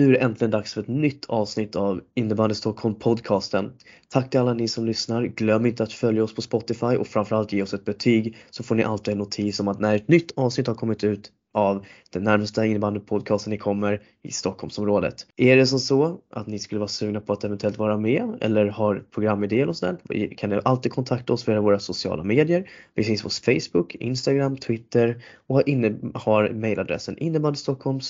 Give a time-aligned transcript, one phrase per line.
[0.00, 3.72] Nu är det äntligen dags för ett nytt avsnitt av Innebandy Stockholm podcasten.
[4.08, 5.22] Tack till alla ni som lyssnar.
[5.22, 8.74] Glöm inte att följa oss på Spotify och framförallt ge oss ett betyg så får
[8.74, 12.24] ni alltid en notis om att när ett nytt avsnitt har kommit ut av den
[12.24, 15.26] närmsta innebandypodcasten ni kommer i Stockholmsområdet.
[15.36, 18.66] Är det som så att ni skulle vara sugna på att eventuellt vara med eller
[18.66, 22.70] har programidéer och sådär kan ni alltid kontakta oss via våra sociala medier.
[22.94, 28.00] Vi finns på Facebook, Instagram, Twitter och har, inne, har mejladressen innebandystockholm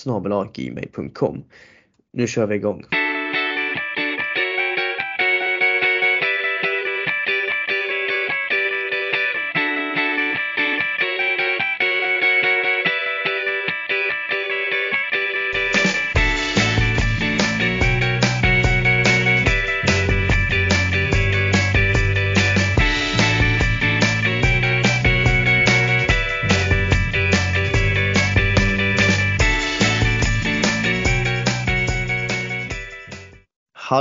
[0.53, 1.43] gmail.com.
[2.13, 2.81] Nu kör vi igång!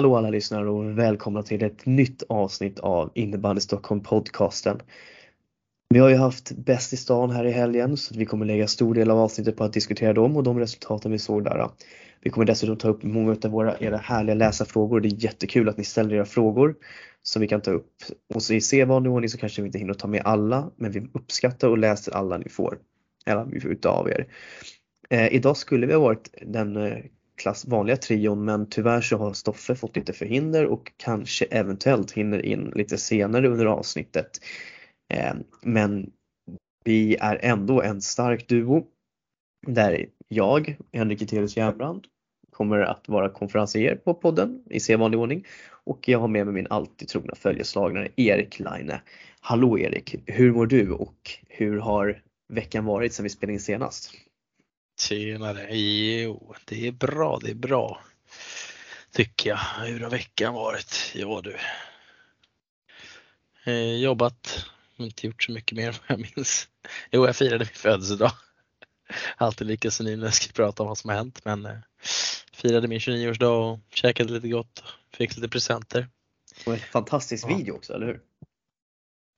[0.00, 4.80] Hallå alla lyssnare och välkomna till ett nytt avsnitt av Innebandy Stockholm podcasten.
[5.88, 8.94] Vi har ju haft Bäst i stan här i helgen så vi kommer lägga stor
[8.94, 11.68] del av avsnittet på att diskutera dem och de resultaten vi såg där.
[12.20, 15.00] Vi kommer dessutom ta upp många av våra era härliga läsarfrågor.
[15.00, 16.74] Det är jättekul att ni ställer era frågor
[17.22, 17.92] som vi kan ta upp.
[18.34, 21.08] Och så i sedvanlig ordning så kanske vi inte hinner ta med alla men vi
[21.12, 22.78] uppskattar och läser alla ni får.
[23.26, 24.26] Eller utav er.
[25.10, 26.98] Eh, idag skulle vi ha varit den eh,
[27.40, 32.46] klass, vanliga trion men tyvärr så har Stoffe fått lite förhinder och kanske eventuellt hinner
[32.46, 34.30] in lite senare under avsnittet.
[35.14, 36.10] Eh, men
[36.84, 38.86] vi är ändå en stark duo
[39.66, 42.06] där jag, Henrik Eterius Järnbrand,
[42.50, 45.44] kommer att vara konferencier på podden i sedvanlig ordning
[45.84, 48.92] och jag har med mig min alltid trogna följeslagare Erik Laine.
[49.40, 54.14] Hallå Erik, hur mår du och hur har veckan varit sedan vi spelade in senast?
[55.00, 55.76] Tjenare!
[55.76, 58.02] Jo, det är bra, det är bra.
[59.10, 59.58] Tycker jag.
[59.58, 61.12] Hur har veckan varit?
[61.14, 61.56] Ja du.
[63.64, 66.68] Eh, jobbat, inte gjort så mycket mer vad jag minns.
[67.10, 68.32] Jo, jag firade min födelsedag.
[69.36, 71.78] Alltid lika senil när jag ska prata om vad som har hänt men eh,
[72.52, 74.84] firade min 29-årsdag och käkade lite gott.
[75.12, 76.08] Fick lite presenter.
[76.66, 77.56] Och en fantastisk ja.
[77.56, 78.20] video också, eller hur?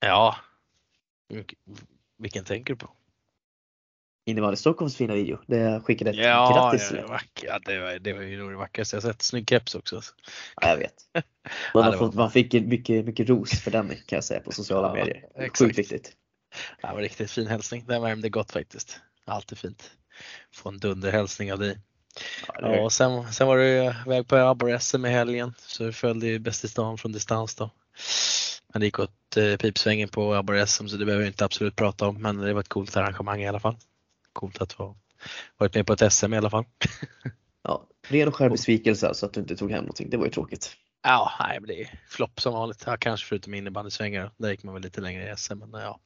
[0.01, 0.37] Ja.
[2.19, 2.91] Vilken tänker du på?
[4.25, 5.39] Innebandy Stockholms fina video.
[5.47, 7.03] Det skickade ett ja, grattis till.
[7.43, 9.23] Ja, det, var, det var ju nog det vackraste jag sett.
[9.23, 10.03] Snygg keps också.
[10.61, 10.95] Ja, jag vet.
[11.75, 14.89] Man, ja, fått, man fick mycket, mycket ros för den kan jag säga på sociala
[14.89, 15.49] ja, medier.
[15.59, 16.13] Sjukt viktigt.
[16.83, 17.85] Det var riktigt fin hälsning.
[17.87, 19.01] Den värmde gott faktiskt.
[19.25, 19.91] Alltid fint.
[20.55, 21.79] Få en dunderhälsning av dig.
[22.61, 26.39] Ja, och sen, sen var du väg på abborre-SM i helgen så du följde ju
[26.39, 27.71] Bäst i stan från distans då.
[28.73, 32.09] Men det gick åt eh, pipsvängen på abborre-SM så det behöver vi inte absolut prata
[32.09, 33.77] om men det var ett coolt arrangemang i alla fall
[34.33, 34.97] coolt att ha
[35.57, 36.65] varit med på ett SM i alla fall.
[37.63, 40.11] ja, ren och skär besvikelse alltså att du inte tog hem någonting.
[40.11, 40.77] Det var ju tråkigt.
[41.03, 42.83] Ja, nej, men det är flopp som vanligt.
[42.87, 44.31] Ja, kanske förutom innebandysvängar.
[44.37, 45.59] Där gick man väl lite längre i SM.
[45.59, 46.01] Men ja,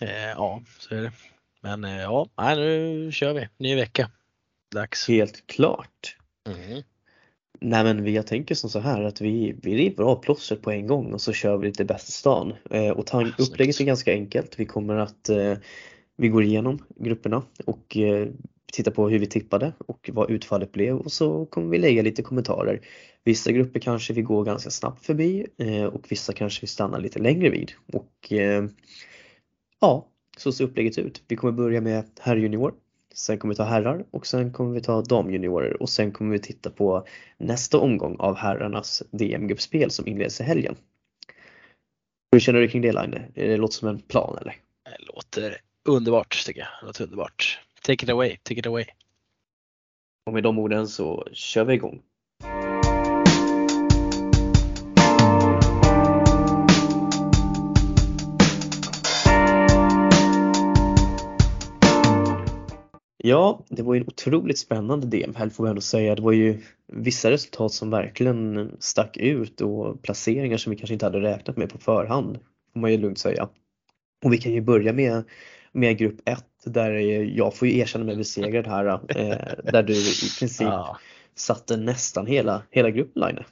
[0.00, 1.12] eh, ja så är det.
[1.60, 3.48] Men eh, ja, nej, nu kör vi.
[3.58, 4.10] Ny vecka.
[4.74, 5.08] Dags.
[5.08, 6.16] Helt klart.
[6.48, 6.82] Mm.
[7.60, 10.86] Nej men jag tänker som så här att vi, vi river av plåstret på en
[10.86, 12.54] gång och så kör vi lite bäst i stan.
[12.70, 13.08] Eh, och
[13.38, 14.60] upplägget är ganska enkelt.
[14.60, 15.54] Vi kommer att eh,
[16.16, 18.32] vi går igenom grupperna och titta
[18.72, 22.22] tittar på hur vi tippade och vad utfallet blev och så kommer vi lägga lite
[22.22, 22.80] kommentarer.
[23.24, 27.18] Vissa grupper kanske vi går ganska snabbt förbi eh, och vissa kanske vi stannar lite
[27.18, 27.72] längre vid.
[27.92, 28.64] Och eh,
[29.80, 31.22] ja, så ser upplägget ut.
[31.28, 32.74] Vi kommer börja med herrjunior.
[33.14, 36.38] Sen kommer vi ta herrar och sen kommer vi ta damjuniorer och sen kommer vi
[36.38, 37.06] titta på
[37.38, 40.76] nästa omgång av herrarnas DM-gruppspel som inleds i helgen.
[42.32, 43.20] Hur känner du kring det Line?
[43.34, 44.56] Det låter som en plan eller?
[44.84, 46.86] Det låter underbart tycker jag.
[46.86, 47.60] Låter underbart.
[47.82, 48.84] Take it away, take it away.
[50.26, 52.02] Och med de orden så kör vi igång.
[63.26, 66.14] Ja, det var ju en otroligt spännande DM-helg får man ändå säga.
[66.14, 71.06] Det var ju vissa resultat som verkligen stack ut och placeringar som vi kanske inte
[71.06, 72.38] hade räknat med på förhand.
[72.72, 73.48] Får man ju lugnt säga.
[74.24, 75.24] Och vi kan ju börja med
[75.74, 76.90] med grupp 1 där
[77.36, 78.86] jag får ju erkänna mig besegrad här.
[78.86, 80.98] Eh, där du i princip ja.
[81.34, 83.44] satte nästan hela, hela gruppen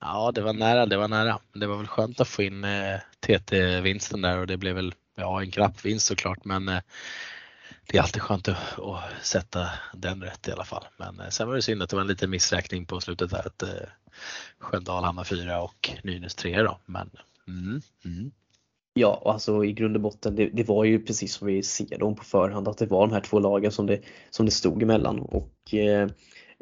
[0.00, 1.38] Ja det var nära, det var nära.
[1.52, 5.42] Det var väl skönt att få in eh, TT-vinsten där och det blev väl ja,
[5.42, 6.80] en knapp vinst såklart men eh,
[7.86, 10.84] det är alltid skönt att, att, sätta den rätt i alla fall.
[10.96, 13.46] Men eh, sen var det synd att det var en liten missräkning på slutet där
[13.46, 13.68] att eh,
[14.58, 16.78] Sköndal hamnade fyra och Nynäs trea då.
[16.86, 17.10] Men
[17.48, 18.32] mm, mm.
[18.96, 22.14] Ja, alltså i grund och botten, det, det, var ju precis som vi ser dem
[22.14, 24.00] på förhand att det var de här två lagen som det,
[24.30, 26.08] som det stod emellan och eh,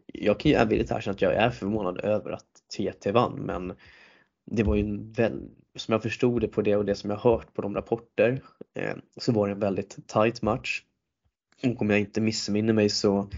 [0.06, 2.46] jag kan ju ärligt erkänna att jag är förvånad över att
[2.76, 3.72] TT vann men
[4.44, 7.16] det var ju en väl, som jag förstod det på det och det som jag
[7.16, 8.42] hört på de rapporter
[8.74, 10.82] eh, så var det en väldigt tight match.
[11.62, 13.28] Och om jag inte missminner mig så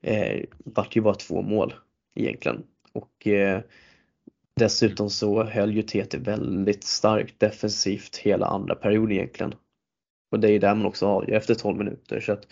[0.00, 1.74] eh, vart det ju bara två mål
[2.14, 2.62] egentligen.
[2.92, 3.60] Och eh,
[4.60, 9.54] dessutom så höll ju TT väldigt starkt defensivt hela andra perioden egentligen.
[10.32, 12.20] Och det är ju där man också avgör efter 12 minuter.
[12.20, 12.46] Så att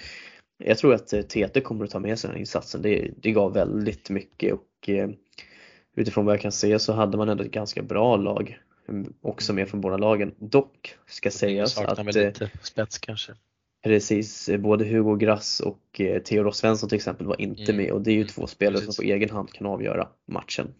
[0.64, 2.82] jag tror att TT kommer att ta med sig den här insatsen.
[2.82, 5.10] Det, det gav väldigt mycket och eh,
[5.96, 8.58] utifrån vad jag kan se så hade man ändå ett ganska bra lag
[8.88, 10.34] mm, också med från båda lagen.
[10.38, 13.32] Dock ska sägas att väl lite spets kanske.
[13.84, 17.76] Precis, både Hugo Grass och eh, Theodor Svensson till exempel var inte mm.
[17.76, 18.94] med och det är ju två spelare Precis.
[18.94, 20.74] som på egen hand kan avgöra matchen.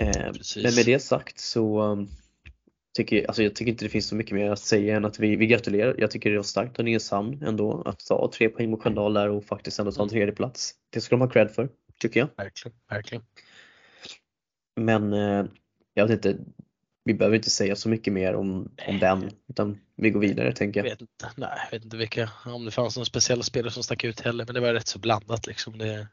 [0.00, 2.08] Eh, men med det sagt så um,
[2.94, 5.36] tycker, alltså jag tycker inte det finns så mycket mer att säga än att vi,
[5.36, 5.94] vi gratulerar.
[5.98, 9.28] Jag tycker det var starkt av Nynäshamn ändå att ta tre poäng mot Sköndal där
[9.28, 10.12] och faktiskt ändå ta en mm.
[10.12, 10.74] tredje plats.
[10.90, 11.68] Det ska de ha cred för,
[12.00, 12.28] tycker jag.
[12.36, 13.24] Verkligen, verkligen.
[14.76, 15.44] Men eh,
[15.94, 16.44] jag vet inte,
[17.04, 20.80] vi behöver inte säga så mycket mer om, om den utan vi går vidare tänker
[20.80, 20.86] jag.
[20.86, 23.82] jag vet inte, nej, jag vet inte vilka, om det fanns några speciella spelare som
[23.82, 25.78] stack ut heller men det var rätt så blandat liksom.
[25.78, 26.08] Det,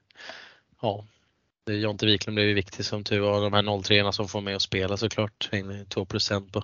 [0.82, 1.06] ja,
[1.68, 3.42] Jonte Wiklund blev ju viktig som tur var.
[3.42, 5.50] De här 03 som får med och spela såklart.
[5.52, 6.64] 2% på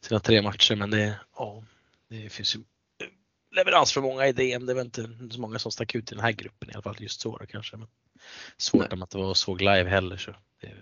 [0.00, 1.64] sina tre matcher men det, ja,
[2.08, 2.60] det finns ju
[3.56, 4.58] leveransförmåga i det.
[4.58, 6.96] Det väl inte så många som stack ut i den här gruppen i alla fall
[6.98, 7.76] just så kanske.
[7.76, 7.88] Men
[8.56, 8.92] svårt Nej.
[8.92, 10.72] om att det var såg live heller så det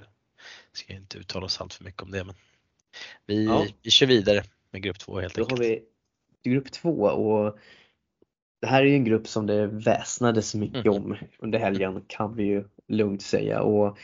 [0.72, 2.24] ska jag inte uttala oss allt för mycket om det.
[2.24, 2.34] Men
[3.26, 3.66] vi, ja.
[3.82, 5.48] vi kör vidare med grupp 2 helt enkelt.
[5.48, 5.82] Då har vi
[6.50, 7.58] grupp 2 och
[8.60, 10.94] det här är ju en grupp som det väsnades mycket mm.
[10.94, 13.98] om under helgen kan vi ju lugnt säga och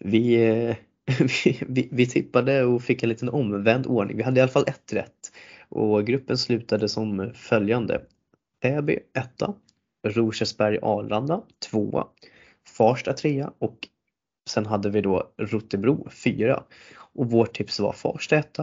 [0.00, 0.76] vi, eh,
[1.44, 4.16] vi, vi, vi tippade och fick en liten omvänd ordning.
[4.16, 5.32] Vi hade i alla fall ett rätt
[5.68, 8.02] och gruppen slutade som följande.
[8.62, 9.30] Täby 1,
[10.06, 12.04] Rosersberg Arlanda 2,
[12.76, 13.88] Farsta 3 och
[14.48, 16.62] sen hade vi då Rotebro 4
[17.14, 18.58] och vårt tips var Farsta 1,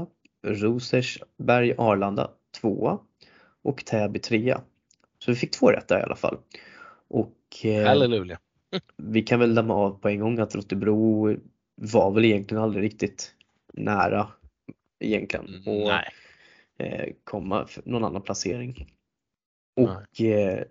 [0.48, 3.00] Rosersberg Arlanda 2
[3.64, 4.58] och Täby 3.
[5.20, 6.38] Så vi fick två rätt där i alla fall.
[7.08, 8.40] Och eh, Halleluja
[8.98, 11.36] vi kan väl lämna av på en gång att Rotebro
[11.76, 13.36] var väl egentligen aldrig riktigt
[13.74, 14.28] nära
[15.00, 15.92] egentligen mm, och
[16.86, 18.88] eh, komma någon annan placering.
[19.76, 20.64] Och eh,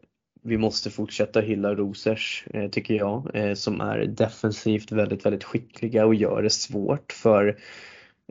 [0.43, 6.07] vi måste fortsätta hylla Rosers eh, tycker jag eh, som är defensivt väldigt väldigt skickliga
[6.07, 7.59] och gör det svårt för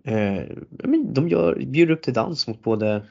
[0.03, 0.41] eh,
[1.13, 3.03] de gör, bjuder upp till dans mot både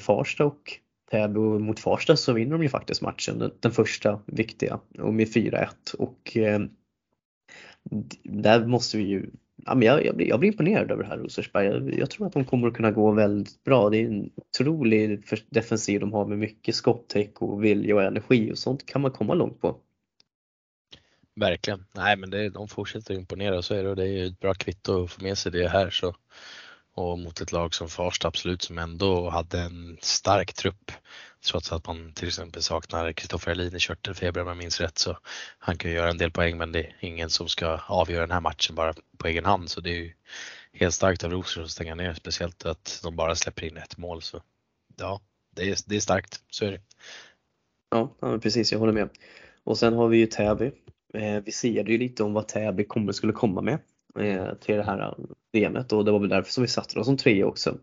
[0.00, 0.78] Farsta och
[1.12, 5.28] Täby mot Farsta så vinner de ju faktiskt matchen, den, den första viktiga och med
[5.28, 6.60] 4-1 och eh,
[8.22, 9.30] där måste vi ju
[9.66, 11.66] Ja, men jag, jag, blir, jag blir imponerad över det här Rosersberg.
[11.66, 13.90] Jag, jag, tror att de kommer att kunna gå väldigt bra.
[13.90, 18.58] Det är en otrolig defensiv de har med mycket skottäck och vilja och energi och
[18.58, 19.76] sånt kan man komma långt på.
[21.34, 21.84] Verkligen.
[21.92, 24.54] Nej men det, de fortsätter imponera så är det och det är ju ett bra
[24.54, 25.90] kvitto att få med sig det här.
[25.90, 26.14] Så
[26.94, 30.92] och mot ett lag som Farsta absolut som ändå hade en stark trupp.
[31.44, 35.18] Trots att man till exempel saknar Kristoffer Elin i körtelfeber om jag minns rätt så
[35.58, 38.30] han kan ju göra en del poäng men det är ingen som ska avgöra den
[38.30, 40.12] här matchen bara på egen hand så det är ju
[40.72, 44.22] helt starkt av Rosengård att stänga ner speciellt att de bara släpper in ett mål
[44.22, 44.42] så
[44.96, 46.80] ja, det är, det är starkt, så är det.
[47.90, 49.08] Ja, ja precis, jag håller med.
[49.64, 50.70] Och sen har vi ju Täby.
[51.14, 53.78] Eh, vi siade ju lite om vad Täby kommer, skulle komma med
[54.60, 55.14] till det här
[55.52, 57.78] VMet och det var väl därför som vi satte dem som tre också.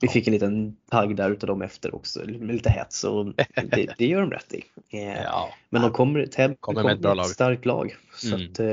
[0.00, 0.12] Vi ja.
[0.12, 4.06] fick en liten tagg där utav dem efter också, med lite hets och det, det
[4.06, 4.64] gör de rätt i.
[4.90, 5.54] Eh, ja.
[5.70, 7.26] Men de kommer, Täby kommer med ett, bra lag.
[7.26, 7.96] ett starkt lag.
[8.14, 8.50] Så mm.
[8.50, 8.66] att, eh,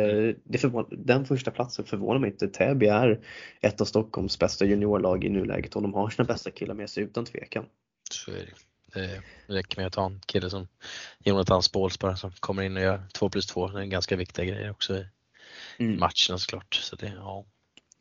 [0.43, 2.47] det förvånar, den första platsen förvånar mig inte.
[2.47, 3.19] Täby är
[3.61, 7.03] ett av Stockholms bästa juniorlag i nuläget och de har sina bästa killar med sig
[7.03, 7.65] utan tvekan.
[8.11, 8.53] Så är det.
[8.93, 10.67] Det räcker med att ha en kille som
[11.19, 13.67] Jonathan Spåls bara som kommer in och gör 2 plus 2.
[13.67, 15.05] Det är en ganska viktiga grejer också i
[15.77, 15.99] mm.
[15.99, 16.75] matcherna såklart.
[16.75, 17.45] Så det, ja.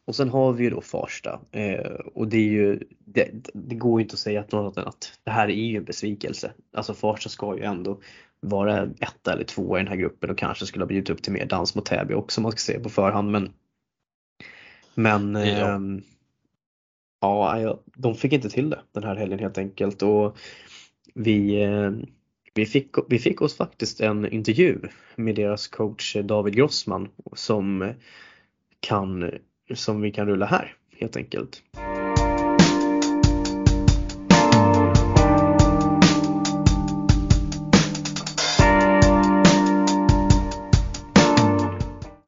[0.07, 4.01] Och sen har vi ju då Farsta eh, och det är ju, det, det, går
[4.01, 6.53] ju inte att säga att något annat att det här är ju en besvikelse.
[6.73, 8.01] Alltså Farsta ska ju ändå
[8.41, 11.33] vara etta eller tvåa i den här gruppen och kanske skulle ha blivit upp till
[11.33, 13.53] mer dans mot Täby också om man ska se på förhand men
[14.95, 15.75] Men ja.
[15.75, 15.79] Eh,
[17.21, 20.39] ja, de fick inte till det den här helgen helt enkelt och
[21.15, 21.91] vi eh,
[22.55, 24.79] vi fick, vi fick oss faktiskt en intervju
[25.17, 27.93] med deras coach David Grossman som
[28.81, 29.31] kan,
[29.75, 31.63] som vi kan rulla här helt enkelt.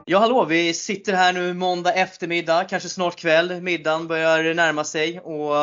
[0.09, 3.61] Ja hallå, vi sitter här nu måndag eftermiddag, kanske snart kväll.
[3.61, 5.55] Middagen börjar närma sig och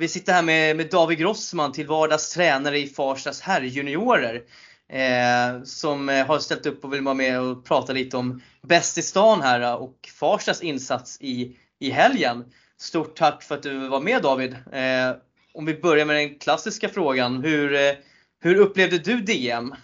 [0.00, 4.42] vi sitter här med, med David Grossman, till vardags tränare i Farstas herrjuniorer.
[4.88, 8.98] eh, som eh, har ställt upp och vill vara med och prata lite om Bäst
[8.98, 12.44] i stan här eh, och Farstas insats i, i helgen.
[12.78, 14.56] Stort tack för att du var med David.
[14.72, 15.16] Eh,
[15.54, 17.44] om vi börjar med den klassiska frågan.
[17.44, 17.94] Hur, eh,
[18.40, 19.74] hur upplevde du DM?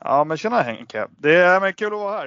[0.00, 1.06] Ja men tjena Henke.
[1.18, 2.26] Det är men kul att vara här.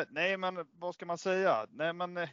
[0.00, 1.66] Eh, nej men vad ska man säga?
[1.70, 2.28] Nej men eh,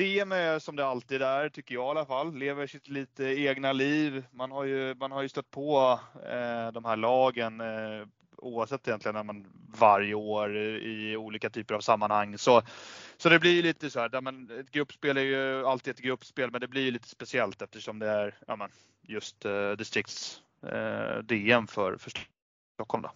[0.00, 2.34] DM är som det alltid är, tycker jag i alla fall.
[2.34, 4.24] Lever sitt lite egna liv.
[4.30, 9.14] Man har ju, man har ju stött på eh, de här lagen eh, oavsett egentligen
[9.14, 9.46] när man
[9.78, 12.38] varje år i olika typer av sammanhang.
[12.38, 12.62] Så,
[13.16, 16.50] så det blir lite så här, där man, ett gruppspel är ju alltid ett gruppspel,
[16.50, 18.70] men det blir lite speciellt eftersom det är ja, man,
[19.02, 22.12] just eh, distrikts eh, DM för, för
[22.74, 23.02] Stockholm.
[23.02, 23.10] Då.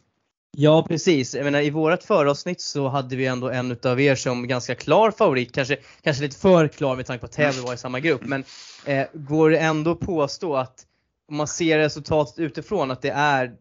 [0.57, 4.49] Ja precis, jag menar i vårt föravsnitt så hade vi ändå en utav er som
[4.49, 7.77] ganska klar favorit, kanske, kanske lite för klar med tanke på att Täby var i
[7.77, 8.45] samma grupp, men
[8.85, 10.87] eh, går det ändå att påstå att
[11.29, 13.53] om man ser resultatet utifrån att det är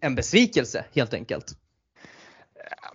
[0.00, 1.56] en besvikelse helt enkelt?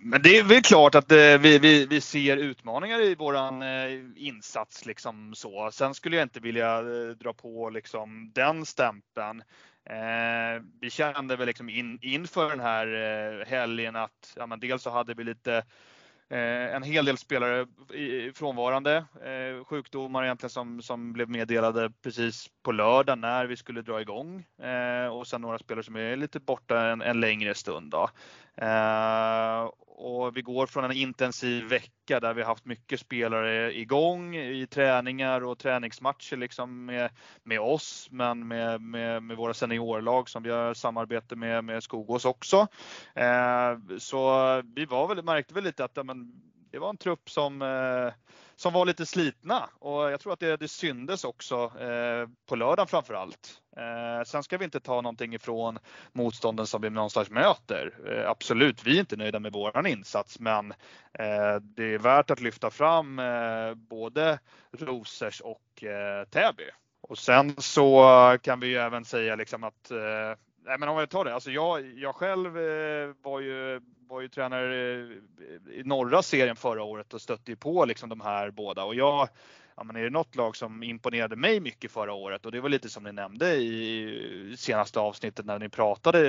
[0.00, 4.00] Men det är väl klart att eh, vi, vi, vi ser utmaningar i våran eh,
[4.16, 5.70] insats liksom så.
[5.72, 9.42] Sen skulle jag inte vilja eh, dra på liksom den stämpeln.
[9.84, 14.82] Eh, vi kände väl liksom in, inför den här eh, helgen att ja, men dels
[14.82, 15.56] så hade vi lite
[16.28, 17.66] eh, en hel del spelare
[18.34, 24.00] frånvarande, eh, sjukdomar egentligen som, som blev meddelade precis på lördag när vi skulle dra
[24.00, 27.90] igång eh, och sen några spelare som är lite borta en, en längre stund.
[27.90, 28.08] Då.
[28.56, 34.66] Eh, och vi går från en intensiv vecka där vi haft mycket spelare igång i
[34.66, 37.10] träningar och träningsmatcher liksom med,
[37.42, 42.24] med oss, men med, med, med våra seniorlag som vi har samarbete med, med Skogås
[42.24, 42.66] också.
[43.14, 46.32] Eh, så vi var väl, märkte väl lite att men,
[46.70, 48.12] det var en trupp som, eh,
[48.62, 52.86] som var lite slitna och jag tror att det, det syndes också eh, på lördagen
[52.86, 53.60] framför allt.
[53.76, 55.78] Eh, sen ska vi inte ta någonting ifrån
[56.12, 57.94] motstånden som vi någonstans möter.
[58.06, 60.70] Eh, absolut, vi är inte nöjda med våran insats, men
[61.18, 64.38] eh, det är värt att lyfta fram eh, både
[64.78, 66.70] Rosers och eh, Täby.
[67.00, 68.04] Och sen så
[68.42, 71.50] kan vi ju även säga liksom att eh, Nej, men om jag tar det, alltså
[71.50, 72.52] jag, jag själv
[73.22, 74.74] var ju var ju tränare
[75.72, 79.28] i norra serien förra året och stötte ju på liksom de här båda och jag
[79.76, 82.68] ja, men är det något lag som imponerade mig mycket förra året och det var
[82.68, 86.20] lite som ni nämnde i senaste avsnittet när ni pratade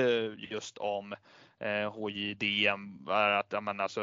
[0.50, 1.14] just om
[1.58, 4.00] eh, HJDM, är att ja, men alltså,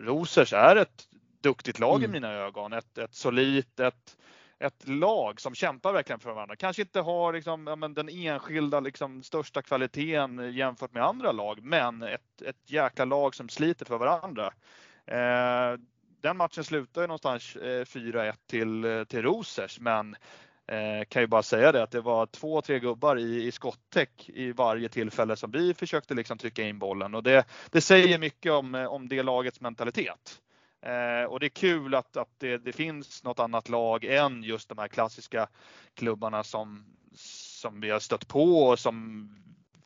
[0.00, 1.08] Rosers är ett
[1.40, 2.10] duktigt lag mm.
[2.10, 2.72] i mina ögon.
[2.72, 4.16] Ett, ett solitt, ett,
[4.62, 6.56] ett lag som kämpar verkligen för varandra.
[6.56, 11.62] Kanske inte har liksom, ja, men den enskilda liksom, största kvaliteten jämfört med andra lag,
[11.62, 14.52] men ett, ett jäkla lag som sliter för varandra.
[15.06, 15.78] Eh,
[16.20, 20.16] den matchen slutar ju någonstans eh, 4-1 till, eh, till Rosers, men
[20.66, 24.28] eh, kan ju bara säga det att det var två, tre gubbar i, i skottäck
[24.28, 28.52] i varje tillfälle som vi försökte liksom trycka in bollen och det, det säger mycket
[28.52, 30.40] om, eh, om det lagets mentalitet.
[30.82, 34.68] Eh, och det är kul att, att det, det, finns något annat lag än just
[34.68, 35.48] de här klassiska
[35.94, 36.84] klubbarna som,
[37.14, 39.28] som vi har stött på och som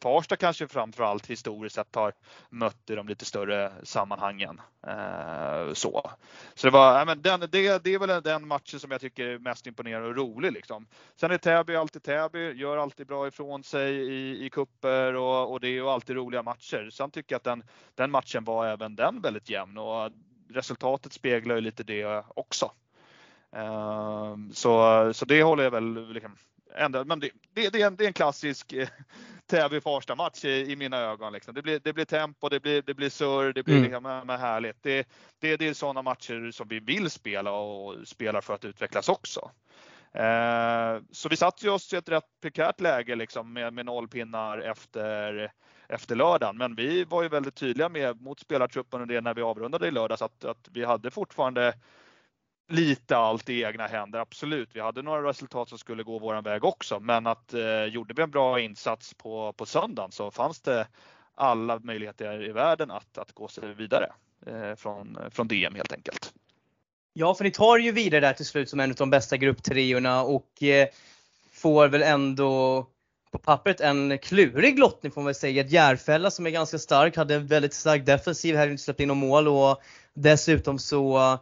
[0.02, 2.12] Farsta kanske framförallt historiskt sett har
[2.50, 4.60] mött i de lite större sammanhangen.
[4.86, 6.10] Eh, så
[6.54, 9.38] så det, var, men den, det, det är väl den matchen som jag tycker är
[9.38, 10.52] mest imponerande och rolig.
[10.52, 10.86] Liksom.
[11.16, 15.60] Sen är Täby alltid Täby, gör alltid bra ifrån sig i, i kupper och, och
[15.60, 16.90] det är ju alltid roliga matcher.
[16.92, 17.62] Sen tycker jag att den,
[17.94, 20.10] den matchen var även den väldigt jämn och
[20.48, 22.70] resultatet speglar ju lite det också.
[23.56, 26.36] Eh, så, så det håller jag väl liksom,
[26.74, 28.88] ändå, men det, det, det, är en, det är en klassisk eh,
[29.46, 31.32] Täby-Farsta-match i, i, mina ögon.
[31.32, 31.54] Liksom.
[31.54, 33.84] Det, blir, det blir tempo, det blir, det blir surr, det blir mm.
[33.84, 34.82] liksom, med härligt.
[34.82, 39.08] Det, det, det är sådana matcher som vi vill spela och spelar för att utvecklas
[39.08, 39.50] också.
[40.12, 44.58] Eh, så vi satte oss i ett rätt prekärt läge liksom, med, med noll pinnar
[44.58, 45.52] efter,
[45.88, 46.56] efter lördagen.
[46.56, 49.90] Men vi var ju väldigt tydliga med mot spelartruppen och det när vi avrundade i
[49.90, 51.74] lördags att, att vi hade fortfarande
[52.68, 54.70] lite allt i egna händer, absolut.
[54.72, 58.22] Vi hade några resultat som skulle gå våran väg också, men att eh, gjorde vi
[58.22, 60.86] en bra insats på, på söndagen så fanns det
[61.34, 64.12] alla möjligheter i världen att, att gå sig vidare
[64.46, 66.32] eh, från, från DM helt enkelt.
[67.12, 70.22] Ja, för ni tar ju vidare där till slut som en av de bästa grupptriorna
[70.22, 70.88] och eh,
[71.52, 72.86] får väl ändå
[73.38, 75.60] på pappret en klurig lottning får man väl säga.
[75.60, 79.08] Ett Järfälla som är ganska stark, hade en väldigt stark defensiv, här inte släppt in
[79.08, 79.82] något mål och
[80.14, 81.38] dessutom så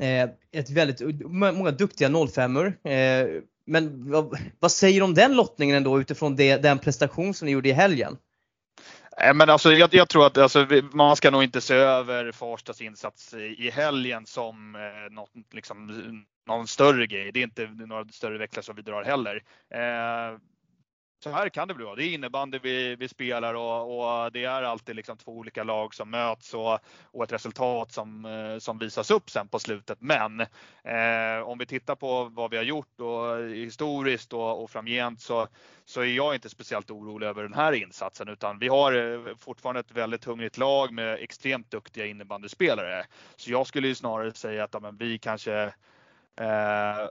[0.00, 2.72] Eh, ett väldigt, många duktiga 05 eh,
[3.66, 7.52] Men vad, vad, säger du om den lottningen ändå utifrån det, den prestation som ni
[7.52, 8.16] gjorde i helgen?
[9.22, 12.80] Eh, men alltså, jag, jag tror att alltså, man ska nog inte se över Farstas
[12.80, 15.90] insats i, i helgen som eh, något, liksom,
[16.46, 17.32] någon större grej.
[17.32, 19.42] Det är inte några större växlar som vi drar heller.
[19.70, 20.38] Eh,
[21.18, 21.86] så här kan det bli.
[21.96, 25.94] Det är innebandy vi, vi spelar och, och, det är alltid liksom två olika lag
[25.94, 29.98] som möts och, och ett resultat som, eh, som visas upp sen på slutet.
[30.00, 30.40] Men
[30.84, 35.48] eh, om vi tittar på vad vi har gjort och historiskt och, och framgent så,
[35.84, 39.80] så är jag inte speciellt orolig över den här insatsen utan vi har eh, fortfarande
[39.80, 43.04] ett väldigt hungrigt lag med extremt duktiga innebandyspelare.
[43.36, 45.72] Så jag skulle ju snarare säga att ja, men vi kanske
[46.40, 47.08] Eh,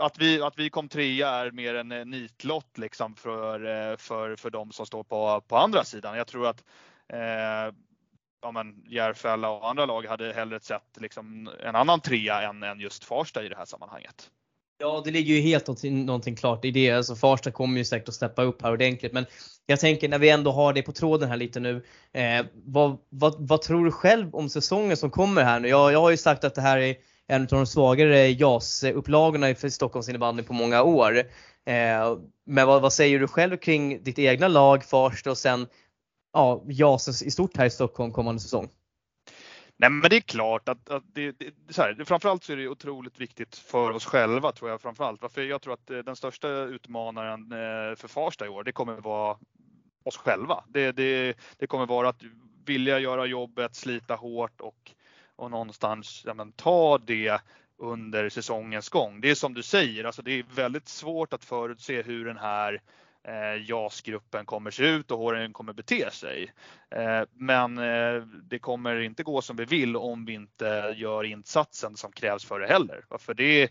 [0.00, 4.36] att, vi, att vi kom trea är mer en eh, nitlott liksom för, eh, för,
[4.36, 6.16] för de som står på, på andra sidan.
[6.16, 6.64] Jag tror att
[7.12, 7.74] eh,
[8.42, 12.80] ja, men Järfälla och andra lag hade hellre sett liksom en annan trea än, än
[12.80, 14.30] just Farsta i det här sammanhanget.
[14.78, 16.90] Ja, det ligger ju helt någonting, någonting klart i det.
[16.90, 19.12] Alltså Farsta kommer ju säkert att steppa upp här ordentligt.
[19.12, 19.26] Men
[19.66, 21.84] jag tänker när vi ändå har det på tråden här lite nu.
[22.12, 25.68] Eh, vad, vad, vad tror du själv om säsongen som kommer här nu?
[25.68, 26.96] Jag, jag har ju sagt att det här är
[27.32, 31.18] en av de svagare JAS-upplagorna för Stockholms innebandy på många år.
[31.64, 35.66] Eh, men vad, vad, säger du själv kring ditt egna lag Farsta och sen
[36.32, 38.68] ja, JAS i stort här i Stockholm kommande säsong?
[39.76, 42.68] Nej men det är klart att, att det, det, så här, framförallt så är det
[42.68, 45.22] otroligt viktigt för oss själva tror jag framförallt.
[45.22, 48.96] Varför jag tror att eh, den största utmanaren eh, för Farsta i år, det kommer
[48.96, 49.36] vara
[50.04, 50.64] oss själva.
[50.68, 52.22] Det, det, det kommer vara att
[52.64, 54.92] vilja göra jobbet, slita hårt och
[55.36, 57.40] och någonstans ja, men, ta det
[57.76, 59.20] under säsongens gång.
[59.20, 62.80] Det är som du säger, alltså det är väldigt svårt att förutse hur den här
[63.24, 66.52] eh, JAS-gruppen kommer se ut och hur den kommer bete sig.
[66.90, 71.96] Eh, men eh, det kommer inte gå som vi vill om vi inte gör insatsen
[71.96, 73.04] som krävs för det heller.
[73.18, 73.68] För det är,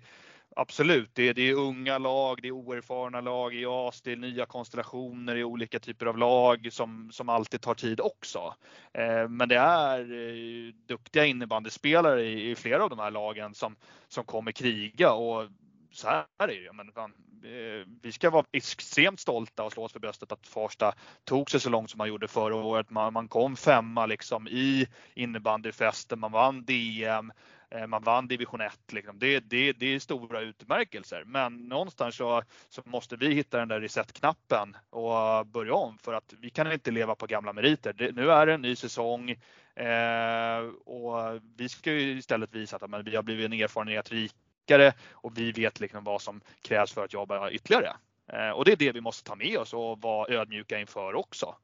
[0.56, 4.16] Absolut, det är, det är unga lag, det är oerfarna lag i AS, det är
[4.16, 8.56] nya konstellationer i olika typer av lag som, som alltid tar tid också.
[8.94, 13.76] Eh, men det är eh, duktiga innebandyspelare i, i, flera av de här lagen som,
[14.08, 15.48] som kommer kriga och
[15.92, 16.74] så här är det ju.
[16.74, 20.94] Men fan, eh, vi ska vara extremt stolta och slå oss för bröstet att Farsta
[21.24, 22.90] tog sig så långt som man gjorde förra året.
[22.90, 27.32] Man, man kom femma liksom i innebandyfesten, man vann DM,
[27.72, 28.80] Eh, man vann division 1.
[28.92, 29.20] Liksom.
[29.20, 31.24] Det, det, det är stora utmärkelser.
[31.26, 36.34] Men någonstans så, så måste vi hitta den där reset-knappen och börja om för att
[36.40, 37.94] vi kan inte leva på gamla meriter.
[37.94, 39.30] Det, nu är det en ny säsong
[39.76, 44.94] eh, och vi ska ju istället visa att men, vi har blivit en erfarenhet rikare
[45.12, 47.94] och vi vet liksom vad som krävs för att jobba ytterligare.
[48.28, 51.56] Eh, och det är det vi måste ta med oss och vara ödmjuka inför också.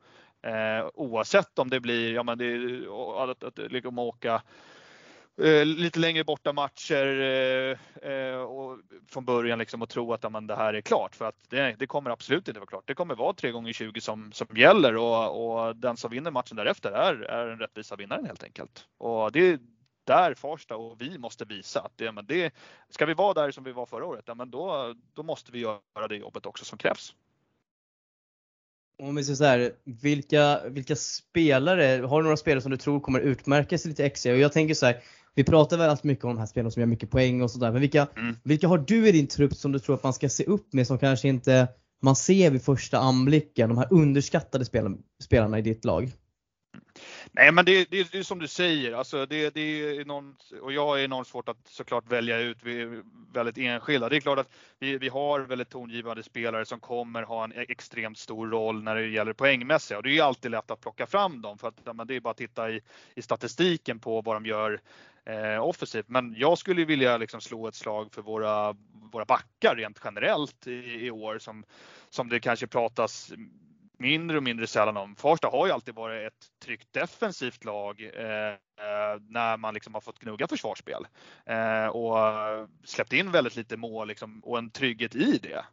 [0.41, 2.55] Eh, oavsett om det blir, ja men det,
[3.17, 4.41] att, att, att liksom åka
[5.41, 10.47] Eh, lite längre borta matcher eh, eh, och från början liksom och tro att amen,
[10.47, 12.83] det här är klart för att det, det, kommer absolut inte vara klart.
[12.87, 16.57] Det kommer vara 3 gånger 20 som, som gäller och, och den som vinner matchen
[16.57, 18.85] därefter är, är den rättvisa vinnaren helt enkelt.
[18.97, 19.59] Och det är
[20.03, 22.53] där Farsta och vi måste visa att det, men det,
[22.89, 25.59] ska vi vara där som vi var förra året, ja, men då, då måste vi
[25.59, 27.13] göra det jobbet också som krävs.
[29.03, 32.99] Om vi säger så här, vilka, vilka spelare, har du några spelare som du tror
[32.99, 34.31] kommer utmärka sig lite extra?
[34.31, 35.01] Och jag tänker så här,
[35.37, 37.71] vi pratar väldigt mycket om de här spelarna som gör mycket poäng och sådär.
[37.71, 38.35] Men vilka, mm.
[38.43, 40.87] vilka har du i din trupp som du tror att man ska se upp med
[40.87, 41.67] som kanske inte
[42.01, 43.69] man ser vid första anblicken?
[43.69, 44.65] De här underskattade
[45.23, 46.11] spelarna i ditt lag?
[47.31, 50.73] Nej men det, det, det är som du säger, alltså det, det är enormt, och
[50.73, 54.09] jag har enormt svårt att såklart välja ut, vi är väldigt enskilda.
[54.09, 57.65] Det är klart att vi, vi har väldigt tongivande spelare som kommer ha en e-,
[57.69, 61.41] extremt stor roll när det gäller poängmässiga och det är alltid lätt att plocka fram
[61.41, 62.81] dem för att ja, det är bara att titta i,
[63.15, 64.79] i statistiken på vad de gör
[65.25, 66.09] eh, offensivt.
[66.09, 68.75] Men jag skulle vilja liksom slå ett slag för våra,
[69.11, 71.63] våra backar rent generellt i, i år som,
[72.09, 73.33] som det kanske pratas
[73.97, 75.15] mindre och mindre sällan om.
[75.15, 78.47] Farsta har ju alltid varit ett tryggt defensivt lag eh,
[78.85, 81.07] eh, när man liksom har fått gnugga försvarsspel
[81.45, 82.17] eh, och
[82.83, 85.65] släppt in väldigt lite mål liksom, och en trygghet i det.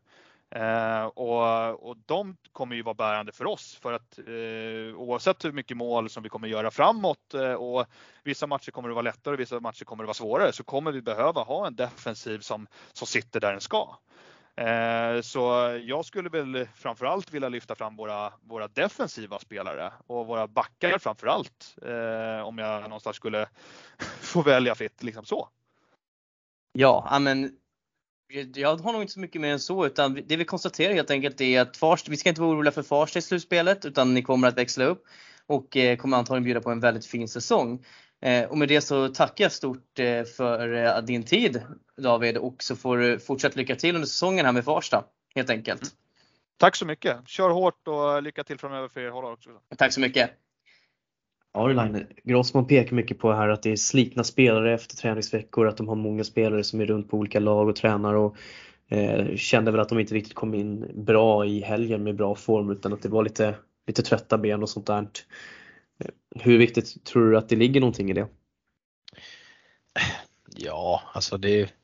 [0.54, 5.52] Eh, och, och de kommer ju vara bärande för oss för att eh, oavsett hur
[5.52, 7.86] mycket mål som vi kommer göra framåt eh, och
[8.22, 10.92] vissa matcher kommer det vara lättare och vissa matcher kommer det vara svårare så kommer
[10.92, 13.96] vi behöva ha en defensiv som, som sitter där den ska.
[14.56, 15.40] Eh, så
[15.84, 21.76] jag skulle väl framförallt vilja lyfta fram våra, våra defensiva spelare och våra backar framförallt.
[21.82, 23.46] Eh, om jag någonstans skulle
[24.20, 25.48] få välja fritt liksom så.
[26.72, 27.58] Ja, men
[28.54, 31.40] jag har nog inte så mycket mer än så utan det vi konstaterar helt enkelt
[31.40, 34.48] är att Farst, vi ska inte vara oroliga för Farsta i slutspelet utan ni kommer
[34.48, 35.04] att växla upp
[35.46, 37.84] och eh, kommer antagligen bjuda på en väldigt fin säsong.
[38.24, 41.62] Eh, och med det så tackar jag stort eh, för din tid
[41.96, 45.82] David och så får du fortsätta lycka till under säsongen här med Farsta helt enkelt.
[45.82, 45.92] Mm.
[46.56, 47.28] Tack så mycket!
[47.28, 49.50] Kör hårt och lycka till framöver för er håll också.
[49.76, 50.30] Tack så mycket!
[51.52, 51.88] Ja,
[52.24, 55.96] Grossman pekar mycket på här att det är slitna spelare efter träningsveckor, att de har
[55.96, 58.36] många spelare som är runt på olika lag och tränar och
[58.88, 62.70] Eh, kände väl att de inte riktigt kom in bra i helgen med bra form
[62.70, 63.54] utan att det var lite,
[63.86, 65.06] lite trötta ben och sånt där.
[66.34, 68.28] Hur viktigt tror du att det ligger någonting i det?
[70.56, 71.74] Ja, alltså det,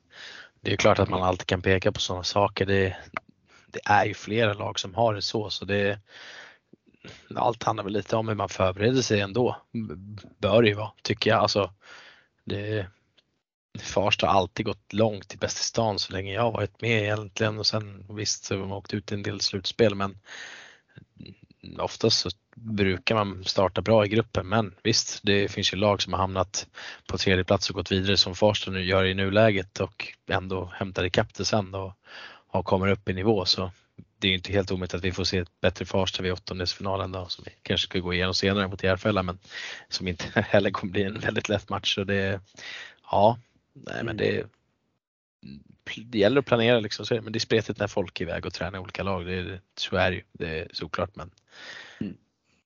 [0.61, 2.65] det är klart att man alltid kan peka på sådana saker.
[2.65, 2.97] Det,
[3.67, 5.99] det är ju flera lag som har det så, så det
[7.35, 9.57] allt handlar väl lite om hur man förbereder sig ändå.
[10.37, 11.39] Bör det ju vara, tycker jag.
[11.39, 11.73] Alltså,
[12.45, 12.87] det,
[13.79, 17.03] Farsta har alltid gått långt i Bäst i stan så länge jag har varit med
[17.03, 20.17] egentligen och sen visst så har man åkt ut i en del slutspel men
[21.79, 26.13] oftast så brukar man starta bra i gruppen men visst det finns ju lag som
[26.13, 26.67] har hamnat
[27.07, 31.03] på tredje plats och gått vidare som Farsta nu gör i nuläget och ändå hämtar
[31.05, 31.93] ikapp det sen och,
[32.47, 33.71] och kommer upp i nivå så
[34.19, 37.25] det är inte helt omöjligt att vi får se ett bättre Farsta vid åttondelsfinalen då
[37.27, 39.39] som vi kanske ska gå igenom senare mot Järfälla men
[39.89, 41.95] som inte heller kommer bli en väldigt lätt match.
[41.95, 42.41] Så det,
[43.11, 43.37] ja,
[43.73, 44.45] nej men det,
[46.05, 48.79] det gäller att planera liksom, men det är spretigt när folk är iväg och tränar
[48.79, 49.25] i olika lag.
[49.25, 51.31] Det, så är det ju, det är såklart men
[51.99, 52.13] mm.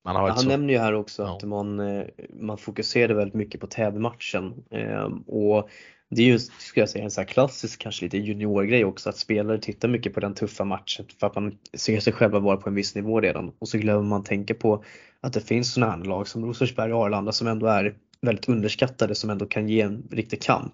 [0.04, 0.48] man har Han så...
[0.48, 1.36] nämner ju här också ja.
[1.36, 2.06] att man, eh,
[2.40, 5.70] man fokuserade väldigt mycket på tävmatchen ehm, och
[6.10, 9.18] det är ju, skulle jag säga, en sån här klassisk, kanske lite juniorgrej också, att
[9.18, 12.70] spelare tittar mycket på den tuffa matchen för att man ser sig själva vara på
[12.70, 14.84] en viss nivå redan och så glömmer man tänka på
[15.22, 19.16] att det finns sådana här lag som Rosersberg och Arlanda som ändå är väldigt underskattade
[19.16, 20.74] som ändå kan ge en riktig kamp.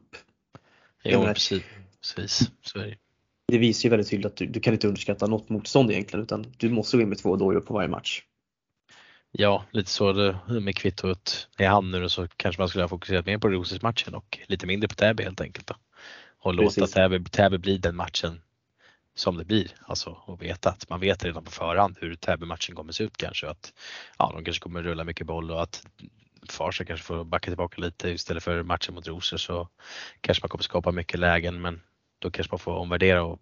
[1.04, 1.64] Jo, menar, precis.
[2.02, 2.52] Precis.
[2.62, 2.98] Så är det.
[3.48, 6.54] det visar ju väldigt tydligt att du, du, kan inte underskatta något motstånd egentligen utan
[6.58, 8.22] du måste gå in med två dojor på varje match.
[9.32, 13.26] Ja, lite så det, med kvittot i hand nu så kanske man skulle ha fokuserat
[13.26, 15.68] mer på Rosers matchen och lite mindre på Täby helt enkelt.
[15.68, 15.76] Då.
[16.40, 16.78] Och Precis.
[16.78, 18.42] låta Täby, Täby bli den matchen
[19.16, 19.72] som det blir.
[19.82, 23.50] Alltså och veta att man vet redan på förhand hur Täby-matchen kommer se ut kanske.
[23.50, 23.74] Att
[24.18, 25.86] ja, de kanske kommer rulla mycket boll och att
[26.50, 29.68] Farsa kanske får backa tillbaka lite istället för matchen mot Rosor så
[30.22, 31.82] kanske man kommer skapa mycket lägen men
[32.22, 33.40] då kanske man får omvärdera och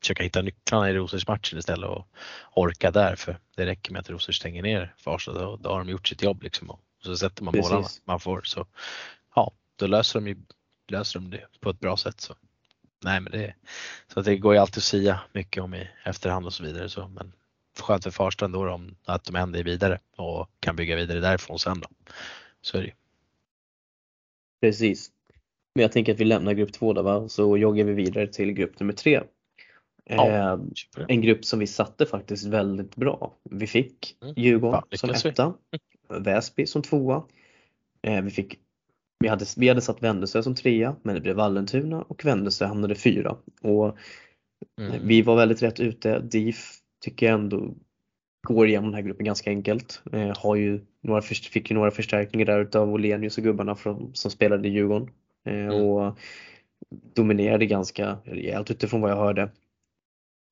[0.00, 2.08] försöka hitta nycklarna i Rosers matchen istället och
[2.52, 5.88] orka där för det räcker med att Rosers stänger ner Farsta då, då har de
[5.88, 8.66] gjort sitt jobb liksom och så sätter man målarna man får så
[9.34, 10.36] ja, då löser de ju
[10.88, 12.34] löser de det på ett bra sätt så.
[13.04, 13.54] Nej men det,
[14.14, 17.08] så det går ju alltid att säga mycket om i efterhand och så vidare så
[17.08, 17.32] men
[17.80, 21.58] skönt för Farsta ändå om att de ändå är vidare och kan bygga vidare därifrån
[21.58, 21.88] sen då.
[22.60, 22.92] Så är det
[24.60, 25.10] Precis.
[25.74, 28.52] Men jag tänker att vi lämnar grupp två då va, så joggar vi vidare till
[28.52, 29.20] grupp nummer tre.
[30.04, 30.58] Ja, eh,
[31.08, 33.34] en grupp som vi satte faktiskt väldigt bra.
[33.50, 34.34] Vi fick mm.
[34.36, 35.54] Djurgården Fan, som etta,
[36.08, 37.24] Väsby som tvåa.
[38.02, 38.58] Eh, vi, fick,
[39.18, 42.94] vi, hade, vi hade satt Vändelsö som trea men det blev Vallentuna och Vändelsö hamnade
[42.94, 43.36] fyra.
[43.62, 43.96] Och
[44.80, 45.06] mm.
[45.06, 46.20] Vi var väldigt rätt ute.
[46.20, 47.74] DIF tycker jag ändå
[48.46, 50.02] går igenom den här gruppen ganska enkelt.
[50.12, 54.30] Eh, har ju några, fick ju några förstärkningar där utav Olenius och gubbarna från, som
[54.30, 55.10] spelade i Djurgården.
[55.44, 55.74] Eh, mm.
[55.74, 56.18] Och
[57.14, 59.50] dominerade ganska rejält utifrån vad jag hörde.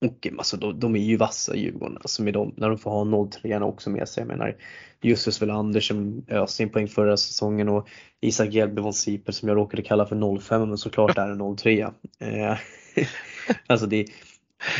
[0.05, 3.31] Och alltså, de, de är ju vassa Djurgården, alltså med dem, när de får ha
[3.31, 4.21] 03 också med sig.
[4.21, 4.57] Jag menar
[5.03, 7.89] Justus Welander som öste in poäng förra säsongen och
[8.21, 11.81] Isak Hjelby von Sipel som jag råkade kalla för 05 men såklart är en 03.
[12.19, 12.59] Eh,
[13.67, 14.07] alltså det,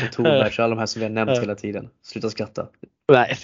[0.05, 1.89] och Torbergs alla de här som vi har nämnt hela tiden.
[2.01, 2.67] Sluta skratta.
[3.11, 3.37] Nej,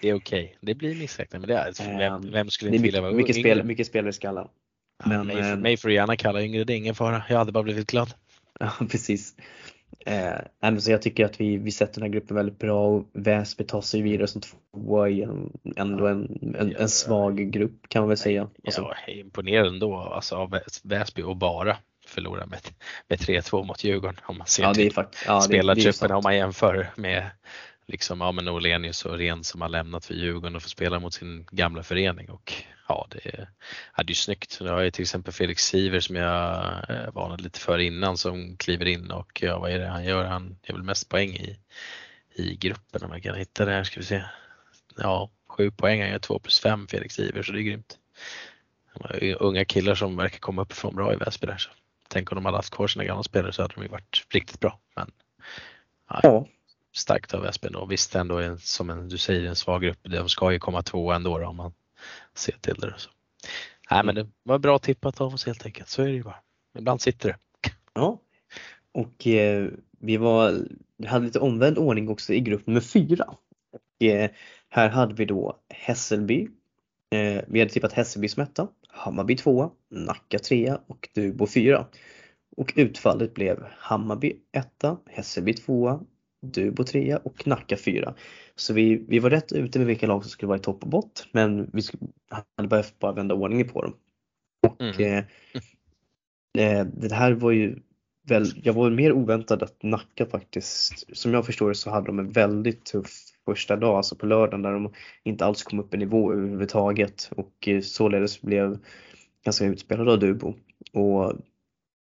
[0.00, 0.44] det, är okej.
[0.44, 0.56] Okay.
[0.60, 1.40] Det blir missräknat.
[1.40, 4.12] Men det är, vem, ehm, vem skulle inte vilja vara mycket, spel, mycket spelare i
[4.12, 4.48] skallen.
[5.04, 7.22] Men, mig, äh, mig får du gärna kalla yngre, det är ingen fara.
[7.28, 8.14] Jag hade bara blivit glad.
[8.60, 9.34] Ja, precis.
[10.06, 13.64] Eh, så jag tycker att vi, vi sätter den här gruppen väldigt bra och Väsby
[13.64, 18.08] tar sig vidare som tvåa i en, ändå en, en, en, svag grupp kan man
[18.08, 18.48] väl säga.
[18.64, 18.94] Alltså.
[19.06, 22.60] Ja, imponerande ändå alltså, av Väsby och bara förlora med,
[23.08, 24.92] med 3-2 mot Djurgården om man ser ja, till
[25.26, 27.30] ja, spelartruppen om man jämför med
[27.86, 31.14] liksom, ja, men Olenius och Ren som har lämnat för Djurgården och får spela mot
[31.14, 32.52] sin gamla förening och
[32.90, 33.48] ja, det är,
[33.96, 34.58] ja, det är snyggt.
[34.60, 38.56] Nu har jag till exempel Felix Siver som jag eh, varnade lite för innan som
[38.56, 40.24] kliver in och ja, vad är det han gör?
[40.24, 41.58] Han gör väl mest poäng i,
[42.34, 44.22] i gruppen om jag kan hitta det här ska vi se.
[44.96, 47.98] Ja, sju poäng, han gör 2 plus 5 Felix Siver så det är grymt.
[49.38, 51.58] Unga killar som verkar komma upp från bra i Väsby där.
[51.58, 51.70] Så.
[52.08, 54.60] Tänk om de hade haft kvar sina gamla spelare så hade de ju varit riktigt
[54.60, 54.78] bra.
[54.96, 55.10] Men,
[56.22, 56.46] ja.
[56.92, 59.98] Starkt av Espen och visst ändå en, som en, du säger en svag grupp.
[60.02, 61.72] De ska ju komma två ändå då, om man
[62.34, 62.94] se till det.
[62.96, 63.10] Så.
[63.90, 65.88] Nej men det var bra tippat av oss helt enkelt.
[65.88, 66.42] Så är det ju bara.
[66.78, 67.36] Ibland sitter det.
[67.94, 68.20] Ja.
[68.92, 70.66] Och eh, vi var,
[71.06, 73.24] hade lite omvänd ordning också i grupp nummer fyra.
[73.72, 74.30] Och, eh,
[74.68, 76.48] här hade vi då Hässelby.
[77.10, 78.68] Eh, vi hade tippat Hässelby som etta.
[78.88, 81.86] Hammarby tvåa, Nacka trea och Dubo fyra.
[82.56, 86.00] Och utfallet blev Hammarby etta, Hässelby tvåa
[86.42, 88.14] Dubo 3 och Nacka 4.
[88.56, 90.88] Så vi, vi var rätt ute med vilka lag som skulle vara i topp och
[90.88, 91.82] bott men vi
[92.56, 93.94] hade behövt bara vända ordningen på dem.
[94.66, 95.24] Och mm.
[96.54, 97.78] eh, eh, det här var ju
[98.28, 102.18] väl, jag var mer oväntad att Nacka faktiskt, som jag förstår det så hade de
[102.18, 104.92] en väldigt tuff första dag, alltså på lördagen där de
[105.24, 108.78] inte alls kom upp i nivå överhuvudtaget och eh, således blev
[109.44, 110.54] ganska utspelade av Dubo.
[110.92, 111.32] Och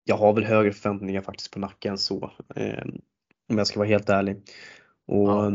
[0.03, 2.83] jag har väl högre förväntningar faktiskt på Nacka än så, eh,
[3.49, 4.37] om jag ska vara helt ärlig.
[5.05, 5.51] Och ja.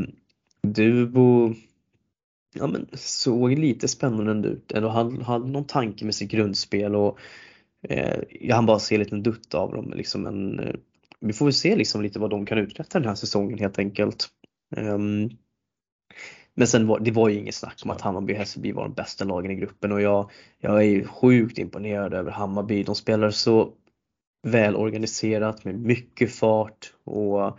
[0.63, 1.55] Dubo
[2.55, 7.19] ja, men såg lite spännande ut, eller hade, hade någon tanke med sitt grundspel och
[7.83, 9.93] eh, jag hann bara se en liten dutt av dem.
[9.97, 10.75] Liksom en, eh,
[11.21, 14.29] vi får väl se liksom lite vad de kan uträtta den här säsongen helt enkelt.
[14.77, 15.31] Um,
[16.55, 18.95] men sen var det var ju inget snack om att Hammarby och Hässelby var de
[18.95, 22.83] bästa lagen i gruppen och jag, jag är sjukt imponerad över Hammarby.
[22.83, 23.73] De spelar så
[24.43, 27.59] välorganiserat med mycket fart och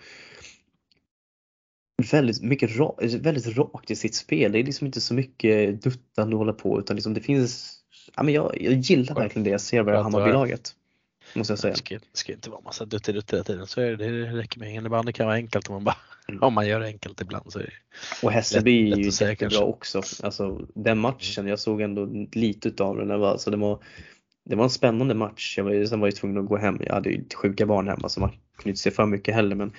[2.11, 4.51] väldigt mycket ra, väldigt rakt i sitt spel.
[4.51, 7.79] Det är liksom inte så mycket duttande att hålla på utan liksom det finns
[8.15, 10.75] ja, men jag, jag gillar verkligen det jag ser av Hammarby-laget.
[11.35, 11.73] Måste jag säga.
[11.73, 13.67] Det ska, ska inte vara massa dutt hela tiden.
[13.67, 15.97] Så är det, det räcker med innebandy kan vara enkelt om man bara
[16.29, 16.43] mm.
[16.43, 17.71] om man gör det enkelt ibland så är det
[18.23, 20.01] Och Hässelby är ju jättebra också.
[20.23, 23.07] Alltså den matchen, jag såg ändå lite utav den.
[23.07, 23.83] Det alltså, det var,
[24.45, 25.57] det var en spännande match.
[25.57, 26.77] Jag var, sen var jag tvungen att gå hem.
[26.85, 29.55] Jag hade ju sjuka barn hemma så man kunde inte se för mycket heller.
[29.55, 29.71] Men,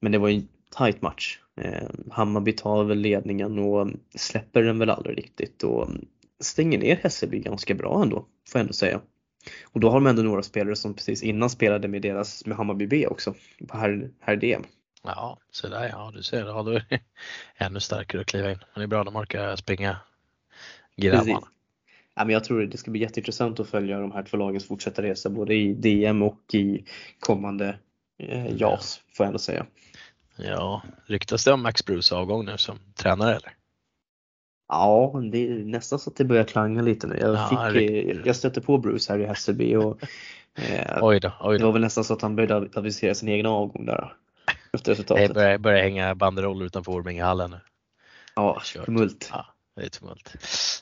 [0.00, 1.38] men det var ju en tight match.
[1.60, 5.62] Eh, Hammarby tar väl ledningen och släpper den väl aldrig riktigt.
[5.62, 5.88] Och
[6.40, 9.00] stänger ner Hässelby ganska bra ändå, får jag ändå säga.
[9.64, 12.86] Och då har de ändå några spelare som precis innan spelade med deras, med Hammarby
[12.86, 13.34] B också,
[13.68, 14.62] på här, här DM.
[15.02, 17.00] Ja, så där ja, du ser, ja, då är det
[17.64, 18.58] ännu starkare att kliva in.
[18.74, 19.96] Det är bra, de orkar springa
[20.96, 21.48] grabbarna.
[22.18, 25.02] Ja, men jag tror det ska bli jätteintressant att följa de här två lagens fortsatta
[25.02, 26.84] resa både i DM och i
[27.20, 27.78] kommande
[28.18, 29.66] eh, JAS, får jag ändå säga.
[30.36, 33.52] Ja, ryktas det om Max Bruce avgång nu som tränare eller?
[34.68, 37.18] Ja, det är nästan så att det börjar klanga lite nu.
[37.20, 40.02] Jag, ja, fick, eh, jag stötte på Bruce här i Hässelby och
[40.58, 41.58] eh, oj då, oj då.
[41.58, 44.12] det var väl nästan så att han började avisera sin egen avgång där.
[44.72, 45.28] Efter resultatet.
[45.28, 47.60] Det börjar, börjar hänga banderoller utanför Ormingehallen nu.
[48.34, 49.28] Ja, tumult.
[49.32, 49.46] Ja,
[49.78, 50.34] det är tumult.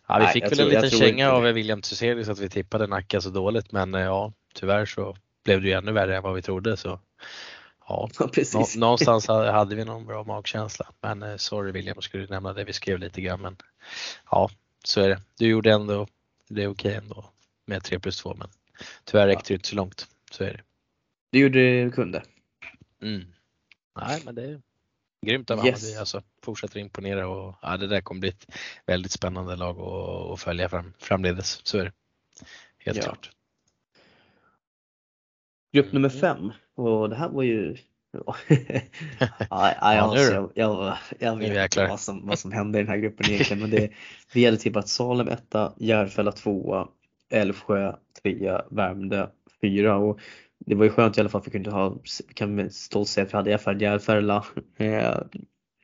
[0.09, 2.87] Ja, vi Nej, fick väl tror, en liten känga av William Thyselius att vi tippade
[2.87, 6.35] Nacka så dåligt men eh, ja, tyvärr så blev det ju ännu värre än vad
[6.35, 7.01] vi trodde så
[7.89, 8.77] Ja, ja precis.
[8.77, 10.87] någonstans hade vi någon bra magkänsla.
[11.01, 12.65] Men eh, sorry William, skulle nämna det.
[12.65, 13.57] Vi skrev lite grann men
[14.31, 14.51] ja,
[14.85, 15.21] så är det.
[15.39, 16.07] Du gjorde ändå,
[16.49, 17.25] det är okej ändå
[17.67, 18.49] med 3 plus 2 men
[19.05, 20.07] tyvärr räckte det inte så långt.
[20.31, 20.61] Så är det.
[21.31, 22.23] Du gjorde det du kunde.
[23.03, 23.25] Mm.
[24.01, 24.61] Nej men det
[25.27, 25.83] grymt av yes.
[25.83, 26.23] Hammarby alltså.
[26.43, 28.47] Fortsätter imponera och ja, det där kommer bli ett
[28.87, 31.61] väldigt spännande lag att, att följa fram, framledes.
[31.67, 31.93] Så är det.
[32.79, 33.03] Helt ja.
[33.03, 33.31] klart.
[35.73, 36.21] Grupp nummer mm.
[36.21, 37.77] fem och det här var ju
[38.27, 38.37] ja,
[39.51, 42.99] ja, alltså, jag, jag, jag vet inte vad som, vad som hände i den här
[42.99, 43.91] gruppen egentligen men det,
[44.33, 46.89] vi hade tippat Salem etta, Järfälla tvåa,
[47.31, 49.27] Älvsjö trea, Värmdö
[49.61, 50.21] fyra och
[50.59, 51.97] det var ju skönt i alla fall för vi kunde ha,
[52.35, 54.45] kan med stolt säga att vi hade Järfälla
[54.77, 55.19] eh,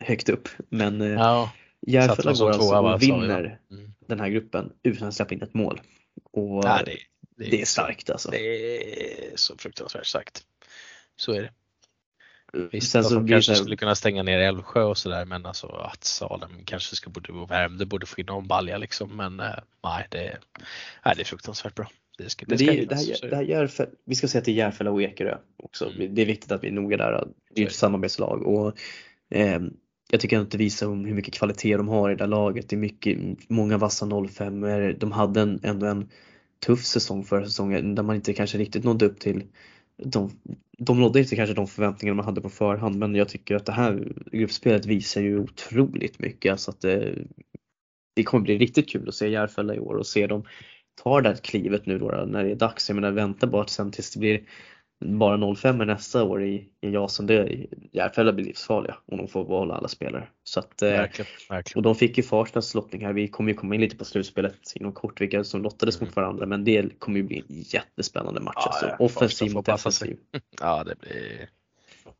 [0.00, 1.52] högt upp men eh, ja,
[1.86, 3.94] Järfälla går alltså och vinner mm.
[4.06, 5.80] den här gruppen utan att släppa in ett mål.
[6.32, 6.96] Och ja, det,
[7.36, 8.30] det, det är starkt alltså.
[8.30, 10.42] Det är så fruktansvärt starkt.
[11.16, 11.50] Så är det.
[12.72, 16.04] Visst, Sen så de kanske skulle kunna stänga ner Älvsjö och sådär men alltså att
[16.04, 19.54] Salem kanske ska borde och Värmdö borde få in någon balja liksom men äh,
[19.84, 20.38] nej det,
[21.04, 21.90] nej, det är fruktansvärt bra.
[22.18, 24.54] Det ska, det, det, det, här, det här Järfälla, vi ska säga att det är
[24.54, 25.90] Järfälla och Ekerö också.
[25.90, 26.14] Mm.
[26.14, 27.28] Det är viktigt att vi är noga där.
[27.54, 28.76] Det är ett samarbetslag och
[29.30, 29.60] eh,
[30.10, 32.68] jag tycker att det visar om hur mycket kvalitet de har i det där laget.
[32.68, 34.60] Det är mycket, många vassa 05
[34.98, 36.08] De hade en, ändå en
[36.66, 39.44] tuff säsong förra säsongen där man inte kanske riktigt nådde upp till
[39.96, 40.30] de,
[40.78, 43.72] de nådde inte kanske de förväntningar man hade på förhand men jag tycker att det
[43.72, 46.52] här gruppspelet visar ju otroligt mycket.
[46.52, 47.18] Alltså att det,
[48.14, 50.44] det kommer bli riktigt kul att se Järfälla i år och se dem
[51.02, 52.88] ta det här klivet nu då när det är dags.
[52.88, 54.40] Jag menar vänta bara sen tills det blir
[55.04, 59.74] bara 05 nästa år i, i Jasen, det Järfälla blir livsfarliga om de får behålla
[59.74, 60.28] alla spelare.
[60.44, 61.78] Så att, eh, verkligen, verkligen.
[61.78, 63.12] Och de fick ju Farstads lottning här.
[63.12, 66.06] Vi kommer ju komma in lite på slutspelet inom kort vilka som lottades mm.
[66.06, 68.54] mot varandra men det kommer ju bli en jättespännande match.
[68.56, 68.96] Ja, alltså.
[68.98, 70.16] Offensiv mot defensiv.
[70.60, 71.48] Ja det blir,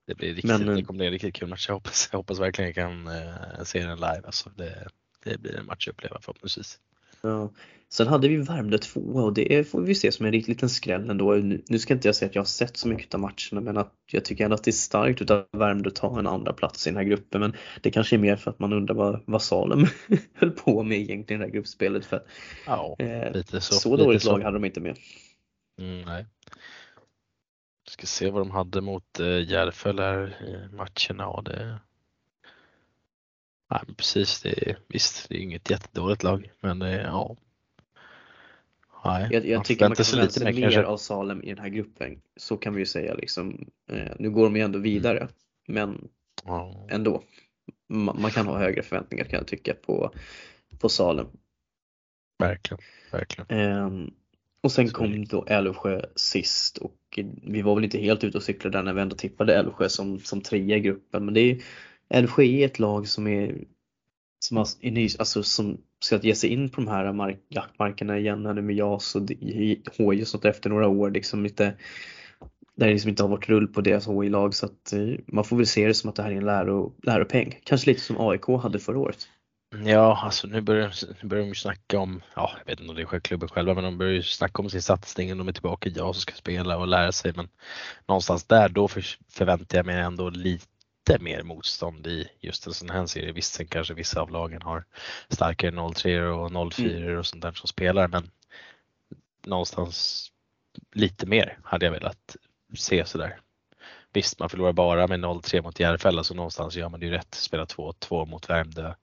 [0.07, 1.69] det blir riktigt, men, det kommer bli en riktigt kul match.
[1.69, 4.23] Jag hoppas, jag hoppas verkligen jag kan uh, se den live.
[4.25, 4.89] Alltså, det,
[5.25, 6.79] det blir en match att uppleva förhoppningsvis.
[7.23, 7.53] Ja.
[7.93, 11.11] Sen hade vi Värmdö 2 och det får vi se som en riktigt liten skräll
[11.11, 11.33] ändå.
[11.69, 13.93] Nu ska inte jag säga att jag har sett så mycket av matcherna men att
[14.13, 16.91] jag tycker ändå att det är starkt utav Värmdö att ta en andra plats i
[16.91, 19.87] den här gruppen men det kanske är mer för att man undrar vad, vad Salem
[20.35, 22.23] höll på med egentligen i det här gruppspelet för
[22.67, 24.97] ja, eh, lite så, så dåligt lag hade de inte med.
[25.81, 26.27] Mm, nej.
[27.89, 31.23] Ska se vad de hade mot eh, Järfälla i matcherna.
[31.23, 31.79] Ja, det...
[33.73, 37.37] Nej, precis, det är, visst det är inget jättedåligt lag men det, ja,
[39.05, 39.29] nej.
[39.33, 40.85] Jag, jag Man tycker man kan förvänta sig mer kanske.
[40.85, 42.21] av Salem i den här gruppen.
[42.37, 43.71] Så kan vi ju säga liksom.
[43.91, 45.29] Eh, nu går de ju ändå vidare,
[45.69, 46.09] men
[46.45, 46.87] Ja.
[46.91, 47.23] ändå.
[47.89, 50.13] Man, man kan ha högre förväntningar kan jag tycka på,
[50.79, 51.27] på Salem.
[52.39, 52.83] Verkligen,
[53.13, 53.47] verkligen.
[53.59, 54.11] Ehm,
[54.63, 58.79] och sen kom då Älvsjö sist och vi var väl inte helt ute och cyklade
[58.79, 61.25] där när vi ändå tippade Älvsjö som, som trea i gruppen.
[61.25, 61.63] Men det är,
[62.13, 63.65] Älvsjö är ett lag som är
[64.45, 68.47] som, är ny, alltså, som ska ge sig in på de här mark, jaktmarkerna igen
[68.47, 69.23] här nu med JAS och
[69.99, 71.11] HJ och sånt efter några år.
[71.11, 71.65] Liksom lite,
[72.77, 75.57] där det liksom inte har varit rull på deras HI-lag så att eh, man får
[75.57, 77.59] väl se det som att det här är en läro, läropeng.
[77.65, 79.29] Kanske lite som AIK hade förra året.
[79.85, 82.97] Ja, alltså nu börjar, nu börjar de ju snacka om, ja jag vet inte om
[82.97, 85.53] det är klubben själva, men de börjar ju snacka om sin satsning och de är
[85.53, 87.33] tillbaka i JAS och ska spela och lära sig.
[87.37, 87.49] Men
[88.09, 90.72] någonstans där, då för, förväntar jag mig ändå lite
[91.21, 93.33] mer motstånd i just en sån här serie.
[93.33, 94.85] Visst, sen kanske vissa av lagen har
[95.29, 98.31] starkare 03 och 04 och sånt där som spelar, men
[99.47, 100.29] någonstans
[100.93, 102.37] lite mer hade jag velat
[102.75, 103.41] se sådär.
[104.13, 107.35] Visst, man förlorar bara med 0-3 mot Järfälla så någonstans gör man det ju rätt.
[107.35, 108.95] Spela 2-2 mot Värmdö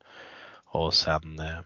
[0.52, 1.60] och sen eh,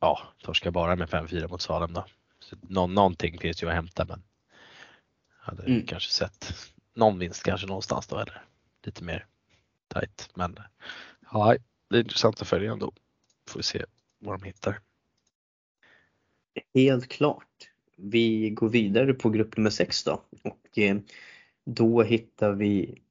[0.00, 2.04] ja, torska bara med 5-4 mot Salem då.
[2.40, 4.22] Så nå, någonting finns ju att hämta men
[5.40, 5.86] hade Mm.
[5.86, 6.54] kanske sett
[6.94, 8.42] någon vinst kanske någonstans då eller
[8.84, 9.26] lite mer
[9.88, 10.30] tight.
[10.34, 10.56] Men
[11.32, 11.56] ja,
[11.90, 12.92] det är intressant att följa ändå.
[13.48, 13.84] Får vi se
[14.18, 14.80] vad de hittar.
[16.74, 17.70] Helt klart.
[17.96, 20.96] Vi går vidare på grupp nummer 6 då och eh,
[21.64, 23.02] då hittar vi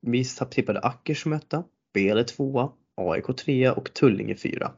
[0.00, 4.72] vi tippade Ackers som etta, Bele 2 AIK 3 och Tullinge 4.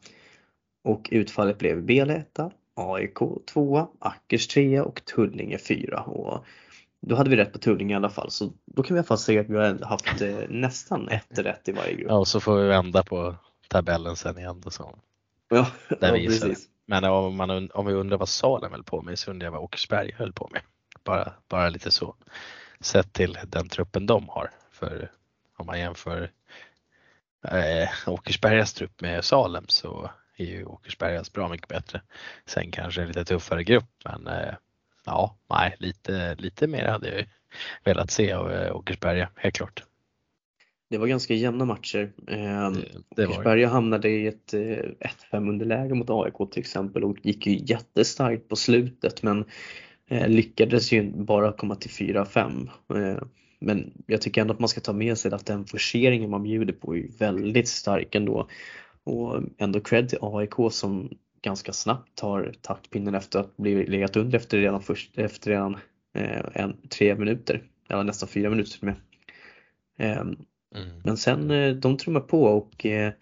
[0.82, 2.38] Och utfallet blev Bele 1
[2.74, 6.02] AIK 2 Ackers 3 och Tullinge 4.
[6.02, 6.44] Och
[7.00, 9.06] då hade vi rätt på Tullinge i alla fall så då kan vi i alla
[9.06, 12.06] fall säga att vi har haft eh, nästan ett rätt i varje grupp.
[12.08, 13.34] Ja, och så får vi vända på
[13.68, 14.98] tabellen sen igen då så.
[15.48, 16.68] Ja, Där ja vi precis.
[16.86, 19.62] Men om, man, om vi undrar vad Salem höll på med så undrar jag vad
[19.62, 20.62] Åkersberga höll på med.
[21.04, 22.14] Bara, bara lite så.
[22.80, 24.50] Sett till den truppen de har.
[24.70, 25.10] För
[25.56, 26.30] om man jämför
[27.48, 32.02] eh, Åkersbergas trupp med Salem så är ju Åkersbergas bra mycket bättre.
[32.46, 34.54] Sen kanske en lite tuffare grupp men eh,
[35.06, 37.26] ja, nej, lite, lite mer hade jag
[37.84, 39.84] velat se av eh, Åkersberga, helt klart.
[40.90, 42.12] Det var ganska jämna matcher.
[42.28, 42.76] Ehm,
[43.16, 43.26] Det.
[43.26, 48.48] Åkersberga hamnade i ett eh, 1-5 underläge mot AIK till exempel och gick ju jättestarkt
[48.48, 49.44] på slutet men
[50.08, 52.68] eh, lyckades ju bara komma till 4-5.
[52.94, 53.22] Eh,
[53.60, 56.72] men jag tycker ändå att man ska ta med sig att den forceringen man bjuder
[56.72, 58.48] på är väldigt stark ändå.
[59.04, 61.10] Och ändå cred till AIK som
[61.42, 65.76] ganska snabbt tar taktpinnen efter att bli legat under efter redan, först, efter redan
[66.14, 68.96] eh, en, tre minuter, eller nästan fyra minuter till och med.
[69.98, 70.36] Ehm,
[70.74, 70.88] Mm.
[71.04, 73.12] men sen eh, de trummar på och eh,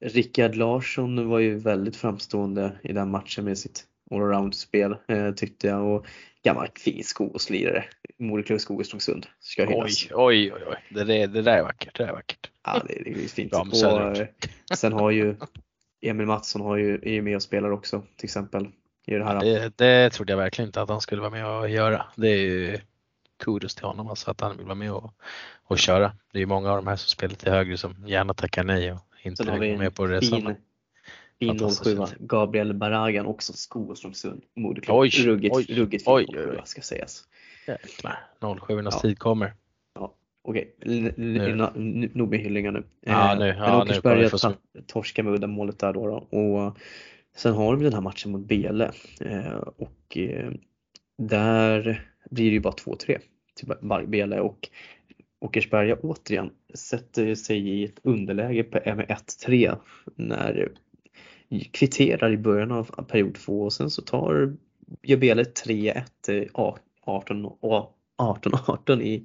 [0.00, 5.86] Rickard Larsson var ju väldigt framstående i den matchen med sitt allround-spel eh, tyckte jag
[5.86, 6.06] och
[6.42, 7.84] gammal fin skoslirare.
[8.18, 10.06] Modeklubb Skogeströmsund ska hyllas.
[10.10, 10.76] Oj, oj, oj, oj.
[10.90, 11.96] Det, där- det där är vackert.
[11.96, 12.50] Det där är vackert.
[12.64, 13.50] Ja, det, det är fint.
[13.50, 14.26] Bra Och, eh,
[14.74, 15.36] sen har ju
[16.08, 18.68] Emil Mattsson har ju, är ju med och spelar också till exempel.
[19.06, 19.40] I det här.
[19.40, 22.06] Det, det trodde jag verkligen inte att han skulle vara med och göra.
[22.16, 22.78] Det är ju
[23.44, 25.12] kudos till honom alltså att han vill vara med och,
[25.64, 26.12] och köra.
[26.32, 28.92] Det är ju många av de här som spelar till högre som gärna tackar nej
[28.92, 30.46] och inte går med på resorna.
[30.46, 30.56] fin,
[31.38, 32.18] fin Fantastiskt 07 fint.
[32.18, 34.42] Gabriel Baragan också Skogeströmsund.
[34.56, 34.96] Moderklubb.
[34.96, 36.62] Oj, ruggigt, oj, ruggigt fin oj, 07 oj, oj.
[36.64, 37.24] ska sägas.
[37.66, 38.18] Jäklar,
[38.66, 38.90] 07 Ja.
[38.90, 39.52] tid kommer.
[40.48, 40.74] Okej,
[42.14, 42.82] nog med hyllningar nu.
[43.00, 46.38] Ja, Eh, nu- men ja, kommer Åkersberga ta- torskar med uddamålet där då, då.
[46.38, 46.78] Och
[47.36, 48.90] sen har vi den här matchen mot Bele.
[49.20, 50.50] Eh, och eh,
[51.18, 53.18] där blir det ju bara 2-3
[53.54, 53.68] till
[54.08, 54.40] Bele.
[54.40, 54.68] Och
[55.40, 59.76] Åkersberga återigen sätter sig i ett underläge på- med 1-3
[60.16, 60.72] när
[61.72, 64.56] kvitterar i början av period 2 och sen så tar
[65.02, 66.44] gör Bele 3-1 eh,
[67.02, 67.46] 18
[68.18, 69.24] 18-18 i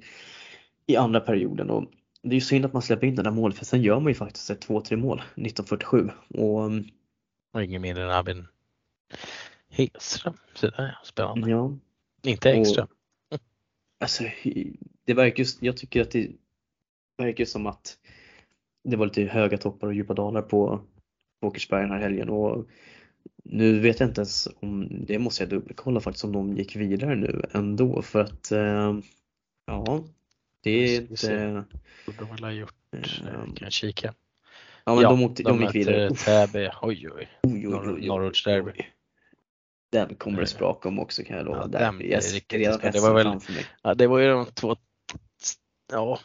[0.86, 1.84] i andra perioden och
[2.22, 4.08] det är ju synd att man släpper in det där målet för sen gör man
[4.08, 6.84] ju faktiskt ett 2-3 mål 1947 och mm,
[7.52, 8.46] Och ingen mindre än Albin
[9.68, 10.34] Hedström.
[10.54, 11.50] Så ja, spännande.
[11.50, 11.78] ja,
[12.22, 12.88] Inte Och- Ekström.
[14.00, 14.24] alltså
[15.04, 16.30] det verkar jag tycker att det
[17.18, 17.98] verkar som att
[18.84, 20.80] det var lite höga toppar och djupa dalar på
[21.40, 22.66] på Åkersberga den här helgen och
[23.44, 27.14] nu vet jag inte ens om, det måste jag dubbelkolla faktiskt om de gick vidare
[27.16, 28.98] nu ändå för att eh,
[29.66, 30.04] ja
[30.62, 31.64] det är inte
[32.06, 32.74] Borde de väl ha gjort.
[32.96, 34.14] eh, eh, Kan kika.
[34.84, 36.14] ja men de, åkte, de, gick möter vidare.
[36.14, 36.70] Täby.
[36.82, 37.28] Oj, oj.
[37.42, 38.70] Oj, oj, Norrortsderby.
[38.70, 38.92] oj.
[39.92, 41.60] Den kommer det spraka om också kan jag lova.
[41.60, 42.80] ja, den jag riktigt redan.
[42.92, 43.38] Det var väl-.
[43.82, 44.76] Ja, det var ju de två,
[45.92, 46.18] ja,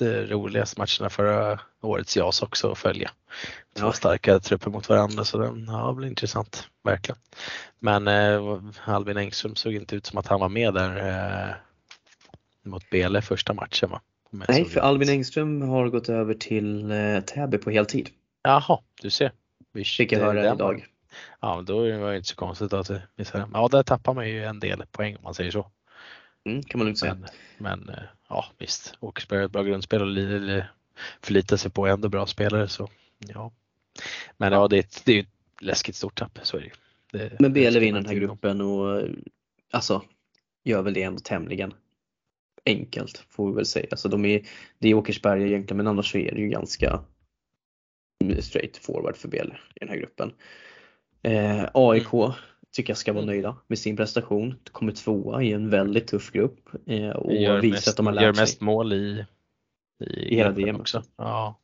[0.00, 3.10] roligaste matcherna förra årets JAS också att följa.
[3.76, 3.92] Två Ja.
[3.92, 7.18] starka trupper mot varandra så den ja, blir intressant, verkligen.
[7.78, 11.54] Men eh, Albin Engström såg inte ut som att han var med där eh,
[12.62, 14.00] mot Bele första matchen va?
[14.30, 14.80] Nej, för.
[14.80, 18.10] Albin Engström har gått över till eh, Täby på heltid.
[18.42, 19.32] Jaha, du ser.
[19.72, 20.86] Visst, Fick jag det är höra den idag.
[21.40, 23.48] Ja, då var det inte så konstigt att det missade.
[23.52, 25.70] Ja, där tappar man ju en del poäng om man säger så.
[26.44, 27.14] Mm, kan man lugnt säga.
[27.14, 28.94] Men, men eh, ja, visst.
[29.00, 30.64] Åkersberg har ett bra grundspel och li- li-
[31.22, 32.88] förlitar sig på ändå bra spelare så
[33.18, 33.52] ja.
[34.36, 35.28] Men ja, det är ett, det är ju ett
[35.60, 36.72] läskigt stort tapp, så är det ju.
[37.12, 39.06] Det- Men det Bele vinner den här gruppen och eh,
[39.70, 40.02] alltså
[40.64, 41.74] gör väl det ändå tämligen
[42.66, 43.86] enkelt får vi väl säga.
[43.90, 44.42] Alltså de är,
[44.78, 47.00] det är Åkersberga egentligen men annars så är det ju ganska
[48.40, 50.32] straight forward för Bele i den här gruppen.
[51.22, 52.32] Eh, AIK Mm.
[52.72, 54.54] tycker jag ska vara nöjda med sin prestation.
[54.72, 58.14] Kommer tvåa i en väldigt tuff grupp eh, och Gör visar mest, att de har
[58.14, 58.42] gör lärt sig.
[58.42, 59.24] mest mål i,
[60.04, 61.02] i, I hela DM också.
[61.16, 61.58] Ja.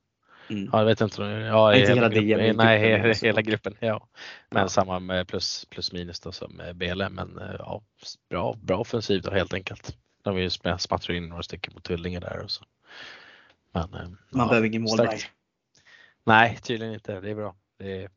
[0.51, 0.68] Mm.
[0.72, 1.22] ja, jag vet inte.
[1.22, 2.24] Ja, Inte hela gruppen.
[2.28, 3.26] DM, Nej, gruppen he- också.
[3.26, 3.74] hela gruppen.
[3.80, 4.09] Ja.
[4.51, 4.68] Men Ja.
[4.68, 7.09] samma med plus, plus minus då som Bele.
[7.09, 7.82] Men eh, ja,
[8.30, 8.84] bra, bra
[9.22, 9.96] då helt enkelt.
[10.37, 12.64] Ju sm- smattra in några stycken mot Tullinge där och så.
[13.72, 15.31] Men, eh, Man ja, behöver ingen målvakt.
[16.24, 17.20] Nej, tydligen inte.
[17.20, 17.55] Det är bra.
[17.79, 18.11] Det är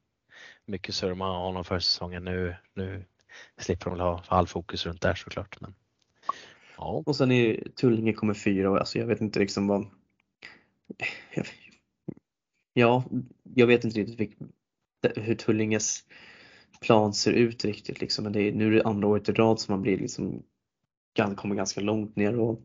[0.66, 2.24] mycket surr man har honom för säsongen.
[2.24, 3.06] Nu, nu
[3.58, 5.62] slipper de väl ha all fokus runt där såklart.
[5.62, 5.76] Men,
[6.78, 7.04] ja.
[7.06, 9.88] Och sen är Tullinge kommer fyra och alltså jag vet inte liksom vad
[12.74, 13.04] Ja,
[13.54, 14.40] jag vet inte riktigt
[15.16, 16.04] hur Tullinges
[16.82, 18.24] plan ser ut riktigt liksom.
[18.24, 20.44] Men det är, nu är det andra året i rad som man blir liksom
[21.36, 22.60] kommer ganska långt ner och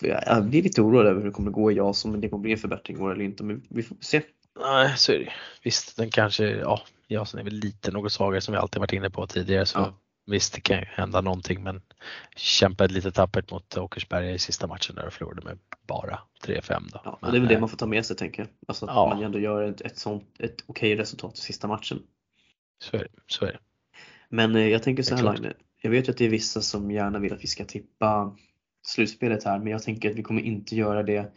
[0.00, 2.52] jag, blir lite orolig över hur det kommer gå i JAS om det kommer bli
[2.52, 3.44] en förbättring i år eller inte.
[3.44, 4.22] Men vi får se.
[4.60, 5.32] Nej, så är det.
[5.62, 9.10] Visst, den kanske, ja, Jasen är väl lite något svagare som vi alltid varit inne
[9.10, 9.66] på tidigare.
[9.66, 9.94] Så Ja.
[10.26, 11.82] visst, det kan ju hända någonting men
[12.36, 17.00] kämpade lite tappert mot Åkersberga i sista matchen där och förlorade med bara 3-5 då.
[17.04, 18.48] Ja, Men, det är väl det eh, man får ta med sig tänker jag.
[18.68, 19.08] Alltså att Ja.
[19.14, 22.02] man ändå gör ett, ett sånt, ett okej resultat i sista matchen.
[22.82, 23.08] Så är det.
[23.26, 23.58] Så är det.
[24.28, 25.22] Men eh, jag tänker så här.
[25.34, 28.36] Line, jag vet ju att det är vissa som gärna vill att vi ska tippa
[28.86, 31.32] slutspelet här men jag tänker att vi kommer inte göra det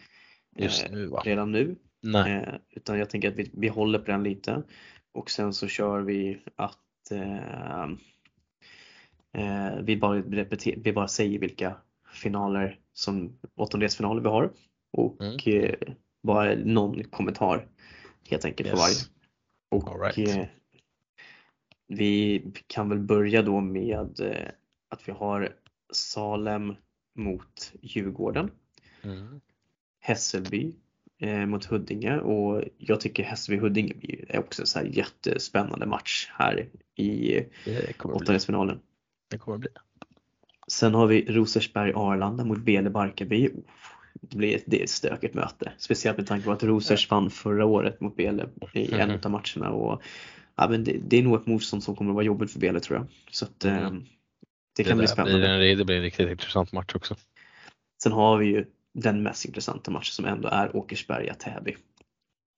[0.55, 1.21] Just eh, nu va?
[1.25, 1.75] redan nu.
[2.01, 2.33] Nej.
[2.33, 4.63] Eh, utan jag tänker att vi, vi håller på den lite
[5.11, 7.83] och sen så kör vi att eh,
[9.33, 11.75] eh, vi, bara repeter, vi bara säger vilka
[12.13, 14.51] finaler som åttondelsfinaler vi har
[14.91, 15.63] och Mm.
[15.63, 15.75] eh,
[16.23, 17.67] bara någon kommentar
[18.29, 18.79] helt enkelt Yes.
[18.79, 18.95] varje.
[19.71, 20.15] Och All right.
[21.93, 24.47] Vi kan väl börja då med eh,
[24.89, 25.49] att vi har
[25.93, 26.73] Salem
[27.15, 28.51] mot Djurgården.
[29.03, 29.41] Mm.
[29.99, 30.75] Hässelby
[31.19, 36.69] eh, mot Huddinge och jag tycker Hässelby-Huddinge är också en så här jättespännande match här
[36.95, 37.39] i
[38.03, 38.79] åttondelsfinalen.
[39.29, 39.69] Det kommer bli.
[40.67, 43.49] Sen har vi Rosersberg-Arlanda mot Bele Barkarby.
[44.21, 45.71] Det blir ett, det är ett stökigt möte.
[45.77, 49.19] Speciellt med tanke på att Rosers vann förra året mot Bele i en Mhm.
[49.23, 49.69] av matcherna.
[49.71, 50.01] Och,
[50.55, 52.79] ja, men det, det är nog ett motstånd som kommer att vara jobbigt för Bele
[52.79, 53.07] tror jag.
[53.31, 54.03] Så att, Mm.
[54.75, 55.57] det kan bli spännande.
[55.57, 57.15] Blir det blir en riktigt intressant match också.
[58.03, 61.75] Sen har vi ju den mest intressanta matchen som ändå är Åkersberga-Täby.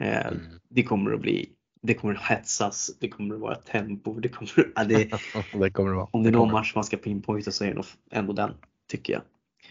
[0.04, 0.42] Eh, Mm.
[0.70, 1.50] Det kommer att bli,
[1.82, 4.98] det kommer att hetsas, det kommer att vara tempo, det kommer, ja, det,
[5.60, 6.08] det kommer det vara.
[6.12, 8.54] om det är någon match man ska pinpointa så är det nog ändå den,
[8.88, 9.22] tycker jag.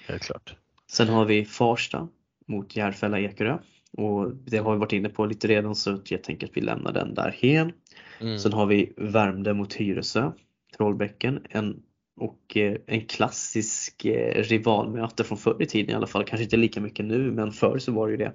[0.07, 0.57] Helt klart.
[0.91, 2.09] Sen har vi Farsta
[2.47, 3.59] mot Järfälla Ekerö
[3.97, 6.93] och det har vi varit inne på lite redan så jag tänker att vi lämnar
[6.93, 7.73] den där hen.
[8.21, 8.39] Mm.
[8.39, 10.33] Sen har vi Värmdö mot Tyresö,
[10.77, 11.83] Trollbäcken, en,
[12.21, 16.57] och eh, en klassisk eh, rivalmöte från förr i tiden i alla fall, kanske inte
[16.57, 18.33] lika mycket nu men förr så var det ju det.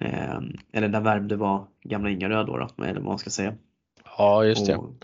[0.00, 0.40] Eh,
[0.72, 3.54] eller när Värmdö var gamla Ingarö då, då eller vad man ska säga.
[4.18, 4.76] Ja, just det.
[4.76, 4.94] Och,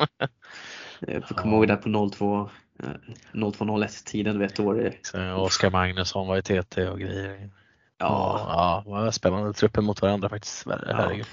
[1.08, 2.50] eh, får komma ihåg där på 02,
[2.82, 7.50] eh, 0201 tiden, du vet då var det, Oskar Magnusson var i TT och grejer.
[7.98, 10.66] Ja, ja, det var spännande trupper mot varandra faktiskt.
[10.86, 11.26] Herregud.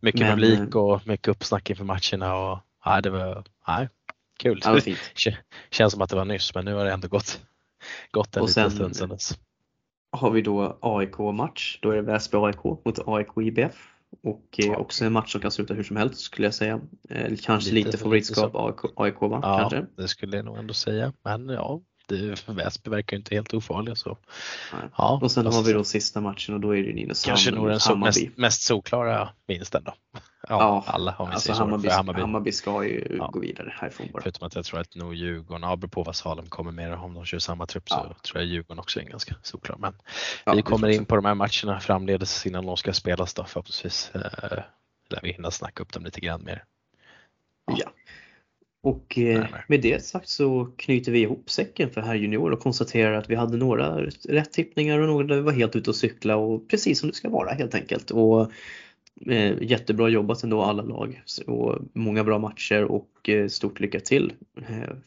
[0.00, 3.88] Mycket Men, publik och mycket uppsnack inför matcherna och ja, det var nej,
[4.38, 4.60] kul.
[5.14, 5.36] Kän-
[5.70, 7.40] Känns som att det var nyss men nu har det ändå gått,
[8.10, 9.38] gått en Och liten sen- stund sedan dess.
[10.12, 11.78] har vi då AIK-match.
[11.82, 13.90] Då är det Väsby AIK mot AIK IBF.
[14.22, 14.76] Och eh, Ja.
[14.76, 16.80] också en match som kan sluta hur som helst skulle jag säga.
[17.10, 19.40] Eh, kanske Lite lite, för favoritskap AIK, AIK va?
[19.42, 19.86] Ja, Kanske?
[19.96, 21.12] det skulle jag nog ändå säga.
[21.22, 21.80] Men ja,
[22.46, 24.18] Väsby verkar ju inte helt ofarliga så.
[24.72, 24.82] Nej.
[24.98, 27.50] Ja, Och sen fast har vi då sista matchen och då är det Nynäshamn Kanske
[27.50, 29.94] nog den så, mest, mest solklara vinsten då.
[30.48, 31.58] Ja, Ja, alla om vi Alltså så.
[31.62, 32.20] Hammarby, Hammarby.
[32.20, 32.52] Hammarby.
[32.52, 33.30] ska ju Ja.
[33.32, 34.22] gå vidare härifrån bara.
[34.22, 37.14] Förutom att jag tror att nog Djurgården, ja, beror på vad Salem kommer med om
[37.14, 38.14] de kör samma trupp så Ja.
[38.22, 39.76] tror jag Djurgården också är ganska solklar.
[39.78, 39.94] Men
[40.56, 44.10] vi kommer in på de här matcherna framledes innan de ska spelas då förhoppningsvis.
[44.14, 44.20] Eh,
[45.08, 46.64] lär vi hinna snacka upp dem lite grann mer.
[47.66, 47.90] Ja.
[48.84, 53.12] Och eh, med det sagt så knyter vi ihop säcken för här junior och konstaterar
[53.12, 56.36] att vi hade några rätt tippningar och några där vi var helt ute och cykla
[56.36, 58.10] och precis som det ska vara helt enkelt.
[58.10, 58.52] Och
[59.26, 64.32] eh, Jättebra jobbat ändå alla lag och många bra matcher och eh, stort lycka till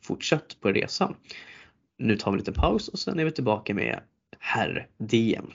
[0.01, 1.15] fortsatt på resan.
[1.97, 3.99] Nu tar vi en liten paus och sen är vi tillbaka med
[4.39, 5.51] herr-DM.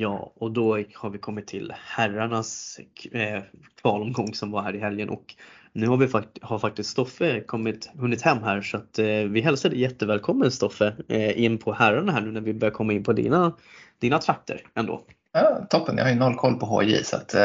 [0.00, 2.80] Ja, och då har vi kommit till herrarnas
[3.12, 3.42] eh,
[3.82, 5.34] kvalomgång som var här i helgen och
[5.72, 9.40] nu har vi fakt har faktiskt Stoffe kommit, hunnit hem här så att eh, vi
[9.40, 13.04] hälsar dig jättevälkommen Stoffe eh, in på herrarna här nu när vi börjar komma in
[13.04, 13.52] på dina,
[13.98, 15.04] dina trakter ändå.
[15.32, 17.42] Ja, toppen, jag har ju noll koll på HJ så att eh,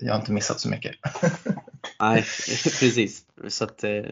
[0.00, 0.96] jag har inte missat så mycket.
[2.00, 2.24] Nej,
[2.80, 3.24] precis.
[3.48, 4.02] Så att eh,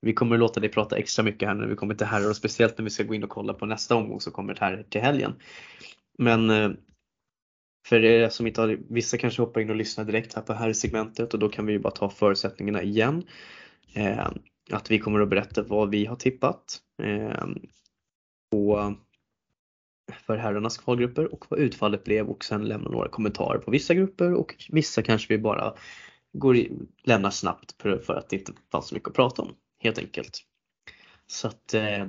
[0.00, 2.36] vi kommer att låta dig prata extra mycket här när vi kommer till herrar och
[2.36, 5.00] speciellt när vi ska gå in och kolla på nästa omgång som kommer här till
[5.00, 5.34] helgen.
[6.18, 6.70] Men eh,
[7.86, 10.72] för er som inte har, vissa kanske hoppar in och lyssnar direkt här på här
[10.72, 13.26] segmentet och då kan vi ju bara ta förutsättningarna igen.
[13.94, 14.28] Eh,
[14.70, 17.46] att vi kommer att berätta vad vi har tippat eh,
[18.50, 18.94] på,
[20.12, 24.34] för herrarnas kvalgrupper och vad utfallet blev och sen lämna några kommentarer på vissa grupper
[24.34, 25.74] och vissa kanske vi bara
[26.32, 29.54] går i, lämnar snabbt för, för att det inte fanns så mycket att prata om
[29.78, 30.44] helt enkelt.
[31.26, 32.06] Så att eh,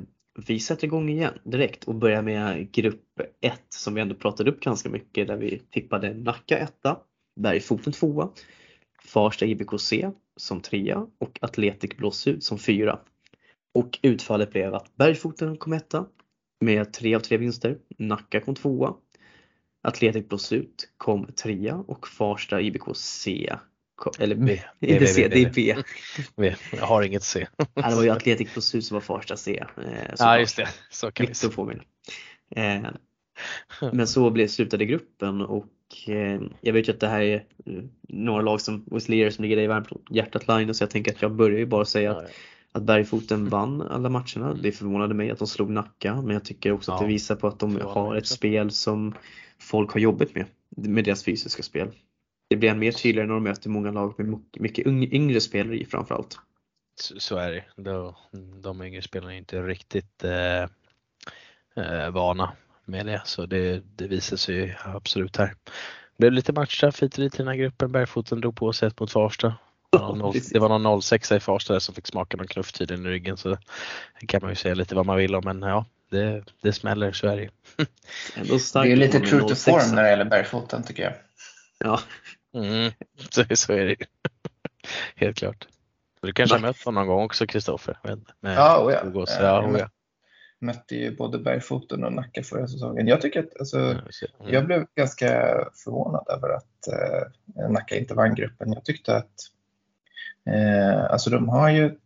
[0.48, 4.60] vi sätter igång igen direkt och börjar med grupp 1 som vi ändå pratade upp
[4.60, 6.74] ganska mycket där vi tippade Nacka 1,
[7.36, 8.30] Bergfoten 2,
[9.04, 13.00] Farsta IBKC som 3 och Atletic Blåsut som 4.
[13.74, 15.94] Och utfallet blev att Bergfoten kom 1
[16.62, 18.96] med 3 av 3 vinster, Nacka kom 2,
[19.84, 23.28] Atletic Blåsut kom 3 och Farsta IBKC
[24.20, 24.62] eller B.
[24.80, 25.76] Inte C, det är B.
[26.36, 26.56] B.
[26.78, 27.48] Jag har inget C.
[27.74, 29.64] det var ju Atletic Plus som var första C.
[29.78, 31.84] Eh, ja just det, så kan Victor vi påminna.
[32.56, 32.92] Eh,
[33.94, 35.68] men så blev, slutade gruppen och
[36.08, 37.44] eh, jag vet ju att det här är
[38.08, 41.32] några lag som Wesleyare som ligger dig varmt hjärtat Line så jag tänker att jag
[41.32, 42.32] börjar ju bara säga att,
[42.72, 44.54] att Bergfoten vann alla matcherna.
[44.54, 47.48] Det förvånade mig att de slog Nacka men jag tycker också att det visar på
[47.48, 49.14] att de har ett spel som
[49.60, 51.92] folk har jobbat med, med deras fysiska spel
[52.50, 55.86] det blir än mer tydligare när de möter många lag med mycket yngre spelare i
[55.86, 56.40] framförallt.
[57.02, 57.64] Så, så är det.
[57.76, 58.14] De,
[58.62, 60.64] de yngre spelarna är inte riktigt eh,
[61.76, 62.52] eh, vana
[62.86, 65.48] med det så det, det visar sig absolut här.
[65.48, 67.92] Det blev lite matchstraff hit och dit i den här gruppen.
[67.92, 69.56] Bergfoten drog på sig ett mot Farsta.
[70.52, 73.58] Det var någon 06 i Farsta som fick smaka någon knuff tydligen i ryggen så
[74.20, 77.12] det kan man ju säga lite vad man vill om men ja, det, det smäller
[77.12, 77.50] så är det
[78.74, 81.14] Det är lite true to form när det gäller Bergfoten tycker jag.
[81.78, 82.00] Ja,
[82.54, 82.92] Mm,
[83.30, 84.06] så, så är det ju.
[85.16, 85.68] Helt klart.
[86.22, 88.00] Du kanske har mött honom någon gång också Kristoffer?
[88.42, 89.26] Ja, oh ja.
[89.40, 89.90] ja, oh ja.
[90.60, 93.08] Mötte ju både Bergfoten och Nacka förra säsongen.
[93.08, 94.04] Jag tycker att alltså, mm.
[94.48, 95.30] jag blev ganska
[95.84, 98.74] förvånad över att eh, Nacka inte vann gruppen.
[98.74, 99.34] Jag tyckte att
[100.46, 101.98] eh, alltså de har ju,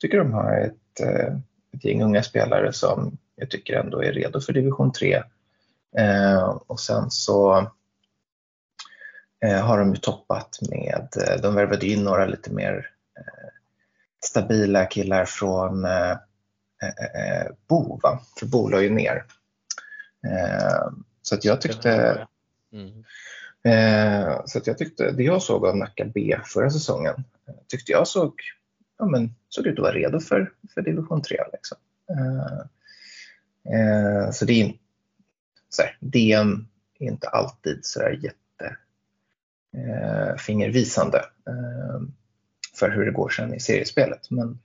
[0.00, 1.36] tycker de har ett, eh,
[1.72, 5.22] ett gäng unga spelare som jag tycker ändå är redo för division 3.
[5.98, 7.68] Eh, och sen så Eh,
[9.52, 13.50] har de ju toppat med, eh, de värvade in några lite mer eh,
[14.24, 15.86] stabila killar från
[17.66, 18.20] Bo, va?
[18.38, 19.24] för Bo la ju ner.
[21.22, 22.26] Så att jag tyckte
[22.72, 23.04] mm.
[24.46, 27.24] Så att jag tyckte, det jag såg av Nacka B förra säsongen
[27.68, 28.34] tyckte jag såg,
[28.98, 31.38] ja men, såg ut att vara redo för, för division 3.
[31.52, 31.78] Liksom.
[34.32, 34.72] Så det är,
[35.68, 36.66] så här, DM
[36.98, 38.43] är inte alltid så där jätte eh,
[40.38, 42.00] fingervisande eh,
[42.74, 44.30] för hur det går sen i seriespelet.
[44.30, 44.58] Men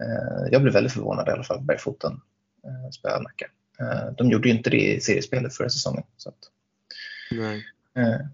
[0.00, 1.62] eh, jag blev väldigt förvånad i alla fall.
[1.62, 2.20] Bergfoten
[2.64, 3.46] eh, spelade Nacka.
[3.80, 6.04] Eh, de gjorde ju inte det i seriespelet förra säsongen.
[6.16, 6.38] Så att,
[7.30, 7.66] Nej.
[7.96, 8.26] Eh.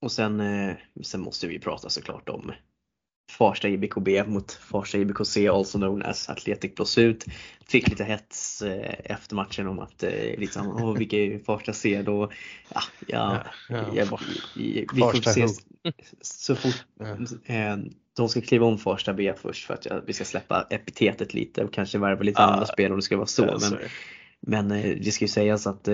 [0.00, 2.52] Och sen, eh, sen måste vi prata såklart om
[3.38, 7.24] Farsta IBKB mot Farsta IBKC, also known as Athletic Plus ut.
[7.66, 10.04] Fick lite hets eh, efter matchen om att
[10.36, 12.30] liksom, åh, vilka är Farsta C då?
[12.74, 14.18] Ja, ja, ja, ja
[14.56, 15.46] vi får se
[16.20, 16.84] så fort
[17.46, 17.76] eh,
[18.16, 21.72] de ska kliva om Farsta B först för att vi ska släppa epitetet lite och
[21.72, 23.58] kanske värva lite andra spel om det ska vara så.
[23.60, 23.78] Men,
[24.40, 24.68] men
[25.02, 25.88] det ska ju sägas att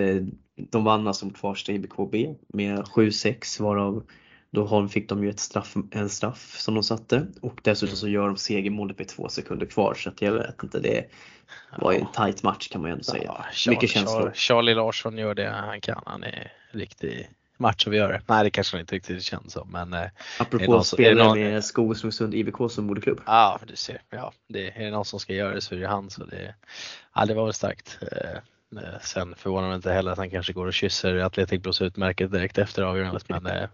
[0.57, 2.15] de vann alltså mot Farsta IBKB
[2.49, 4.05] med 7-6 varav
[4.51, 8.27] då fick de ju ett straff, en straff som de satte och dessutom så gör
[8.27, 11.05] de segermålet med två sekunder kvar så att jag vet inte, det
[11.79, 13.25] var ju en tight match kan man ju ändå säga.
[13.25, 14.21] Ja, Charlie, Mycket känslor.
[14.21, 17.27] Charlie, Charlie Larsson gör det han kan, han är riktigt,
[17.57, 18.21] match att göra.
[18.27, 19.93] Nej det kanske inte riktigt känns som men.
[19.93, 20.07] Eh,
[20.41, 21.39] Apropå spelare någon...
[21.39, 23.21] med Skogsundsund IBK som moderklubb.
[23.27, 25.89] Ja du ser, ja det, är det någon som ska göra det så är det
[25.89, 26.55] han så det,
[27.15, 27.99] ja, det var väl starkt.
[28.77, 32.59] Eh, sen förvånar mig inte heller att han kanske går och kysser Atletic Bros-utmärket direkt
[32.59, 33.69] efter avgörandet men eh,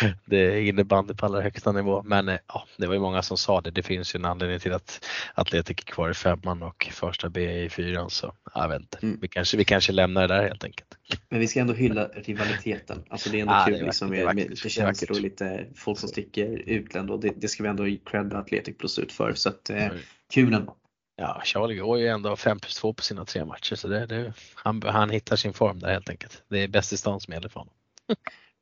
[0.24, 2.02] det är innebandy på allra högsta nivå.
[2.02, 3.70] Men eh, ja, det var ju många som sa det.
[3.70, 7.64] Det finns ju en anledning till att Atletic är kvar i femman och första B
[7.64, 8.98] i fyran så jag vet inte.
[9.02, 9.18] Mm.
[9.20, 10.98] Vi, kanske, vi kanske lämnar det där helt enkelt.
[11.28, 13.02] Men vi ska ändå hylla rivaliteten.
[13.08, 16.08] Alltså det är ändå ah, kul liksom, med, med lite känslor och lite folk som
[16.08, 19.34] sticker utländ och det, det ska vi ändå credda Atletic Plus ut för.
[19.34, 19.88] Så att, eh,
[20.34, 20.76] kul ändå.
[21.22, 24.32] Ja, Charlie går ju ändå 5 plus 2 på sina tre matcher så det, det,
[24.54, 26.42] han, han hittar sin form där helt enkelt.
[26.48, 27.74] Det är bäst i stan som gäller för honom.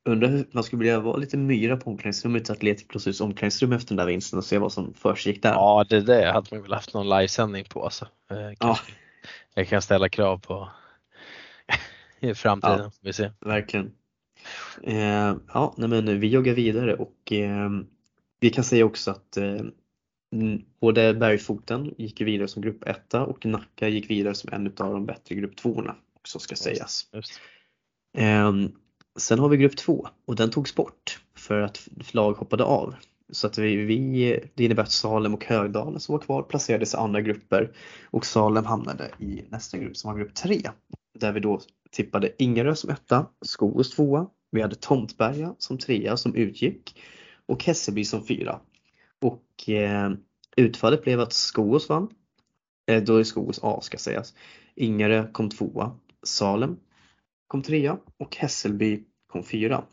[0.04, 3.96] Undrar hur man skulle vilja vara lite myra på omklädningsrummet, Atletic Plus omklädningsrum efter den
[3.96, 5.52] där vinsten och se vad som försiggick där.
[5.52, 8.08] Ja, det där hade man väl haft någon livesändning på alltså.
[8.30, 8.78] Eh, ja.
[9.54, 10.68] Jag kan ställa krav på
[12.20, 12.80] i framtiden.
[12.80, 13.32] Ja, vi ser.
[13.40, 13.92] Verkligen.
[14.82, 17.70] Eh, ja, nej men vi joggar vidare och eh,
[18.40, 19.60] vi kan säga också att eh,
[20.80, 25.06] både Bergfoten gick vidare som grupp 1 och Nacka gick vidare som en av de
[25.06, 27.08] bättre grupp 2 också ska sägas.
[27.12, 27.40] Just.
[28.18, 28.72] Um,
[29.18, 32.94] sen har vi grupp 2 och den togs bort för att lag hoppade av.
[33.32, 36.96] Så att vi, vi, det innebär att Salem och Högdalen som var kvar placerades i
[36.96, 37.70] andra grupper
[38.10, 40.60] och Salem hamnade i nästa grupp som var grupp 3.
[41.18, 41.60] Där vi då
[41.90, 47.00] tippade Ingerö som etta, Skogås tvåa, vi hade Tomtberga som trea som utgick
[47.46, 48.60] och Hässelby som fyra.
[49.60, 50.12] Och eh,
[50.56, 52.08] utfallet blev att Skogås vann.
[52.86, 54.34] Eh, då är Skogås A ska sägas.
[54.74, 55.96] Ingarö kom tvåa.
[56.22, 56.76] Salem
[57.46, 59.84] kom trea och Hässelby kom fyra.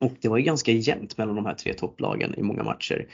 [0.00, 3.06] Och det var ju ganska jämnt mellan de här tre topplagen i många matcher.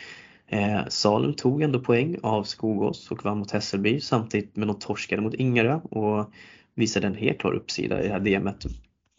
[0.46, 5.22] Eh, Salem tog ändå poäng av Skogås och vann mot Hässelby samtidigt med de torskade
[5.22, 6.30] mot Ingarö och
[6.74, 8.64] visade en helt klar uppsida i det här DMet.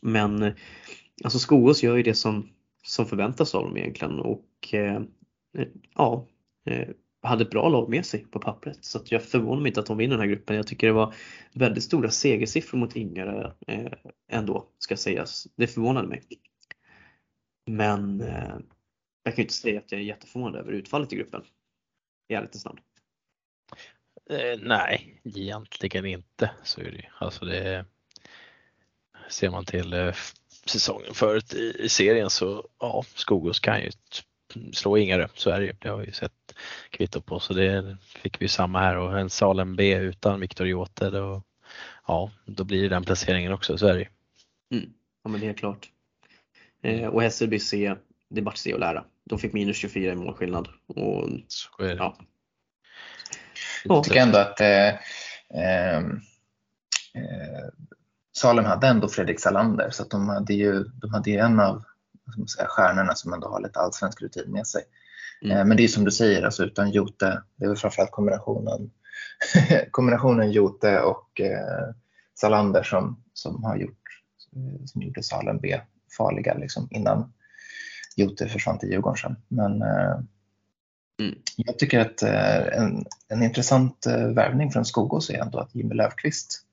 [0.01, 0.53] Men eh,
[1.23, 2.49] alltså Skogås gör ju det som,
[2.83, 5.01] som förväntas av dem egentligen och eh,
[5.95, 6.27] ja,
[6.67, 6.87] Eh,
[7.21, 8.85] hade ett bra lag med sig på pappret.
[8.85, 10.55] Så jag förvånar mig inte att de vinner den här gruppen.
[10.55, 11.13] Jag tycker det var
[11.53, 13.91] väldigt stora segersiffror mot Ingare eh,
[14.31, 15.47] ändå, ska sägas.
[15.55, 16.23] Det förvånade mig.
[17.65, 18.55] Men eh,
[19.23, 21.43] jag kan inte säga att jag är jätteförvånad över utfallet i gruppen.
[22.27, 22.79] I ärlighetens namn.
[24.29, 26.51] Eh, nej, egentligen inte.
[26.63, 27.85] Så är det Alltså det
[29.29, 30.13] Ser man till eh,
[30.65, 33.91] säsongen förut i, i serien så ja, Skogås kan ju
[34.73, 35.73] slå Ingarö, så är det ju.
[35.79, 36.55] Det har vi ju sett
[36.89, 41.09] kvitto på så det fick vi samma här och en Salem B utan Viktor Jote
[41.09, 41.43] då,
[42.07, 44.07] ja, då blir det den placeringen också, så är det ju.
[44.77, 44.93] Mm.
[45.23, 45.89] Ja men helt klart.
[46.81, 47.95] Eh, och Hässelby C,
[48.29, 49.05] det är bara se och lära.
[49.23, 50.67] De fick minus 24 i målskillnad.
[50.87, 51.95] Och, så är det.
[51.95, 52.17] Ja.
[53.83, 54.87] Jag tycker ändå att eh,
[55.49, 55.97] eh,
[57.13, 57.67] eh,
[58.37, 61.83] Salem hade ändå Fredrik Salander så att de hade ju, de hade ju en av
[62.33, 64.83] som säga, stjärnorna som ändå har lite allsvensk rutin med sig.
[65.41, 65.57] Mm.
[65.57, 68.91] Eh, men det är som du säger, alltså utan Jote, det är väl framförallt kombinationen,
[69.91, 71.93] kombinationen Jote och eh,
[72.35, 74.21] Salander som, som har gjort,
[74.85, 75.79] som gjorde Salem B
[76.17, 77.33] farliga liksom, innan
[78.15, 79.35] Jote försvann till Djurgården sen.
[79.47, 80.19] Men eh,
[81.19, 81.35] mm.
[81.55, 85.95] jag tycker att eh, en, en intressant eh, värvning från Skogås är ändå att Jimmy
[85.95, 86.63] Löfqvist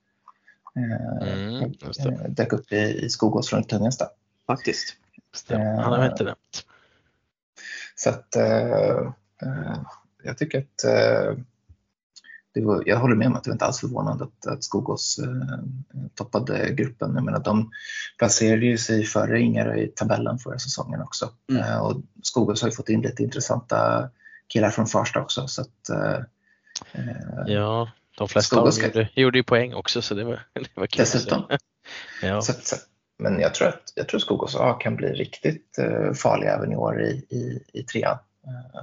[0.76, 4.08] eh, mm, dök upp i, i Skogås från Tungensta.
[4.46, 4.96] Faktiskt.
[5.34, 5.82] Stämmer.
[5.82, 6.66] Han har inte nämnt.
[7.94, 8.98] Så att eh,
[9.42, 9.82] eh,
[10.22, 11.44] jag tycker att eh,
[12.62, 15.58] var, jag håller med om att det var inte alls förvånande att, att Skogås eh,
[16.14, 17.14] toppade gruppen.
[17.14, 17.70] Jag menar, de
[18.18, 21.30] placerade ju sig före Ingarö i tabellen förra säsongen också.
[21.50, 21.62] Mm.
[21.62, 24.08] Eh, och Skogås har ju fått in lite intressanta
[24.48, 25.48] killar från Farsta också.
[25.48, 26.20] Så att, eh,
[27.46, 31.04] ja, de flesta dem gjorde, gjorde ju poäng också så det var, det var kul.
[31.04, 31.42] Dessutom.
[32.22, 32.42] ja.
[32.42, 32.76] så, så,
[33.30, 36.76] men jag tror att jag tror Skogås A kan bli riktigt uh, farliga även i
[36.76, 38.18] år i, i, i trean.
[38.46, 38.80] Uh.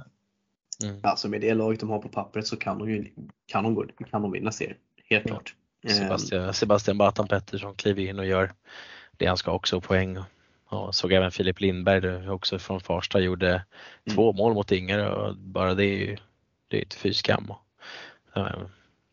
[0.82, 1.00] Mm.
[1.02, 3.10] Alltså med det laget de har på pappret så kan de ju
[3.46, 4.76] kan de, gå, kan de vinna serien.
[5.04, 5.34] Helt mm.
[5.34, 5.54] klart.
[5.88, 8.52] Sebastian, Sebastian Batan Pettersson kliver in och gör
[9.16, 10.18] det han ska också poäng.
[10.66, 14.16] Och såg även Filip Lindberg också från Farsta gjorde mm.
[14.16, 16.16] två mål mot Inger och bara det är ju
[16.68, 17.52] det är ett fy skam.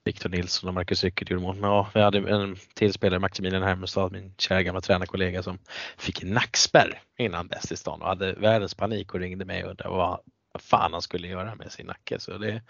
[0.10, 1.55] Victor Nilsson och Marcus Ryckert gjorde mål.
[1.55, 5.60] Men ja, vi hade en till spelare, Maximilian Hermestad, min kära gamla tränarkollega som
[5.97, 10.22] fick nackspärr innan Bäst i stan och hade världens panik och ringde mig och var
[10.51, 12.20] vad fan han skulle göra med sin nacke.
[12.20, 12.62] Så det,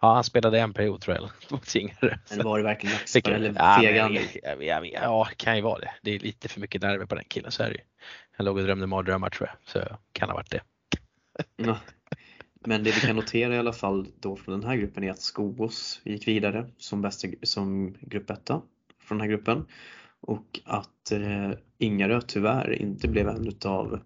[0.00, 2.18] ja, han spelade en period tror jag mot Singare.
[2.30, 4.20] Men var det verkligen nackspärr eller fegande?
[4.42, 5.90] Ja, ja, ja, ja, kan ju vara det.
[6.02, 7.82] Det är lite för mycket nerver på den killen, så är det ju.
[8.36, 10.60] Han låg och drömde mardrömmar tror jag, så kan ha varit det.
[12.60, 15.20] Men det vi kan notera i alla fall då från den här gruppen är att
[15.20, 18.48] Skogås gick vidare som, bästa, som grupp 1
[19.02, 19.66] från den här gruppen.
[20.20, 24.00] och att eh, Ingarö tyvärr inte blev en av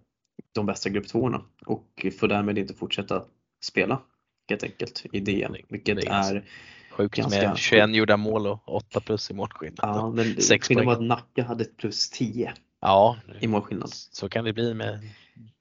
[0.51, 3.25] de bästa grupp tvåorna och får därmed inte fortsätta
[3.65, 4.01] spela
[4.49, 6.43] helt enkelt i DM, vilket det är, är
[6.91, 7.49] Sjukt ganska...
[7.49, 9.77] med 21 gjorda mål och 8 plus i målskillnad.
[9.81, 13.89] Ja, men skillnaden var att Nacka hade ett plus 10 ja, i målskillnad.
[13.91, 14.99] Så kan det bli med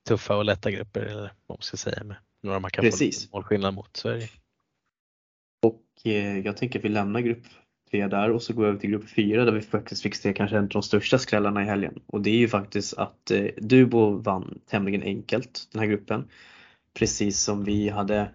[0.09, 3.30] tuffa och lätta grupper eller vad man ska säga med några man kan Precis.
[3.30, 4.03] få målskillnad mot.
[4.03, 4.28] Det.
[5.62, 7.45] Och eh, jag tänker att vi lämnar grupp
[7.90, 10.32] 3 där och så går vi över till grupp 4 där vi faktiskt fick se
[10.32, 12.01] kanske en av de största skrällarna i helgen.
[12.07, 16.28] Och det är ju faktiskt att eh, Dubo vann tämligen enkelt den här gruppen.
[16.95, 18.30] Precis som vi hade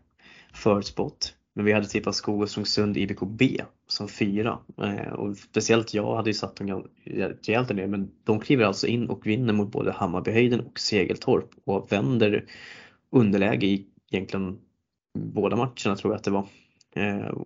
[0.53, 1.33] förutspått.
[1.55, 4.59] Men vi hade tippat Skog och Strömsund IBK B som fyra.
[4.81, 9.09] Eh, och speciellt jag hade ju satt dem rejält ner men de kliver alltså in
[9.09, 12.45] och vinner mot både Hammarbyhöjden och Segeltorp och vänder
[13.09, 14.59] underläge i egentligen
[15.19, 16.47] båda matcherna tror jag att det var.
[16.95, 17.37] Eh,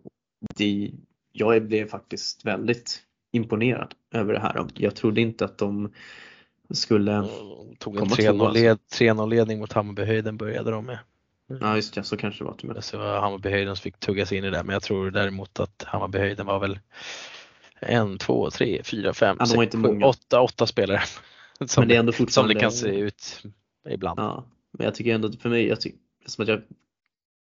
[0.56, 0.92] det,
[1.32, 4.68] jag blev faktiskt väldigt imponerad över det här.
[4.76, 5.94] Jag trodde inte att de
[6.74, 7.28] skulle
[7.80, 11.00] Tog en 3-0 ledning mot Hammarbyhöjden började de med.
[11.60, 12.54] Ja just det, så kanske det var.
[12.54, 15.60] Till Så var Hammarbyhöjden som fick tugga sig in i det men jag tror däremot
[15.60, 16.80] att Hammarbyhöjden var väl
[17.80, 21.02] en, två, tre, fyra, fem, ja, sex, sju, åtta, åtta spelare.
[21.66, 22.54] Som, men det är ändå fortfarande...
[22.54, 23.44] som det kan se ut
[23.90, 24.20] ibland.
[24.20, 26.62] Ja, men jag tycker ändå för mig, jag tycker, som att jag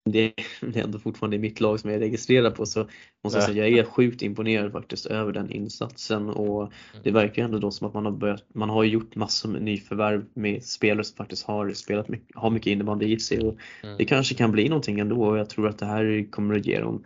[0.04, 2.88] det, är ändå fortfarande mitt lag som jag är registrerad på så
[3.24, 7.58] måste jag säga jag är sjukt imponerad faktiskt över den insatsen och det verkar ändå
[7.58, 11.16] då som att man har börjat, man har gjort massor med nyförvärv med spelare som
[11.16, 13.96] faktiskt har spelat mycket, har mycket innebandy i sig och mm.
[13.98, 16.80] det kanske kan bli någonting ändå och jag tror att det här kommer att ge
[16.80, 17.04] dem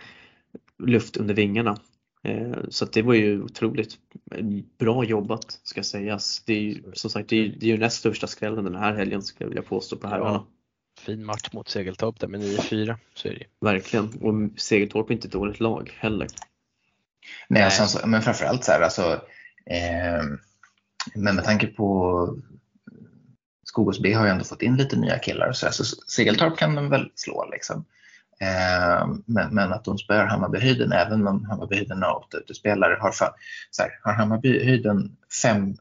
[0.78, 1.76] luft under vingarna.
[2.22, 3.98] Eh, så det var ju otroligt
[4.78, 6.42] bra jobbat ska sägas.
[6.46, 8.94] Det är ju som sagt det är, det är ju näst största skrällen den här
[8.94, 10.30] helgen skulle jag vilja påstå på herrarna.
[10.30, 10.46] Ja
[10.98, 12.96] fin match mot Segeltorp där med 9-4.
[13.14, 13.66] Så är det.
[13.66, 16.28] Verkligen, och Segeltorp är inte ett dåligt lag heller.
[17.48, 19.12] Nej, alltså, alltså, men framförallt så här, alltså,
[19.66, 20.24] eh,
[21.14, 22.38] men med tanke på
[23.64, 26.88] Skogås B har ju ändå fått in lite nya killar så, så Segeltorp kan de
[26.88, 27.84] väl slå liksom.
[28.40, 32.98] Eh, men, men, att de spöar Hammarbyhöjden även om Hammarbyhöjden har åtta utespelare.
[33.00, 35.76] Har, så här, har Hammarbyhöjden fem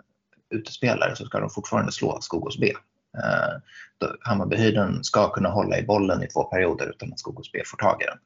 [0.49, 2.73] utespelare så ska de fortfarande slå Skogås B.
[3.23, 3.57] Eh,
[4.21, 8.01] Hammarbyhöjden ska kunna hålla i bollen i två perioder utan att Skogås B får tag
[8.01, 8.17] i den.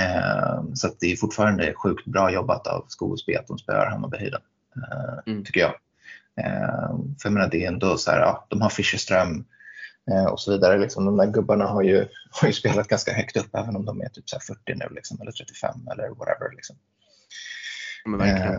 [0.00, 4.40] Eh, så det är fortfarande sjukt bra jobbat av Skogås B att de spöar Hammarbyhöjden,
[4.76, 5.44] eh, mm.
[5.44, 5.74] tycker jag.
[7.22, 9.44] För jag menar, det är ändå så här, ja, de har Fischerström
[10.30, 10.78] och så vidare.
[10.78, 14.00] Liksom, de där gubbarna har ju, har ju spelat ganska högt upp även om de
[14.00, 16.50] är typ så 40 nu liksom, eller 35 eller whatever.
[16.54, 16.76] Liksom.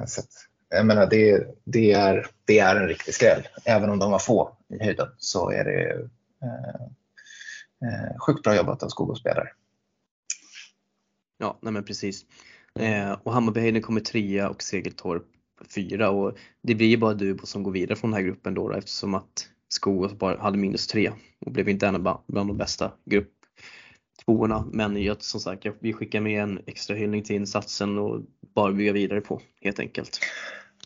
[0.08, 3.48] så att, jag menar, det, det, är, det är en riktig skräll.
[3.66, 5.92] Även om de var få i höjden så är det
[6.42, 6.82] eh,
[7.90, 9.50] eh sjukt bra jobbat av Skogås spelare.
[11.38, 12.26] Ja, nej men precis.
[12.80, 15.24] Eh, och Hammarbyhöjden kommer trea och Segeltorp
[15.76, 18.70] fyra och det blir ju bara Dubo som går vidare från den här gruppen då,
[18.70, 22.92] då eftersom att Skogås bara hade minus tre och blev inte en bland de bästa
[23.06, 23.32] grupp
[24.26, 24.66] tvåorna.
[24.72, 28.22] Men jag, som sagt, vi skickar med en extra hyllning till insatsen och
[28.56, 30.20] bara bygga vidare på helt enkelt.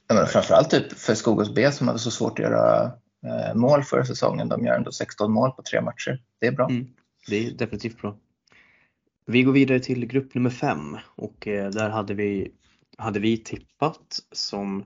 [0.07, 2.91] Ja, men framförallt typ för Skogås B som hade så svårt att göra
[3.25, 4.49] eh, mål förra säsongen.
[4.49, 6.21] De gör ändå 16 mål på tre matcher.
[6.39, 6.69] Det är bra.
[6.69, 6.87] Mm,
[7.27, 8.17] det är definitivt bra.
[9.25, 12.51] Vi går vidare till grupp nummer fem och eh, där hade vi,
[12.97, 14.83] hade vi tippat som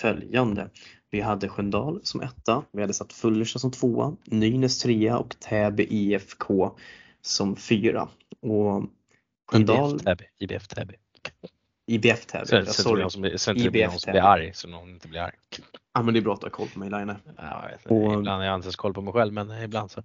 [0.00, 0.68] följande.
[1.10, 5.86] Vi hade Sköndal som etta, vi hade satt Fullersta som tvåa, Nynäs trea och Täby
[5.90, 6.76] IFK
[7.26, 8.08] som fyra.
[8.40, 8.84] Och
[9.50, 10.00] Sköndal...
[10.38, 10.94] IBF Täby.
[11.86, 12.46] IBF Täby.
[12.46, 13.10] Så, så, sorry.
[13.10, 15.34] Som, så inte IBF någon som blir arg, så någon inte blir arg.
[15.94, 17.14] Ja men det är bra att ha koll på mig Line.
[17.36, 20.02] Ja, och, ibland har jag inte ens koll på mig själv men ibland så.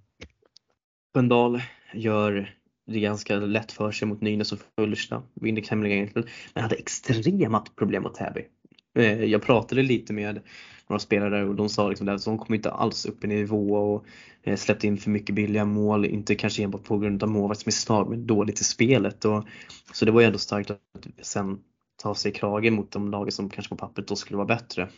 [1.14, 1.62] Sköndal
[1.94, 2.54] gör
[2.86, 5.22] det ganska lätt för sig mot Nynäs och Fullsta.
[5.34, 6.28] Vinner tämligen enkelt.
[6.54, 8.46] Men hade extrema problem mot Täby.
[8.94, 10.40] Eh, jag pratade lite med
[10.88, 14.04] några spelare och de sa liksom att de kom inte alls upp i nivå och
[14.42, 16.04] eh, släppte in för mycket billiga mål.
[16.04, 19.24] Inte kanske enbart på grund av målvaktsmisstag men dåligt i spelet.
[19.24, 19.44] Och,
[19.92, 20.80] så det var ju ändå starkt att
[21.22, 21.58] sen
[22.02, 24.88] ta sig i kragen mot de lagen som kanske på pappret då skulle vara bättre.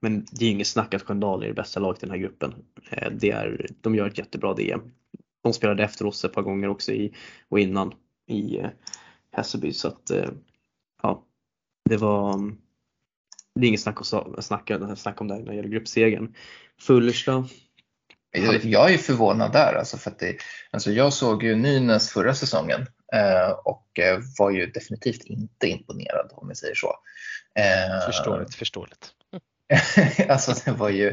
[0.00, 2.54] Men det är inget snack att Sköndal är det bästa laget i den här gruppen.
[2.90, 4.80] Eh, det är, de gör ett jättebra DM.
[5.42, 7.14] De spelade efter oss ett par gånger också i,
[7.48, 7.94] och innan
[8.26, 8.60] i
[9.32, 10.10] Hässelby så att
[11.02, 11.24] ja,
[11.84, 12.58] det var mm,
[13.54, 16.34] det är inget snack, att snacka, snack om det när det gäller gruppsegern.
[16.80, 17.48] Fullersta.
[18.32, 20.36] Jag, jag är förvånad där alltså för att det,
[20.70, 26.30] alltså jag såg ju Nynäs förra säsongen eh, och eh, var ju definitivt inte imponerad
[26.32, 26.94] om vi säger så.
[27.54, 29.10] Eh, förståeligt, förståeligt.
[30.28, 31.08] alltså det var ju,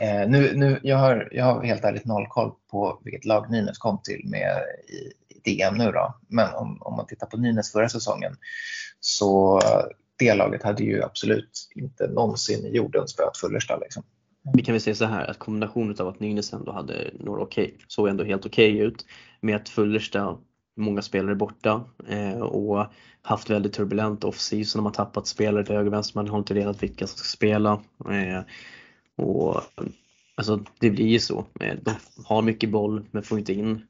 [0.00, 3.78] eh, nu, nu, jag, har, jag har helt ärligt noll koll på vilket lag Nynäs
[3.78, 6.18] kom till med i, i DM nu då.
[6.28, 8.36] Men om, om man tittar på Nynäs förra säsongen
[9.00, 9.60] så
[10.18, 13.78] det laget hade ju absolut inte någonsin i jorden spöat Fullersta.
[13.78, 14.02] Liksom.
[14.54, 17.78] Vi kan väl säga så här att kombinationen av att Nynäs ändå hade några okej,
[17.88, 19.06] såg ändå helt okej okay ut
[19.40, 20.38] med att Fullersta
[20.76, 22.86] många spelare borta eh, och
[23.22, 24.78] haft väldigt turbulent off-season.
[24.78, 27.26] De har tappat spelare till höger och vänster, man har inte vetat vilka som ska
[27.26, 27.72] spela.
[28.10, 28.40] Eh,
[29.24, 29.62] och
[30.38, 31.46] Alltså det blir ju så.
[31.60, 31.94] Eh, de
[32.24, 33.86] har mycket boll men får inte in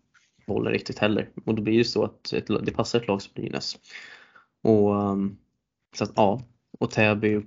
[0.47, 1.29] bollen riktigt heller.
[1.45, 2.33] Och då blir det så att
[2.65, 3.79] det passar ett lag som Nynäs.
[4.63, 5.39] Och um,
[5.99, 6.43] så att, ja,
[6.79, 7.43] och Täby,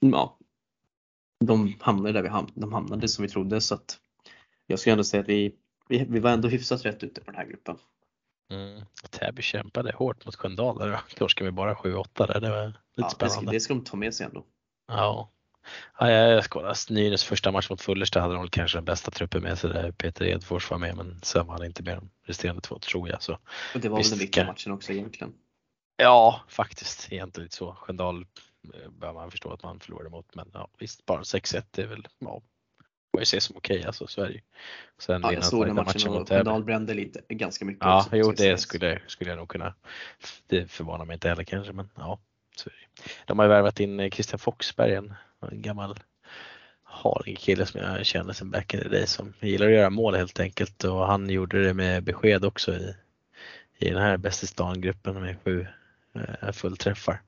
[0.00, 0.38] ja,
[1.44, 3.98] de hamnade där vi hamnade, de hamnade som vi trodde så att
[4.66, 5.54] jag skulle ändå säga att vi,
[5.88, 7.76] vi, vi var ändå hyfsat rätt ute på den här gruppen.
[8.50, 8.84] Mm.
[9.10, 12.40] Täby kämpade hårt mot Sköndal där torskade vi bara 7-8 där.
[12.40, 13.52] Det var lite ja, spännande.
[13.52, 14.44] Det ska, de ta med sig ändå.
[14.88, 15.30] Ja.
[15.98, 16.74] Ja, jag kollade.
[16.90, 20.24] Nynäs första match mot Fullersta hade de kanske den bästa truppen med sig där Peter
[20.24, 23.22] Edfors var med men sen var han inte med de resterande två tror jag.
[23.22, 23.38] Så,
[23.74, 25.34] och det var väl den viktiga matchen också egentligen?
[26.02, 27.74] Ja, faktiskt egentligen lite så.
[27.74, 28.26] Sköndal
[28.74, 32.08] eh, bör man förstå att man förlorade mot men ja, visst bara 6-1 är väl,
[32.18, 32.42] ja,
[33.10, 34.40] får jag se som okej okay, alltså ju.
[34.98, 37.84] Sen ja, jag såg den matchen, matchen och Sköndal brände lite, ganska mycket.
[37.84, 39.74] Ja, också, jo det skulle, skulle jag nog kunna.
[40.46, 42.18] Det förvånar mig inte heller kanske men ja.
[42.64, 42.70] Det.
[43.26, 45.14] De har ju värvat in Christian Foxberg, en,
[45.50, 45.96] en gammal
[46.82, 50.14] harig kille som jag känner sedan back in the day som gillar att göra mål
[50.14, 52.94] helt enkelt och han gjorde det med besked också i,
[53.78, 55.66] i den här Bäst i stan-gruppen med sju eh,
[56.52, 57.22] fullträffar.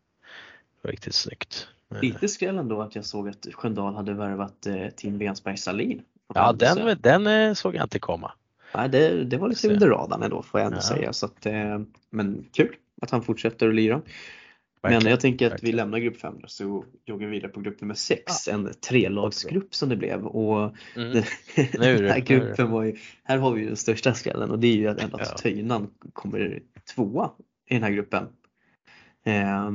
[0.83, 1.69] Riktigt snyggt.
[2.03, 6.03] Lite skräll ändå att jag såg att Sköndal hade värvat eh, Tim Bensberg Salin.
[6.35, 8.33] Ja den, den eh, såg jag inte komma.
[8.75, 10.83] Nej, det, det var lite under radarn ändå får jag ändå ja.
[10.83, 11.13] säga.
[11.13, 11.81] Så att, eh,
[12.11, 14.03] men kul att han fortsätter att lira.
[14.83, 15.73] Men jag tänker att verkligen.
[15.73, 18.53] vi lämnar grupp 5 så joggar vi vidare på grupp nummer 6, ja.
[18.53, 20.27] en trelagsgrupp som det blev.
[20.27, 21.13] Och mm.
[21.13, 21.23] den
[22.11, 24.89] här gruppen var ju, här har vi ju den största skrällen och det är ju
[24.89, 25.39] att endast ja.
[25.39, 26.63] Töjnan kommer
[26.95, 27.31] tvåa
[27.71, 28.29] i den här gruppen.
[29.25, 29.71] Eh,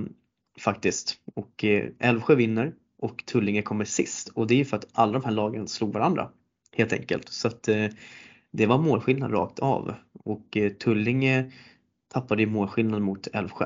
[0.59, 1.17] faktiskt.
[1.35, 5.13] Och eh, Älvsjö vinner och Tullinge kommer sist och det är ju för att alla
[5.13, 6.31] de här lagen slog varandra
[6.71, 7.29] helt enkelt.
[7.29, 7.87] Så att eh,
[8.51, 9.93] det var målskillnad rakt av
[10.23, 11.51] och eh, Tullinge
[12.13, 13.65] tappade i målskillnad mot Älvsjö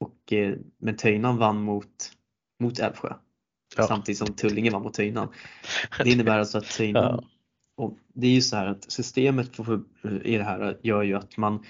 [0.00, 0.32] och,
[0.78, 2.12] men Töjnan vann mot,
[2.60, 3.14] mot Älvsjö.
[3.76, 3.86] Ja.
[3.86, 5.28] Samtidigt som Tullinge vann mot Töjnan.
[6.04, 7.24] Det innebär alltså att Töjnan, ja.
[7.84, 9.50] och det är ju så här att systemet
[10.24, 11.64] i det här gör ju att man,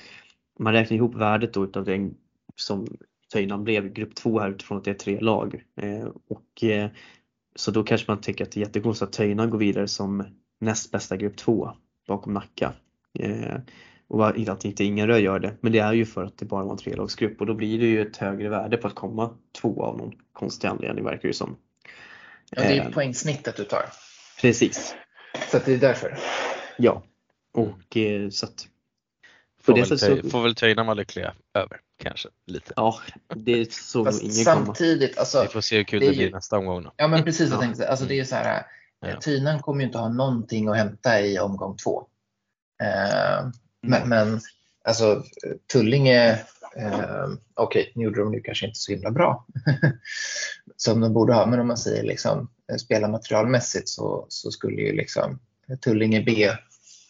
[0.59, 2.15] man räknar ihop värdet då utav den
[2.57, 2.87] som
[3.35, 5.65] Töjnan blev grupp 2 här utifrån att det är tre lag.
[5.81, 6.91] Eh, och, eh,
[7.55, 10.25] så då kanske man tycker att det är jättekonstigt att Töjnan går vidare som
[10.61, 11.71] näst bästa grupp 2
[12.09, 12.73] bakom Nacka.
[13.19, 13.57] Eh,
[14.09, 16.65] och inte att inte Ingarö gör det, men det är ju för att det bara
[16.65, 19.31] var en trelagsgrupp och då blir det ju ett högre värde på att komma
[19.61, 21.57] två av någon konstig anledning verkar det som.
[22.51, 23.85] Ja, det är poängsnittet du tar.
[24.41, 24.95] Precis.
[25.51, 26.19] Så det är därför.
[26.79, 27.03] Ja,
[27.53, 27.97] och
[28.31, 28.69] så att
[29.65, 30.31] Får, väl, så...
[30.31, 32.73] får väl Töjna vara lyckliga över kanske lite.
[32.77, 32.99] Ja,
[33.35, 35.21] det såg nog ingen samtidigt, komma.
[35.21, 36.83] Alltså, Vi får se hur kul det, det blir nästa omgång.
[36.83, 36.93] Då.
[36.97, 38.67] Ja men precis, jag tänkte, alltså det är så här,
[39.01, 39.21] ja.
[39.21, 42.07] Tynan kommer ju inte ha någonting att hämta i omgång två.
[42.83, 43.49] Eh,
[43.83, 44.41] men, men
[44.85, 45.25] alltså
[45.73, 46.31] Tullinge,
[46.77, 49.47] eh, okej okay, nu gjorde de nu kanske inte så himla bra
[50.77, 54.93] som de borde ha, men om man säger liksom eh, spelarmaterialmässigt så, så skulle ju
[54.93, 55.39] liksom
[55.81, 56.51] Tullinge B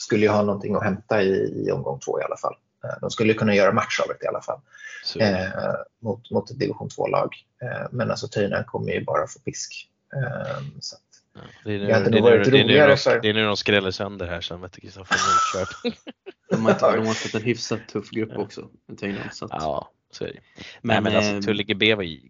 [0.05, 2.57] skulle ju ha någonting att hämta i, i omgång två i alla fall.
[2.85, 4.61] Eh, de skulle kunna göra match av det i alla fall
[5.21, 7.35] eh, mot, mot ett division 2-lag.
[7.63, 9.89] Eh, men alltså Töjnan kommer ju bara få pisk.
[10.17, 10.97] Eh, så
[11.35, 13.21] Ja, det, är nu, det, hade det, varit nu, de, för...
[13.21, 15.95] det är nu de skräller sönder här sen vet Kristoffer Nordköp.
[16.51, 18.41] de, har, de har fått en hyfsat tuff grupp ja.
[18.41, 18.69] också.
[19.33, 19.51] Så att...
[19.51, 20.41] Ja, så är det.
[20.55, 22.21] Men, Nej, men alltså, eh, Tullinge B var ju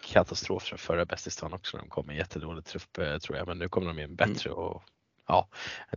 [0.00, 1.76] katastrof för förra bäst i stan också.
[1.76, 4.50] De kom med jättedålig trupp eh, tror jag, men nu kommer de in bättre.
[4.50, 4.62] Mm.
[4.62, 4.82] Och,
[5.28, 5.48] ja,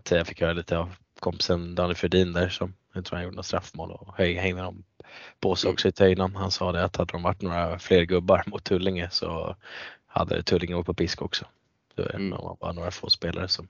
[0.10, 3.46] jag fick höra lite av kompisen Daniel Fredin där som jag tror han gjorde något
[3.46, 4.84] straffmål och hängde dem
[5.40, 6.36] på sig också i Töjnan.
[6.36, 9.56] Han sa det att hade de varit några fler gubbar mot Tullinge så
[10.06, 11.46] hade Tullinge gått på pisk också.
[11.96, 12.30] Det mm.
[12.30, 13.68] var bara några få spelare som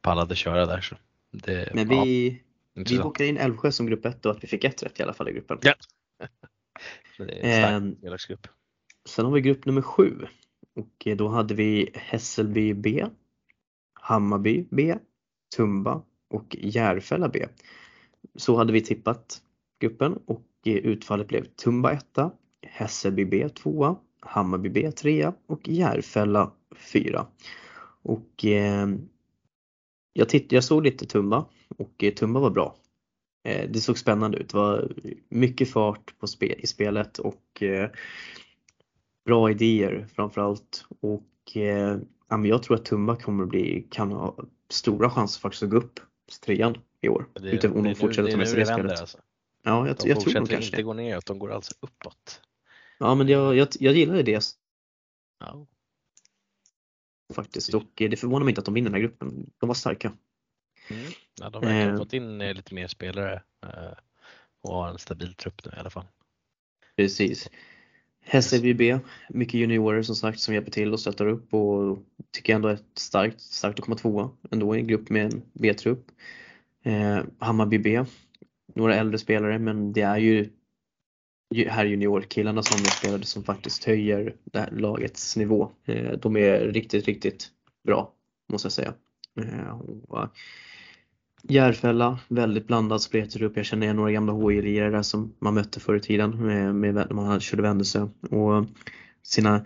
[0.00, 0.80] pallade köra där.
[0.80, 0.96] Så
[1.30, 2.28] det, Men vi,
[2.74, 5.02] ja, vi bokade in Älvsjö som grupp 1 och att vi fick ett rätt i
[5.02, 5.58] alla fall i gruppen.
[5.62, 5.74] Ja.
[7.18, 8.46] det är en stark eh, grupp.
[9.08, 10.26] Sen har vi grupp nummer 7
[10.74, 13.06] och då hade vi Hässelby B,
[13.94, 14.94] Hammarby B,
[15.56, 16.02] Tumba
[16.32, 17.46] och Järfälla B.
[18.36, 19.42] Så hade vi tippat
[19.80, 22.18] gruppen och utfallet blev Tumba 1,
[22.62, 27.26] Hässelby B 2, Hammarby B 3 och Järfälla 4.
[28.02, 28.88] Och eh,
[30.12, 31.46] jag, titt, jag såg lite Tumba
[31.78, 32.76] och eh, Tumba var bra.
[33.44, 34.48] Eh, det såg spännande ut.
[34.48, 34.92] Det var
[35.28, 37.90] mycket fart på spe, i spelet och eh,
[39.24, 40.86] bra idéer framförallt.
[41.00, 44.36] Och eh, ja, jag tror att Tumba kommer att bli, kan ha
[44.70, 46.00] stora chanser faktiskt att gå upp
[46.40, 47.28] trean i år.
[47.34, 49.00] Det, utifrån om de fortsätter sig det spelet.
[49.00, 49.18] Alltså.
[49.62, 52.40] Ja, jag, de jag tror de kanske inte gå neråt, de går alltså uppåt.
[52.98, 54.44] Ja men jag, jag, jag gillade det.
[55.38, 55.66] Ja.
[57.34, 59.50] Faktiskt och det förvånar mig inte att de vinner den här gruppen.
[59.58, 60.12] De var starka.
[60.90, 61.12] Mm.
[61.40, 61.96] Ja, de har eh.
[61.96, 63.92] fått in eh, lite mer spelare eh,
[64.62, 66.06] och har en stabil trupp nu i alla fall.
[66.96, 67.50] Precis.
[68.24, 68.98] Hässelby B,
[69.28, 71.98] mycket juniorer som sagt som hjälper till och stöttar upp och
[72.30, 76.06] tycker ändå är starkt, starkt att komma tvåa ändå i en grupp med en B-trupp.
[76.82, 78.04] Eh, Hammarby B,
[78.74, 80.50] några äldre spelare men det är ju
[81.68, 85.70] här juniorkillarna som är som faktiskt höjer det här lagets nivå.
[85.84, 87.48] Eh, de är riktigt, riktigt
[87.84, 88.12] bra
[88.48, 88.94] måste jag säga.
[89.40, 90.28] Eh, och
[91.42, 93.56] Järfälla, väldigt blandad speltrupp.
[93.56, 96.94] Jag känner igen några gamla HI-lirare där som man mötte förr i tiden med, med,
[96.94, 98.08] när man körde Vändelsö.
[98.30, 98.66] Och
[99.22, 99.64] sina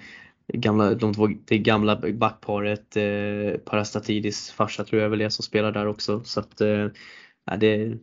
[0.49, 5.73] gamla, de två, det gamla backparet eh, Parastatidis farsa tror jag väl är som spelar
[5.73, 6.25] där också.
[6.25, 6.87] Så att eh,
[7.59, 7.99] det,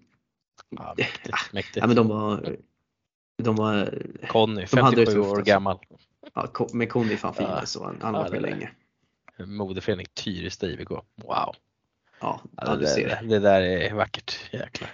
[0.69, 1.77] ja, mäktigt, mäktigt.
[1.77, 2.55] Ja, men de var
[3.43, 5.79] de var Conny, 57 år gammal.
[6.33, 7.65] Ja, men Conny är fan fin ja.
[7.65, 8.71] så han, varit med länge.
[9.45, 10.89] Modeförening Tyresta IVK.
[10.89, 11.55] Wow.
[12.23, 13.27] Ja, ja du ser det.
[13.27, 14.89] Det där är vackert, jäklar.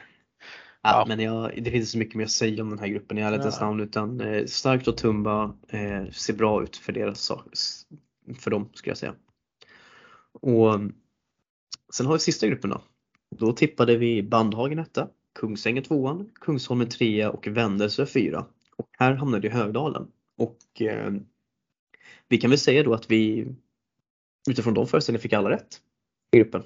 [0.81, 1.05] Ja, ja.
[1.07, 3.57] men jag, det finns så mycket mer att säga om den här gruppen i ärlighetens
[3.59, 3.65] ja.
[3.65, 7.31] namn utan eh, starkt och Tumba eh, ser bra ut för deras
[8.39, 9.15] för dem skulle jag säga.
[10.33, 10.79] Och
[11.93, 12.81] sen har vi sista gruppen då.
[13.35, 15.07] Då tippade vi Bandhagen etta,
[15.39, 18.45] Kungsängen tvåan, Kungsholmen trea och Vändelsö fyra.
[18.75, 20.07] Och här hamnade ju Högdalen.
[20.37, 21.13] Och eh,
[22.27, 23.47] vi kan väl säga då att vi
[24.49, 25.81] utifrån de föreställningarna fick alla rätt
[26.31, 26.63] i gruppen.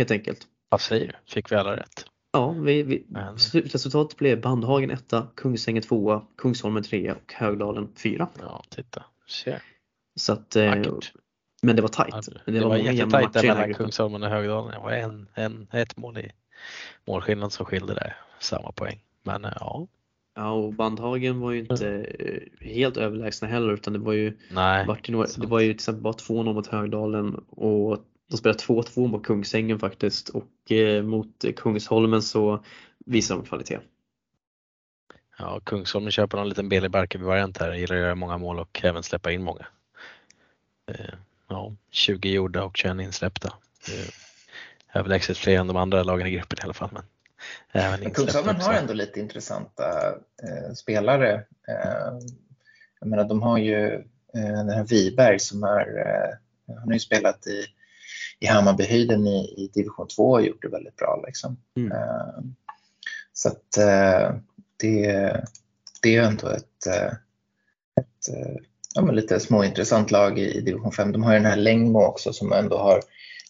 [0.00, 0.46] Helt enkelt.
[0.68, 1.32] Vad säger du?
[1.34, 2.04] Fick vi alla rätt?
[2.32, 8.28] Ja, vi, vi, slutresultatet blev Bandhagen etta, Kungsängen tvåa, Kungsholmen trea och Högdalen fyra.
[8.40, 9.04] Ja, titta.
[9.28, 9.62] Ser.
[10.14, 10.74] Så att, eh,
[11.62, 12.14] men det var tajt.
[12.44, 14.72] det, det, var, var jättetajt där mellan Kungsholmen och Högdalen.
[14.72, 16.30] Det var en, en, ett mål i
[17.06, 18.16] målskillnad som skilde där.
[18.38, 19.00] Samma poäng.
[19.22, 19.86] Men eh, ja.
[20.34, 21.88] Ja och Bandhagen var ju inte
[22.18, 26.02] eh, helt överlägsna heller utan det var ju, Nej, några, det var ju till exempel
[26.02, 32.22] bara 2-0 mot Högdalen och de spelade 2-2 mot Kungsängen faktiskt och eh, mot Kungsholmen
[32.22, 32.64] så
[33.06, 33.78] visar de kvalitet.
[35.38, 39.02] Ja, Kungsholmen köper någon liten Beli Barkarby-variant här, gillar att göra många mål och även
[39.02, 39.66] släppa in många.
[41.48, 43.52] Ja, 20 gjorda och 21 insläppta
[44.94, 46.90] överlägset fler än de andra lagen i gruppen i alla fall.
[46.92, 47.02] Men
[47.72, 51.34] även Kungsholmen har ändå lite intressanta eh, spelare.
[51.68, 52.18] Eh,
[53.00, 53.94] jag menar, de har ju
[54.34, 57.66] eh, den här Wiberg som är, eh, han har ju spelat i,
[58.40, 61.22] i Hammarbyhöjden i, i division 2 och gjort det väldigt bra.
[61.26, 61.56] Liksom.
[61.76, 61.92] Mm.
[61.92, 62.42] Eh,
[63.32, 64.34] så att eh,
[64.76, 65.36] det,
[66.02, 66.86] det är ändå ett,
[68.00, 68.34] ett
[68.94, 71.12] ja, men lite småintressant lag i, i division 5.
[71.12, 73.00] De har ju den här Längmo också som ändå har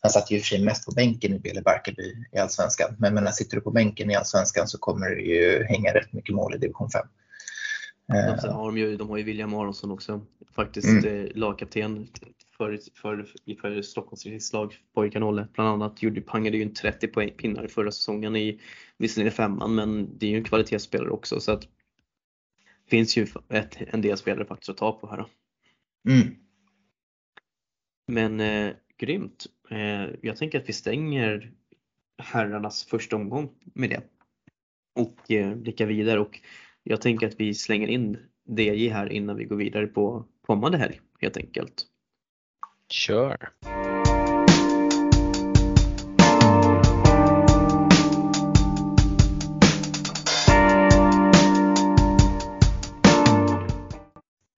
[0.03, 2.97] han satt ju i och för sig mest på bänken i Bele Barkarby i Allsvenskan.
[2.99, 6.35] Men när sitter du på bänken i Allsvenskan så kommer det ju hänga rätt mycket
[6.35, 7.07] mål i division 5.
[8.13, 10.21] Ja, sen har de, ju, de har ju William Aronsson också,
[10.53, 11.05] faktiskt mm.
[11.05, 12.09] Eh, lagkapten
[12.57, 13.27] för, för,
[13.61, 16.03] för Stockholms lag, pojkarna Olle bland annat.
[16.03, 18.61] Gjorde, pangade ju en 30 poäng pinnar förra säsongen i
[18.99, 21.69] visserligen femman men det är ju en kvalitetsspelare också så att
[22.91, 25.25] finns ju ett, en del spelare faktiskt att ta på här.
[26.09, 26.37] Mm.
[28.07, 29.47] Men eh, grymt.
[29.71, 31.53] Eh, jag tänker att vi stänger
[32.19, 34.03] herrarnas första omgång med det
[34.95, 36.41] och eh, blickar vidare och
[36.83, 38.19] jag tänker att vi slänger in
[38.49, 41.87] DJ här innan vi går vidare på kommande helg helt enkelt.
[42.89, 43.49] Kör!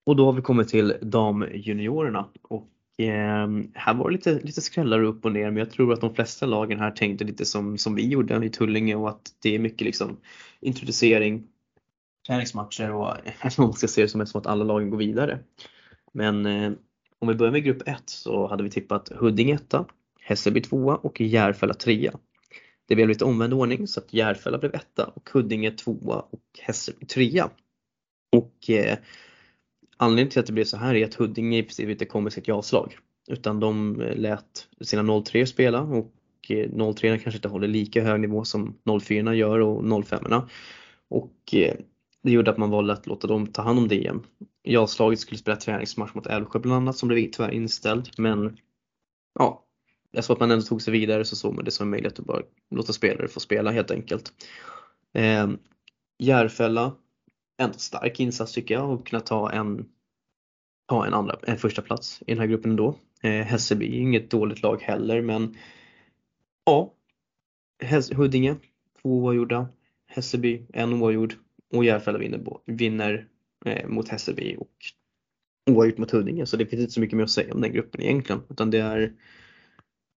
[0.05, 2.69] Och då har vi kommit till damjuniorerna och
[2.99, 6.15] Eh, här var det lite, lite skrällar upp och ner men jag tror att de
[6.15, 9.59] flesta lagen här tänkte lite som, som vi gjorde i Tullinge och att det är
[9.59, 10.17] mycket liksom
[10.61, 11.47] introducering,
[12.27, 13.17] träningsmatcher och
[13.59, 15.39] man ska se det som, som att alla lagen går vidare.
[16.13, 16.73] Men eh,
[17.19, 19.75] om vi börjar med grupp 1 så hade vi tippat Huddinge 1,
[20.21, 22.11] Hässelby 2 och Järfälla 3.
[22.89, 25.93] Det blev lite omvänd ordning så att Järfälla blev 1 och Huddinge 2
[26.31, 27.43] och Hässelby 3.
[28.33, 28.99] Och eh,
[30.03, 32.33] Anledningen till att det blev så här är att Huddinge i princip inte kom med
[32.33, 32.99] sitt ja-slag.
[33.29, 36.13] Utan de eh, lät sina 03 spela och
[36.49, 40.25] eh, 03 kanske inte håller lika hög nivå som 04 gör och 05
[41.09, 41.75] Och eh,
[42.23, 44.23] det gjorde att man valde att låta dem ta hand om DM.
[44.63, 48.59] Ja-slaget skulle spela träningsmatch mot Älvsjö bland annat som blev tyvärr inställd men
[49.39, 49.65] ja,
[50.11, 52.19] jag såg att man ändå tog sig vidare så såg man det som en möjlighet
[52.19, 54.33] att bara låta spelare få spela helt enkelt.
[55.13, 55.51] Eh,
[56.19, 56.93] Järfälla
[57.59, 59.89] ändå stark insats tycker jag och kunna ta en,
[60.89, 62.97] ta en, andra, en första plats i den här gruppen ändå.
[63.23, 65.57] Eh, Hässelby är inget dåligt lag heller men
[66.65, 66.95] ja,
[68.17, 68.57] Huddinge
[69.03, 69.69] två oavgjorda,
[70.07, 71.35] Hässelby en oavgjord
[71.73, 73.29] och Järfälla vinner, vinner
[73.65, 74.73] eh, mot Hässelby och
[75.71, 76.47] oavgjort mot Huddinge.
[76.47, 78.43] Så det finns inte så mycket mer att säga om den gruppen egentligen.
[78.51, 79.13] Utan det är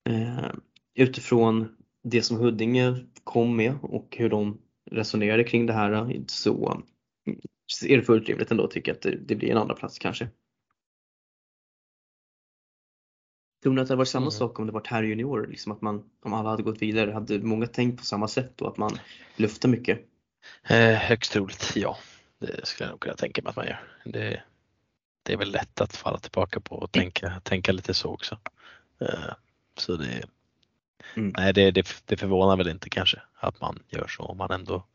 [0.09, 0.51] eh,
[0.95, 4.57] utifrån det som Huddinge kom med och hur de
[4.91, 6.83] resonerade kring det här så
[7.87, 10.29] är det fullt rimligt ändå tycker jag att det, det blir en andra plats kanske.
[13.63, 14.31] Tror ni att det hade varit samma mm.
[14.31, 15.47] sak om det varit här junior?
[15.47, 18.67] Liksom att man, om alla hade gått vidare, hade många tänkt på samma sätt och
[18.67, 18.91] att man
[19.35, 20.14] luftar mycket?
[20.63, 21.97] Eh, högst troligt ja.
[22.39, 23.83] Det skulle jag nog kunna tänka mig att man gör.
[24.03, 24.43] Det,
[25.23, 28.39] det är väl lätt att falla tillbaka på och tänka, tänka lite så också.
[29.01, 29.33] Eh,
[29.77, 30.23] så det,
[31.15, 31.33] mm.
[31.37, 34.85] nej, det, det, det förvånar väl inte kanske att man gör så om man ändå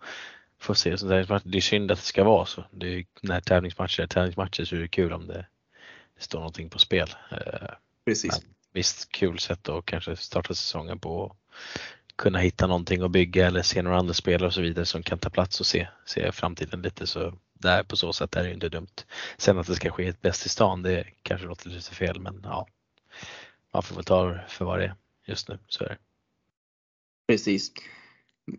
[0.58, 1.40] får se det.
[1.44, 2.64] Det är synd att det ska vara så.
[2.70, 5.46] Det är, när tävlingsmatcher är tävlingsmatcher så är det kul om det,
[6.14, 7.14] det står någonting på spel.
[7.30, 7.70] Eh,
[8.04, 8.32] Precis.
[8.32, 11.36] Men visst, kul sätt att kanske starta säsongen på
[12.20, 15.18] kunna hitta någonting att bygga eller se några andra spelare och så vidare som kan
[15.18, 17.06] ta plats och se, se framtiden lite.
[17.06, 19.04] Så där på så sätt är det inte dumt.
[19.38, 22.40] Sen att det ska ske ett bäst i stan, det kanske låter lite fel men
[22.44, 22.66] ja,
[23.72, 24.94] man får väl ta för vad det är
[25.26, 25.58] just nu.
[25.68, 25.98] Så är det.
[27.26, 27.72] Precis.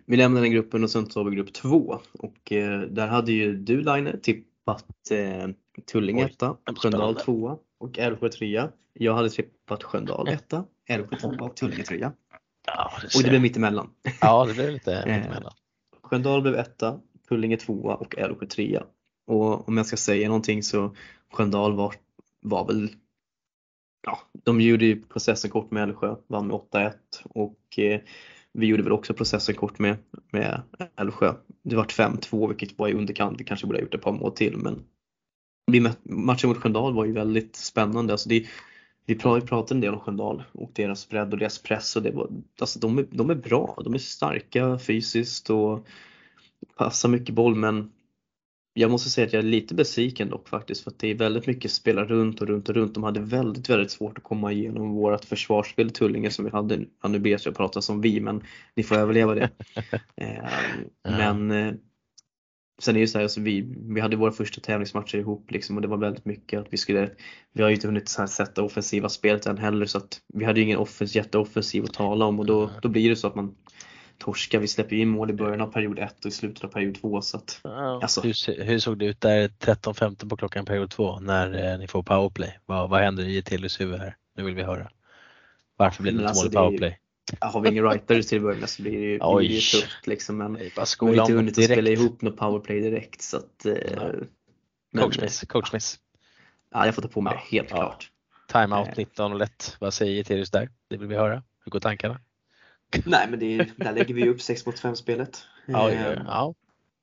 [0.05, 3.55] Vi lämnar den gruppen och sen tar vi grupp två och eh, där hade ju
[3.55, 5.47] du Line tippat eh,
[5.91, 8.72] Tullinge etta, Sköndal tvåa och Älvsjö trea.
[8.93, 12.14] Jag hade tippat Sköndal etta, Älvsjö tvåa och Tullinge trea.
[12.68, 13.89] Ja, det och det blev mittemellan.
[14.22, 15.53] Ja, det blev lite eh, mittemellan.
[16.03, 16.99] Sköndal blev etta,
[17.30, 18.84] Tullinge tvåa och Älvsjö trea.
[19.28, 20.95] Och om jag ska säga någonting så
[21.34, 21.95] Sköndal var,
[22.41, 22.89] var väl
[24.03, 26.93] Ja, de gjorde ju processen kort med Älvsjö, vann med 8-1
[27.24, 28.01] och eh,
[28.53, 29.97] vi gjorde väl också processen kort med,
[30.32, 30.62] med
[30.95, 31.34] Älvsjö.
[31.64, 34.32] Det vart 5-2 vilket var i underkant, vi kanske borde ha gjort ett par mål
[34.32, 34.84] till men
[36.03, 38.14] matchen mot Sköndal var ju väldigt spännande.
[38.14, 38.47] Alltså det,
[39.06, 42.30] vi pratade en del om Sköndal och deras bredd och deras press och det var,
[42.60, 45.88] alltså de, är, de är bra, de är starka fysiskt och
[46.78, 47.91] passar mycket boll men
[48.74, 51.47] jag måste säga att jag är lite besviken dock faktiskt för att det är väldigt
[51.47, 52.93] mycket spela runt och runt och runt.
[52.93, 56.86] De hade väldigt, väldigt svårt att komma igenom vårt försvarsspel i Tullinge som vi hade.
[57.02, 58.43] Ja, nu ber jag prata som vi men
[58.76, 59.49] ni får överleva det.
[60.16, 60.49] eh,
[61.04, 61.74] men eh,
[62.82, 65.75] Sen är det ju så här, alltså vi, vi hade våra första tävlingsmatcher ihop liksom
[65.75, 67.09] och det var väldigt mycket att vi skulle,
[67.53, 70.45] vi har ju inte hunnit så här sätta offensiva spelet än heller så att vi
[70.45, 73.36] hade ju ingen offens, jätteoffensiv att tala om och då, då blir det så att
[73.36, 73.55] man
[74.17, 74.59] torskar.
[74.59, 77.01] Vi släpper ju in mål i början av period 1 och i slutet av period
[77.01, 78.21] 2 så att, alltså.
[78.21, 82.03] hur, hur, såg det ut där 13-15 på klockan period 2 när eh, ni får
[82.03, 82.59] powerplay?
[82.65, 84.15] Vad, vad händer i Tillys huvud här?
[84.38, 84.89] Nu vill vi höra.
[85.77, 86.99] Varför blir det inte alltså, mål i powerplay?
[87.39, 89.59] Har vi ingen writers till att börja med så blir det ju, blir det ju
[89.59, 90.38] tufft liksom.
[90.38, 93.65] Men vi har inte hunnit att spela ihop något powerplay direkt så att.
[93.65, 93.73] Eh,
[94.91, 95.99] men, coachmiss, coachmiss.
[96.71, 97.75] Ja, jag får ta på mig det helt ja.
[97.75, 98.11] klart.
[98.47, 99.77] Timeout 19 och lätt.
[99.79, 100.69] Vad säger Tirius där?
[100.88, 101.43] Det vill vi höra.
[101.63, 102.19] Hur går tankarna?
[103.05, 105.45] Nej men det är, där lägger vi upp 6 mot 5 spelet.
[105.65, 106.53] Ja, ja, ja.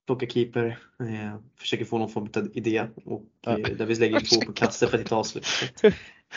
[0.06, 3.58] Plocka keeper, eh, försöker få någon form av idé och ja.
[3.58, 5.46] Eh, vi lägger två på kasse för att hitta avslut.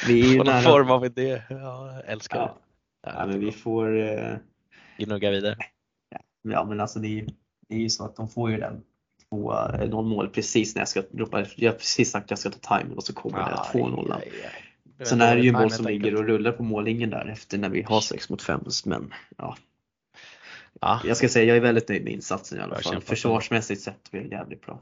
[0.07, 2.57] Vi är Få någon form av idé, ja, älskar ja.
[3.01, 3.99] Ja, men vi får...
[3.99, 4.35] Eh...
[4.97, 5.55] Gnugga vidare.
[6.41, 7.25] Ja, men alltså det är,
[7.69, 8.83] det är ju så att de får ju den
[9.29, 12.39] två, eh, noll mål precis när jag ska ropa, jag har precis sagt att jag
[12.39, 14.21] ska ta timer och så kommer ah, det 2-0.
[15.03, 17.81] Sen är det ju boll som ligger och rullar på mållinjen där efter när vi
[17.81, 19.57] har 6 mot 5 men ja.
[20.81, 21.01] ja.
[21.05, 23.01] Jag ska säga jag är väldigt nöjd med insatsen i alla fall.
[23.01, 24.79] Försvarsmässigt sett vi är jävligt bra.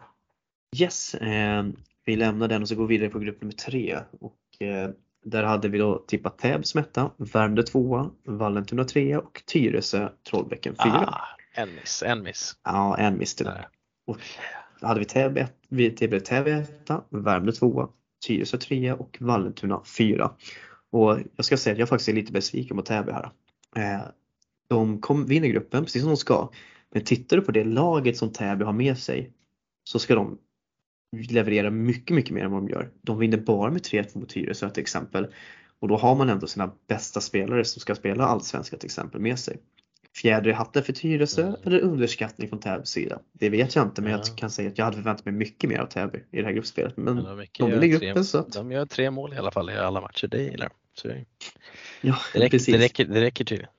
[0.77, 1.65] Yes, eh,
[2.05, 4.89] vi lämnar den och så går vi vidare på grupp nummer tre och eh,
[5.25, 10.75] där hade vi då tippat Täby som etta, Värmdö tvåa, Vallentuna trea och Tyresö Trollbäcken
[10.83, 11.07] fyra.
[11.07, 12.55] Ah, en miss, en miss.
[12.63, 13.67] Ja, en miss tyvärr.
[14.05, 14.17] Och
[14.81, 17.89] då hade vi Täby, vi Täby etta, Värmdö tvåa,
[18.27, 20.31] Tyresö trea och Vallentuna fyra.
[20.91, 23.31] Och jag ska säga att jag faktiskt är lite besviken på Täby här.
[23.75, 24.01] Eh,
[24.67, 26.49] de kom, vinner gruppen precis som de ska.
[26.91, 29.31] Men tittar du på det laget som Täby har med sig
[29.83, 30.37] så ska de
[31.11, 32.89] levererar mycket, mycket mer än vad de gör.
[33.01, 35.27] De vinner bara med 3-2 mot Tyresö till exempel.
[35.79, 39.39] Och då har man ändå sina bästa spelare som ska spela allsvenska till exempel med
[39.39, 39.57] sig.
[40.15, 41.55] Fjäder i hatten för Tyresö mm.
[41.65, 43.19] eller underskattning från Täbys sida?
[43.33, 45.79] Det vet jag inte men jag kan säga att jag hade förväntat mig mycket mer
[45.79, 46.97] av Täby i det här gruppspelet.
[46.97, 48.53] Men, men de, de vill i gruppen så att...
[48.53, 50.73] De gör tre mål i alla fall i alla matcher, det gillar de.
[52.01, 52.75] Ja, det, räcker, precis.
[52.75, 53.71] det, räcker, det räcker tydligen.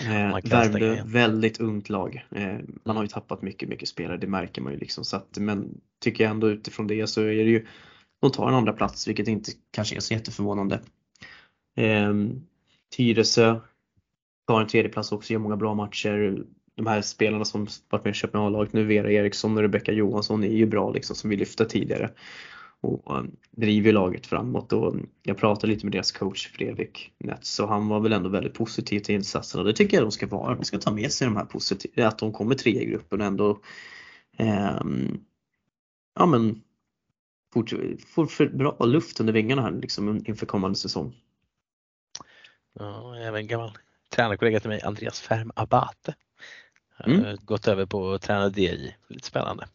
[0.00, 2.26] Eh, Värmdö, väldigt ungt lag.
[2.30, 5.04] Eh, man har ju tappat mycket, mycket spelare, det märker man ju liksom.
[5.04, 7.66] Så att, men tycker jag ändå utifrån det så är det ju,
[8.20, 10.80] de tar en andra plats vilket inte kanske är så jätteförvånande.
[11.76, 12.14] Eh,
[12.96, 13.60] Tyresö
[14.46, 16.44] tar en tredje plats också, gör många bra matcher.
[16.76, 20.44] De här spelarna som varit med i Köpenhamn A-laget nu, Vera Eriksson och Rebecka Johansson,
[20.44, 22.10] är ju bra liksom som vi lyfte tidigare
[22.80, 24.72] och driver laget framåt.
[24.72, 28.54] Och jag pratade lite med deras coach Fredrik Nets och han var väl ändå väldigt
[28.54, 30.54] positiv till insatsen och det tycker jag de ska vara.
[30.54, 33.26] De ska ta med sig de här positiva, att de kommer tre i gruppen och
[33.26, 33.60] ändå
[34.38, 34.80] eh,
[36.14, 36.62] ja men
[38.06, 41.16] får för bra luft under vingarna här liksom inför kommande säsong.
[42.72, 43.70] Ja, även gammal
[44.10, 46.14] tränarkollega till mig, Andreas Färm Abate.
[47.04, 47.36] Mm.
[47.44, 49.68] Gått över på att träna DJ, lite spännande.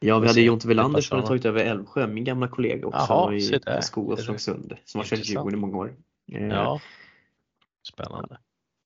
[0.00, 3.34] Ja, vi hade Jonte Welander som hade tagit över Älvsjö, min gamla kollega också Jaha,
[3.34, 5.94] i Karlskoga och Strömsund som har kört Djurgården i många år.
[6.32, 6.80] Eh, ja,
[7.88, 8.38] spännande.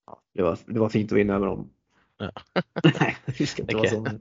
[0.07, 1.71] Ja, det, var, det var fint att vinna över dem.
[2.19, 2.33] Ja.
[3.01, 3.97] Nej, det ska inte okay.
[3.97, 4.19] vara så.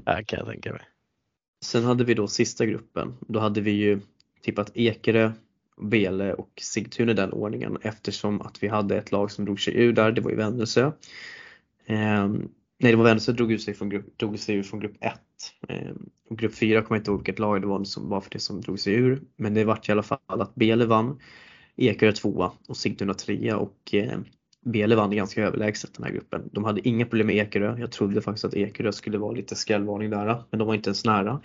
[0.04, 0.82] ja, kan jag tänka mig.
[1.64, 3.16] Sen hade vi då sista gruppen.
[3.20, 4.00] Då hade vi ju
[4.40, 5.32] tippat Ekerö,
[5.80, 9.76] Bele och Sigtuna i den ordningen eftersom att vi hade ett lag som drog sig
[9.76, 10.92] ur där, det var ju Vännäsö.
[11.86, 12.28] Eh,
[12.78, 15.12] nej, det var Vänster drog sig från grupp, drog sig ur från grupp 1.
[15.68, 15.92] Eh,
[16.30, 18.60] grupp 4 kommer jag inte ihåg vilket lag det var som var för det som
[18.60, 19.22] drog sig ur.
[19.36, 21.20] Men det vart i alla fall att Bele vann,
[21.76, 24.18] Ekerö tvåa och Sigtuna trea och eh,
[24.64, 26.48] Bele vann ganska överlägset den här gruppen.
[26.52, 27.78] De hade inga problem med Ekerö.
[27.78, 31.04] Jag trodde faktiskt att Ekerö skulle vara lite skrällvarning där, men de var inte ens
[31.04, 31.42] nära.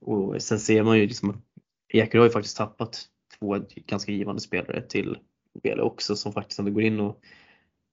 [0.00, 1.36] Och sen ser man ju liksom att
[1.88, 3.04] Ekerö har ju faktiskt tappat
[3.38, 5.18] två ganska givande spelare till
[5.62, 7.20] Bele också som faktiskt ändå går in och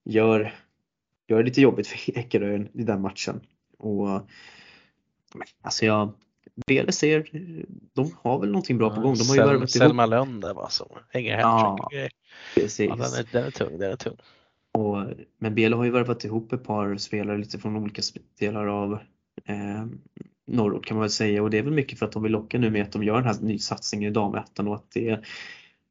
[0.05, 0.53] gör,
[1.33, 3.41] gör det lite jobbigt för Ekerö i den matchen.
[3.77, 4.27] Och
[5.61, 6.13] alltså jag,
[6.67, 7.29] Bele ser,
[7.93, 9.15] de har väl någonting bra på gång.
[9.15, 11.89] De har ju värvat Selma Lönn där va, som hänger ja,
[12.55, 12.89] precis.
[12.89, 14.17] Ja, den, är, den är tung, den är tung.
[14.71, 14.97] Och,
[15.37, 18.01] men Bele har ju värvat ihop ett par spelare lite från olika
[18.39, 18.93] delar av
[19.45, 19.85] eh,
[20.45, 22.59] norrort kan man väl säga och det är väl mycket för att de vill locka
[22.59, 25.09] nu med att de gör den här nysatsningen i damettan och att det,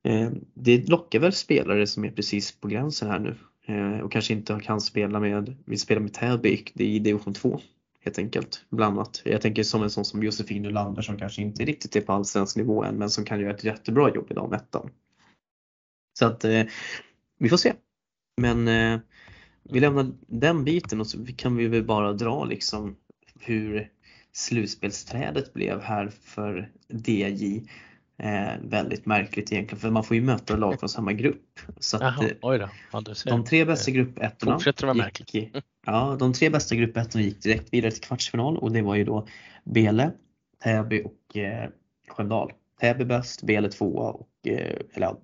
[0.02, 3.34] eh, det lockar väl spelare som är precis på gränsen här nu
[3.66, 7.60] Eh, och kanske inte kan spela med, vill spela med Täby i division 2
[8.04, 8.64] helt enkelt.
[8.70, 9.22] Bland annat.
[9.24, 12.56] Jag tänker som en sån som Josefin Nylander som kanske inte riktigt är på allsvensk
[12.56, 14.90] nivå än men som kan göra ett jättebra jobb i damettan.
[16.18, 16.62] Så att eh,
[17.38, 17.72] vi får se.
[18.40, 19.00] Men eh,
[19.62, 22.96] vi lämnar den biten och så kan vi väl bara dra liksom
[23.40, 23.90] hur
[24.32, 27.60] slutspelsträdet blev här för DJ.
[28.22, 31.60] Eh, väldigt märkligt egentligen för man får ju möta lag från samma grupp.
[31.78, 32.68] Så att, Jaha, eh, då.
[32.92, 33.00] Ja,
[33.36, 34.58] de tre bästa gruppettorna.
[35.32, 35.50] Gick,
[35.86, 39.26] ja, de tre bästa gruppettorna gick direkt vidare till kvartsfinal och det var ju då
[39.64, 40.10] Bele,
[40.64, 41.70] Täby och eh,
[42.08, 42.52] Sköndal.
[42.80, 45.16] Täby bäst, Bele tvåa och, eh, eller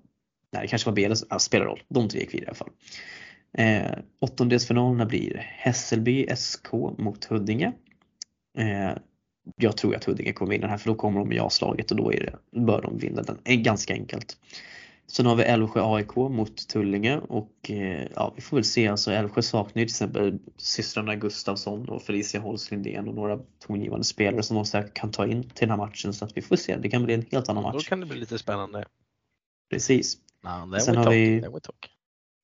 [0.53, 1.81] nej det kanske var Bele, ja, spelar roll.
[1.87, 2.69] De tre gick vidare i alla fall.
[3.53, 7.71] Eh, åttondelsfinalerna blir Hässelby SK mot Huddinge.
[8.57, 8.91] Eh,
[9.55, 11.97] jag tror att Huddinge kommer vinna den här för då kommer de i A-slaget och
[11.97, 14.37] då är det, bör de vinna den ganska enkelt.
[15.11, 18.87] Sen har vi Älvsjö AIK mot Tullinge och eh, ja, vi får väl se.
[18.87, 24.03] Alltså Älvsjö saknar ju till exempel systrarna Gustafsson och Felicia Holst Lindén och några tongivande
[24.03, 26.55] spelare som de säkert kan ta in till den här matchen så att vi får
[26.55, 26.77] se.
[26.77, 27.73] Det kan bli en helt annan match.
[27.73, 28.85] Då kan det bli lite spännande.
[29.69, 30.17] Precis.
[30.43, 31.43] No, Sen har vi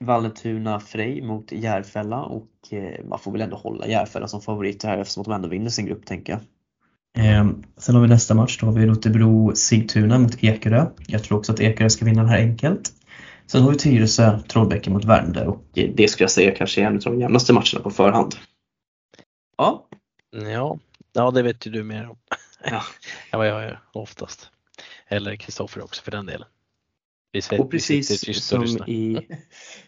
[0.03, 4.97] Vallentuna Frej mot Järfälla och eh, man får väl ändå hålla Järfälla som favorit här
[4.97, 6.41] eftersom de ändå vinner sin grupp tänker jag.
[7.16, 7.48] Eh,
[7.78, 10.86] sen har vi nästa match, då har vi Rotebro Sigtuna mot Ekerö.
[11.08, 12.92] Jag tror också att Ekerö ska vinna den här enkelt.
[13.48, 16.96] Sen har vi Tyresö Trollbäcken mot Värmdö och det skulle jag säga kanske är en
[16.96, 18.36] av de jämnaste matcherna på förhand.
[19.58, 19.88] Ja.
[20.32, 20.80] Ja,
[21.14, 22.18] ja det vet ju du mer om
[22.64, 22.84] ja.
[23.32, 24.50] än vad jag gör oftast.
[25.08, 26.48] Eller Kristoffer också för den delen.
[27.32, 29.28] Vi och precis som, i,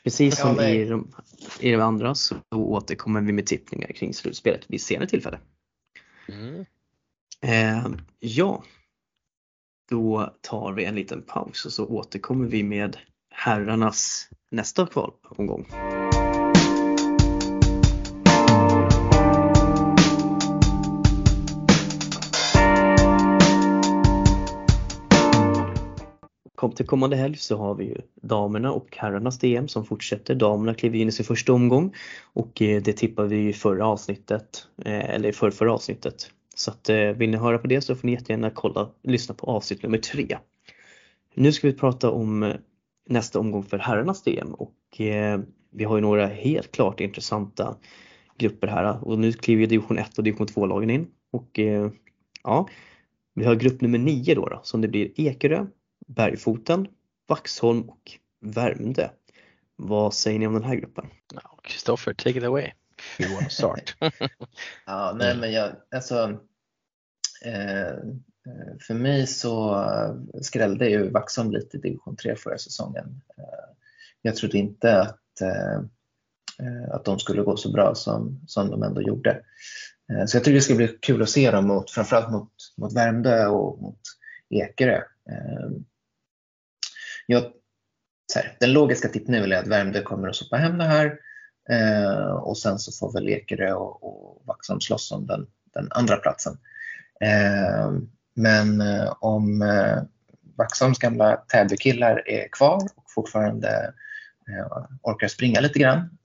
[0.04, 1.12] precis som i, de,
[1.60, 5.40] i de andra så återkommer vi med tippningar kring slutspelet vid senare tillfälle.
[6.30, 6.66] Mm.
[7.45, 7.88] Eh,
[8.19, 8.64] ja,
[9.89, 12.97] då tar vi en liten paus och så återkommer vi med
[13.30, 15.68] herrarnas nästa kvalomgång.
[26.55, 30.35] Kom till kommande helg så har vi ju damerna och herrarnas DM som fortsätter.
[30.35, 31.95] Damerna kliver in i sin första omgång
[32.34, 36.31] och eh, det tippade vi i förra avsnittet, eh, eller i förra, förra avsnittet.
[36.57, 39.45] Så att eh, vill ni höra på det så får ni jättegärna kolla, lyssna på
[39.45, 40.38] avsnitt nummer tre.
[41.34, 42.55] Nu ska vi prata om eh,
[43.09, 45.39] nästa omgång för herrarnas DM och eh,
[45.71, 47.77] vi har ju några helt klart intressanta
[48.38, 51.59] grupper här och nu kliver ju division 1 och division 2 lagen in och
[52.43, 52.67] ja,
[53.34, 55.65] vi har grupp nummer 9 då, då som det blir Ekerö,
[56.07, 56.88] Bergfoten,
[57.27, 58.11] Vaxholm och
[58.41, 59.09] Värmdö.
[59.75, 61.05] Vad säger ni om den här gruppen?
[61.63, 62.71] Kristoffer, take it away.
[63.19, 63.95] You want to start.
[64.85, 66.39] ja, nej men jag, alltså,
[67.45, 69.85] eh, eh, för mig så
[70.41, 73.21] skrällde ju Vaxholm lite i division 3 förra säsongen.
[73.38, 73.75] Eh,
[74.21, 75.75] jag trodde inte att, eh,
[76.67, 79.41] eh, att de skulle gå så bra som, som de ändå gjorde.
[80.11, 82.95] Eh, så jag tycker det ska bli kul att se dem mot, framförallt mot, mot
[82.95, 83.99] Värmdö och mot
[84.49, 84.97] Ekerö.
[85.29, 85.69] Eh,
[87.25, 87.43] jag,
[88.35, 91.19] här, den logiska tippningen är att Värmdö kommer att sopa hem det här
[91.69, 96.15] eh, och sen så får väl Ekerö och, och Vaxholm slåss om den, den andra
[96.15, 96.57] platsen.
[97.22, 97.91] Eh,
[98.35, 100.03] Men eh, om eh,
[100.57, 103.94] Vaxholms gamla Täbykillar är kvar och fortfarande
[104.49, 106.18] eh, orkar springa lite grann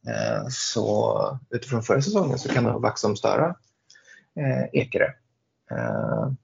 [0.50, 3.54] så utifrån förra säsongen så kan nog Vaxholm störa
[4.72, 5.06] Ekerö.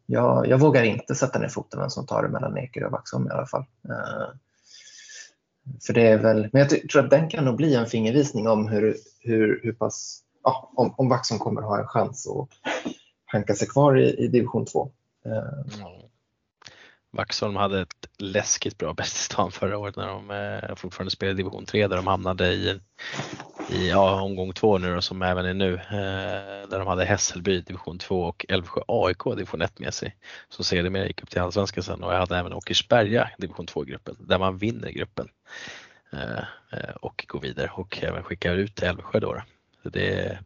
[0.07, 3.27] Jag, jag, vågar inte sätta ner foten vem som tar det mellan Ekerö och Vaxholm
[3.27, 3.65] i alla fall.
[5.87, 8.69] För det är väl, men jag tror att den kan nog bli en fingervisning om
[8.69, 12.49] hur, hur, hur pass, ja, om, om Vaxholm kommer ha en chans att
[13.25, 14.91] hanka sig kvar i, i division 2.
[15.25, 15.37] Mm.
[15.37, 15.45] Eh,
[17.11, 21.37] Vaxholm hade ett läskigt bra bäst i stan förra året när de eh, fortfarande spelade
[21.37, 22.81] division 3 där de hamnade i,
[23.69, 25.75] i ja, omgång 2 nu då, som även är nu.
[25.75, 30.17] Eh, där de hade Hässelby division 2 och Älvsjö AIK division 1 med sig.
[30.49, 34.39] Som sedermera gick upp till Allsvenskan sen och jag hade även Åkersberga division 2-gruppen där
[34.39, 35.29] man vinner gruppen.
[36.13, 36.39] Eh,
[36.73, 39.43] eh, och går vidare och även skickar ut Älvsjö då.
[39.83, 40.39] Så det,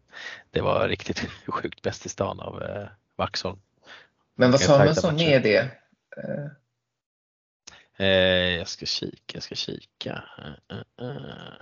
[0.51, 2.87] det var riktigt sjukt bäst i stan av eh,
[3.17, 3.59] Vaxholm.
[4.35, 5.82] Men vad Samuelsson med det?
[8.03, 8.09] Eh,
[8.59, 10.25] jag ska kika, jag ska kika.
[10.71, 11.55] Eh, eh,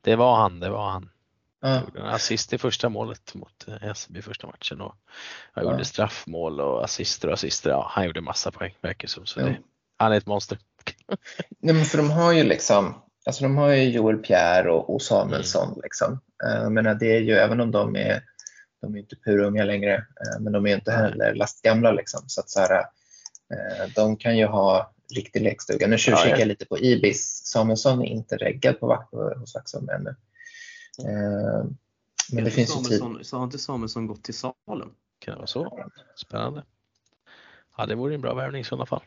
[0.00, 1.10] det var han, det var han.
[1.62, 1.80] Ja.
[1.80, 4.94] gjorde en assist i första målet mot SB första matchen och
[5.52, 5.70] han ja.
[5.70, 7.70] gjorde straffmål och assister och assister.
[7.70, 9.26] Ja, han gjorde massa poäng verkar som.
[9.26, 9.58] Så det,
[9.96, 10.58] han är ett monster.
[11.58, 15.02] Nej, men för de har ju liksom, alltså de har ju Joel Pierre och, och
[15.02, 15.80] Samuelsson mm.
[15.82, 16.20] liksom.
[16.38, 18.22] Jag menar, det är ju, även om de är,
[18.80, 20.06] de är inte purunga längre,
[20.40, 22.20] men de är inte heller lastgamla liksom.
[22.26, 22.84] Så att så här,
[23.94, 25.86] de kan ju ha riktig lekstuga.
[25.86, 27.42] Nu tjuvkikar jag lite på Ibis.
[27.44, 29.04] Samuelsson är inte reggad på,
[29.36, 30.10] hos Vaxholm ännu.
[30.98, 31.64] Eh,
[32.32, 33.26] men det finns Samuelsson, ju tid.
[33.26, 34.90] Så har inte Samuelsson gått till Salem?
[35.18, 35.90] Kan det vara så?
[36.16, 36.64] Spännande.
[37.76, 39.02] Ja, det vore en bra värvning i sådana fall.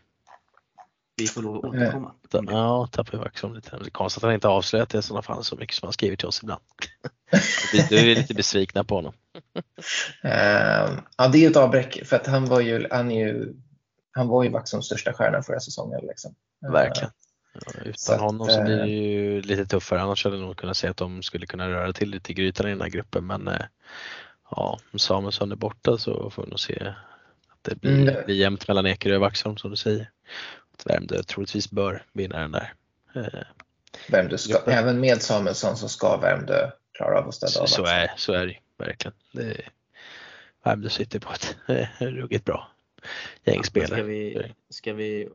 [1.15, 2.14] Vi får lov att återkomma.
[2.32, 3.78] Ja, tappar Vaxholm lite.
[3.78, 5.94] Det är konstigt att han inte avslöjat det i sådana fall så mycket som han
[5.94, 6.61] skriver till oss ibland.
[7.90, 9.14] Du är lite besvikna på honom.
[11.18, 13.53] Ja, det är ett avbräck för att han var ju, han är ju
[14.14, 15.99] han var ju Vaxholms största stjärna förra säsongen.
[16.03, 16.35] Liksom.
[16.61, 17.11] Verkligen.
[17.53, 20.02] Ja, utan så honom så blir det eh, ju lite tuffare.
[20.02, 22.68] Annars hade jag nog kunnat säga att de skulle kunna röra till lite i grytan
[22.68, 23.27] i den här gruppen.
[23.27, 23.65] Men eh,
[24.52, 26.94] ja, om Samuelsson är borta så får vi nog se
[27.49, 28.26] att det blir, mm.
[28.26, 30.10] blir jämnt mellan Ekerö och Vaxholm som du säger.
[30.73, 32.73] Att Värmdö troligtvis bör vinna den där.
[33.15, 33.44] Eh,
[34.07, 37.65] Värmdö ska, även med Samuelsson så ska Värmdö klara av att ställa av.
[37.65, 39.14] Så är, så är det verkligen.
[39.31, 39.61] Det,
[40.64, 41.56] Värmdö sitter på ett
[41.99, 42.73] ruggigt bra
[43.43, 43.88] gäng spelare.
[43.89, 45.30] Ska vi, ska vi,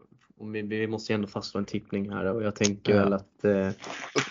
[0.63, 3.03] vi, måste ju ändå fastslå en tippning här och jag tänker ja.
[3.05, 3.71] väl att eh,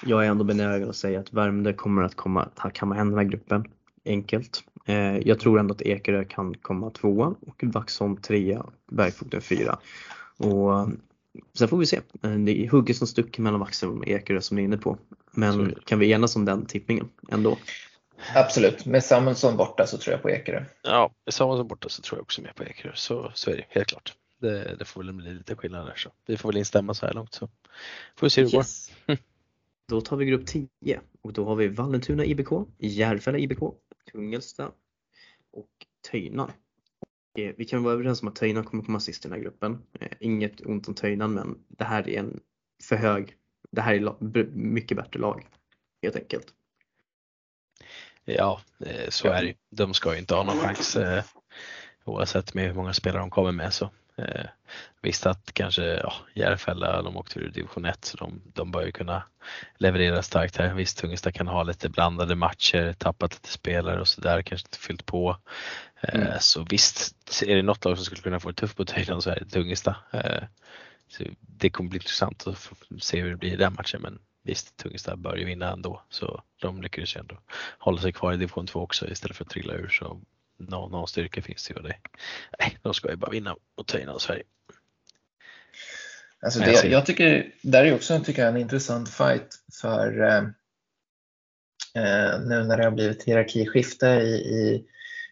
[0.05, 3.25] jag är ändå benägen att säga att Värmdö kommer att komma, kamma hem den här
[3.25, 3.65] gruppen
[4.05, 4.63] enkelt.
[4.85, 9.79] Eh, jag tror ändå att Ekerö kan komma tvåa och Vaxholm trea, Bergfoten fyra.
[10.37, 10.89] Och
[11.53, 11.99] sen får vi se.
[12.23, 14.97] Eh, det är hugget som stuck mellan Vaxholm och Ekerö som ni är inne på.
[15.31, 17.57] Men kan vi enas om den tippningen ändå?
[18.35, 20.65] Absolut, med Samuelsson borta så tror jag på Ekerö.
[20.81, 22.91] Ja, med Samuelsson borta så tror jag också mer på Ekerö.
[22.95, 24.15] Så, så är det helt klart.
[24.39, 27.13] Det, det, får väl bli lite skillnad där så vi får väl instämma så här
[27.13, 27.49] långt så
[28.15, 28.91] får vi se hur det yes.
[29.07, 29.17] går.
[29.87, 30.67] då tar vi grupp 10
[31.21, 33.59] och då har vi Vallentuna IBK, Järfälla IBK,
[34.11, 34.71] Tungelsta
[35.51, 35.69] och
[36.11, 36.51] Töjnan.
[37.37, 39.81] Eh, vi kan vara överens om att Töjnan kommer komma sist i den här gruppen.
[39.99, 42.39] Eh, inget ont om Töjnan men det här är en
[42.83, 43.35] för hög,
[43.71, 45.47] det här är mycket bättre lag
[46.01, 46.53] helt enkelt.
[48.29, 51.23] Ja, eh, så är det De ska ju inte ha någon chans eh,
[52.05, 53.73] oavsett med hur många spelare de kommer med.
[53.73, 53.89] Så.
[54.17, 54.45] Eh,
[55.01, 58.91] visst att kanske ja, Järfälla, de åkte ur division 1 så de, de bör ju
[58.91, 59.23] kunna
[59.77, 60.73] leverera starkt här.
[60.73, 65.05] Visst Tungesta kan ha lite blandade matcher, tappat lite spelare och sådär, kanske inte fyllt
[65.05, 65.37] på.
[66.01, 66.27] Mm.
[66.39, 69.29] Så visst, är det något lag som skulle kunna få det tufft på Töjland så
[69.29, 69.95] är det Tungesta.
[71.07, 74.77] Så det kommer bli intressant att se hur det blir i den matchen men Visst,
[74.77, 77.37] Tungesta bör ju vinna ändå så de lyckades ju ändå
[77.77, 80.21] hålla sig kvar i division 2 också istället för att trilla ur så
[80.57, 81.81] någon, någon styrka finns det ju.
[81.81, 81.95] Det.
[82.59, 84.43] Nej, de ska ju bara vinna mot Töjna och Sverige.
[86.41, 90.37] Alltså det, jag tycker, där är också tycker jag, en intressant fight för eh,
[92.03, 94.85] eh, nu när det har blivit hierarkiskifte i, i,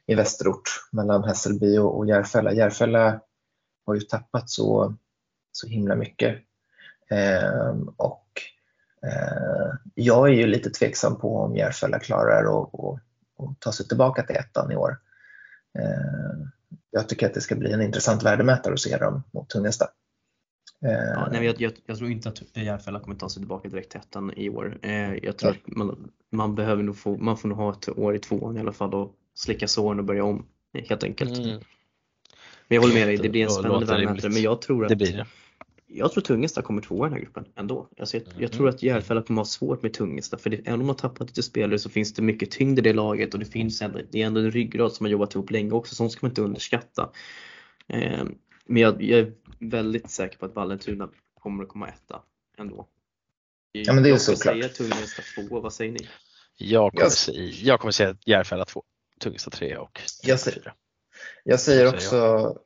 [0.05, 2.53] i västerort mellan Hässelby och, och Järfälla.
[2.53, 3.21] Järfälla
[3.85, 4.95] har ju tappat så,
[5.51, 6.37] så himla mycket.
[7.09, 8.24] Eh, och
[9.95, 14.71] jag är ju lite tveksam på om Järfälla klarar att ta sig tillbaka till ettan
[14.71, 14.97] i år.
[15.79, 16.47] Eh,
[16.91, 19.85] jag tycker att det ska bli en intressant värdemätare att se dem mot Tunnesta.
[20.79, 23.91] Ja, eh, nej, jag, jag, jag, tror inte att Järfälla kommer ta sig tillbaka direkt
[23.91, 24.77] till ettan i år.
[25.21, 28.19] Jag tror att man, man, behöver nog få, man får nog ha ett år i
[28.19, 31.37] tvåan i alla fall och slicka såren och börja om helt enkelt.
[31.37, 31.59] Mm.
[32.67, 34.95] Men jag håller med dig, det blir en spännande värdemätare men jag tror att det
[34.95, 35.25] blir det
[35.87, 37.89] jag tror Tungesta kommer tvåa i den här gruppen ändå.
[37.99, 40.79] Alltså jag, jag tror att Järfälla kommer ha svårt med Tungesta för det, även om
[40.79, 43.45] de har tappat lite spelare så finns det mycket tyngd i det laget och det
[43.45, 46.19] finns ändå, det är ändå en ryggrad som har jobbat ihop länge också, sånt ska
[46.25, 47.09] man inte underskatta.
[48.65, 51.09] Men jag, jag, är väldigt säker på att Vallentuna
[51.39, 52.21] kommer att komma etta
[52.57, 52.87] ändå.
[53.71, 54.57] Ja men det är såklart.
[54.57, 56.07] Jag säger Tungelsta 2, vad säger ni?
[56.57, 57.11] Jag kommer, jag...
[57.11, 58.83] Säga, jag kommer säga Järfälla 2,
[59.19, 60.73] Tungelsta 3 och jag säger, 4.
[61.43, 62.57] Jag säger också,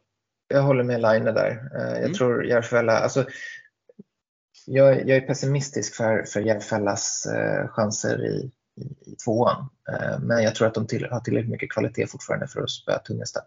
[0.49, 0.61] jag.
[0.61, 1.69] håller med Line där.
[1.73, 2.13] Jag mm.
[2.13, 3.25] tror Järfälla, alltså
[4.65, 8.51] jag, jag, är pessimistisk för, för Järfällas eh, chanser i,
[8.81, 9.69] i, i tvåan.
[9.89, 12.99] Eh, men jag tror att de till, har tillräckligt mycket kvalitet fortfarande för att spöa
[12.99, 13.39] Tungesta.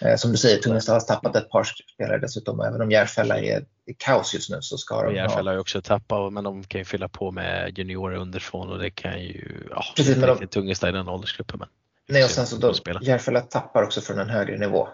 [0.00, 2.60] Eh, som du säger, Tungesta har tappat ett par spelare dessutom.
[2.60, 5.54] Även om Järfälla är i kaos just nu så ska de Järfälla ha...
[5.54, 9.22] har också tappat men de kan ju fylla på med juniorer underifrån och det kan
[9.22, 10.46] ju, ja, Precis, inte de...
[10.46, 11.58] Tungesta i den åldersgruppen.
[11.58, 11.68] Men
[12.10, 14.88] Nej, och sen så då, Järfälla tappar också från en högre nivå.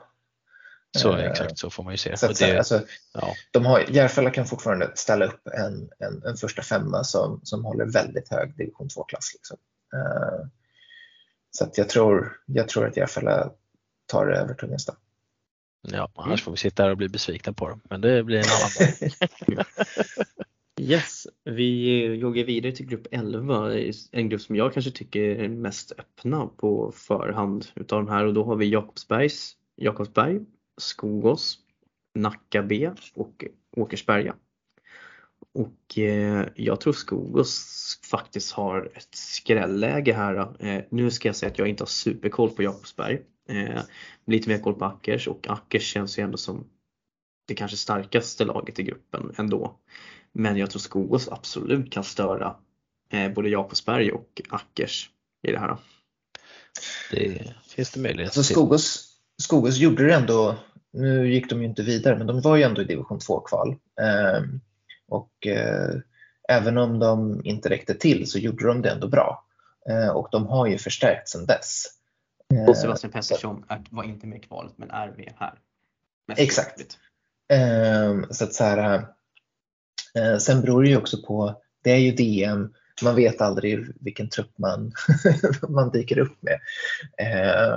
[0.98, 2.16] Så exakt så får man ju se.
[2.16, 3.34] Så att, det, alltså, ja.
[3.50, 7.86] de har, Järfälla kan fortfarande ställa upp en, en, en första femma som, som håller
[7.86, 9.34] väldigt hög division 2-klass.
[9.34, 9.56] Liksom.
[9.94, 10.46] Uh,
[11.50, 13.50] så att jag, tror, jag tror att Järfälla
[14.06, 14.94] tar det över Tungesta.
[15.82, 18.44] Ja, annars får vi sitta här och bli besvikna på dem, men det blir en
[18.44, 19.64] annan
[20.80, 23.72] Yes, vi går vidare till grupp 11,
[24.12, 28.34] en grupp som jag kanske tycker är mest öppna på förhand utav de här och
[28.34, 30.40] då har vi Jakobsbergs, Jakobsberg,
[30.76, 31.58] Skogås,
[32.14, 33.44] Nacka B och
[33.76, 34.36] Åkersberga.
[35.52, 40.66] Och eh, jag tror Skogås faktiskt har ett skrälläge här.
[40.66, 43.22] Eh, nu ska jag säga att jag inte har superkoll på Jakobsberg.
[43.48, 43.82] Eh,
[44.26, 46.66] lite mer koll på Ackers och Ackers känns ju ändå som
[47.46, 49.80] det kanske starkaste laget i gruppen ändå.
[50.32, 52.56] Men jag tror Skogås absolut kan störa
[53.34, 55.10] både Jakobsberg och Ackers
[55.48, 55.76] i det här.
[57.10, 59.03] Det finns det möjlighet alltså Skogås,
[59.42, 60.56] Skogås gjorde det ändå,
[60.92, 63.76] nu gick de ju inte vidare, men de var ju ändå i division 2-kval.
[64.00, 64.42] Eh,
[65.08, 65.94] och eh,
[66.48, 69.44] även om de inte räckte till så gjorde de det ändå bra.
[69.88, 71.84] Eh, och de har ju förstärkt sedan dess.
[72.54, 75.54] Eh, och Sebastian Pettersson var inte med i kvalet men är med här.
[76.26, 76.98] Mest Exakt.
[77.48, 79.06] Ehm, så att så här,
[80.14, 84.28] eh, sen beror det ju också på, det är ju DM, man vet aldrig vilken
[84.28, 84.92] trupp man,
[85.68, 86.60] man dyker upp med.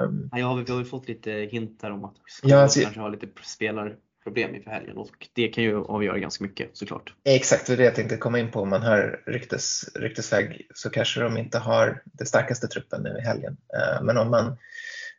[0.03, 3.27] Um, ja, vi har väl fått lite hintar om att ja, alltså, kanske har lite
[3.43, 7.13] spelarproblem inför helgen och det kan ju avgöra ganska mycket såklart.
[7.23, 8.61] Exakt, det är det jag tänkte komma in på.
[8.61, 13.21] Om man hör ryktes, ryktesväg så kanske de inte har det starkaste truppen nu i
[13.21, 13.57] helgen.
[13.77, 14.57] Uh, men om man,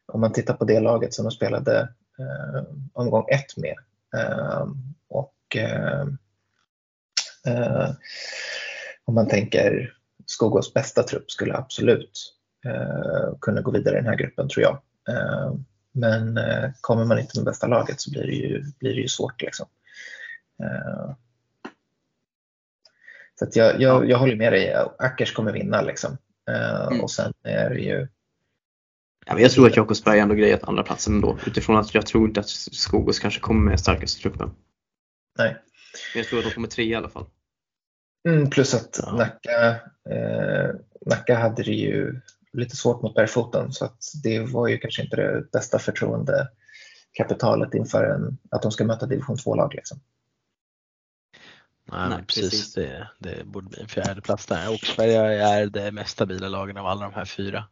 [0.07, 1.89] om man tittar på det laget som de spelade
[2.21, 2.63] uh,
[2.93, 3.77] omgång ett med
[4.17, 4.67] uh,
[5.09, 5.35] och
[9.09, 9.95] om man tänker
[10.27, 12.35] Skogås bästa trupp skulle absolut
[12.67, 14.81] eh, kunna gå vidare i den här gruppen tror jag.
[15.09, 15.53] Eh,
[15.93, 19.09] men eh, kommer man inte med bästa laget så blir det ju, blir det ju
[19.09, 19.43] svårt.
[19.43, 19.67] Liksom.
[20.63, 21.15] Eh,
[23.39, 25.83] så jag, jag, jag håller med dig, Ackers kommer vinna.
[25.83, 26.19] Liksom.
[26.51, 27.01] Eh, mm.
[27.01, 28.09] Och sen är det ju
[29.27, 32.41] Ja, jag tror att Jakobsberg ändå grejat andra platsen ändå utifrån att jag tror inte
[32.41, 34.51] att Skogås kanske kommer med starkaste truppen.
[35.39, 35.57] Nej.
[36.15, 37.27] Men jag tror att de kommer tre i alla fall.
[38.29, 39.13] Mm, plus att ja.
[39.13, 39.81] Nacka,
[40.11, 40.71] eh,
[41.07, 42.21] Nacka hade det ju
[42.53, 48.05] lite svårt mot Bergfoten så att det var ju kanske inte det bästa förtroendekapitalet inför
[48.05, 49.75] en, att de ska möta division 2-lag.
[49.75, 50.01] Liksom.
[51.93, 52.51] Nej, Nej precis.
[52.51, 52.75] precis.
[52.75, 54.73] Det, det, borde bli en fjärde plats där.
[54.73, 57.65] Åkersberga är det mest stabila lagen av alla de här fyra.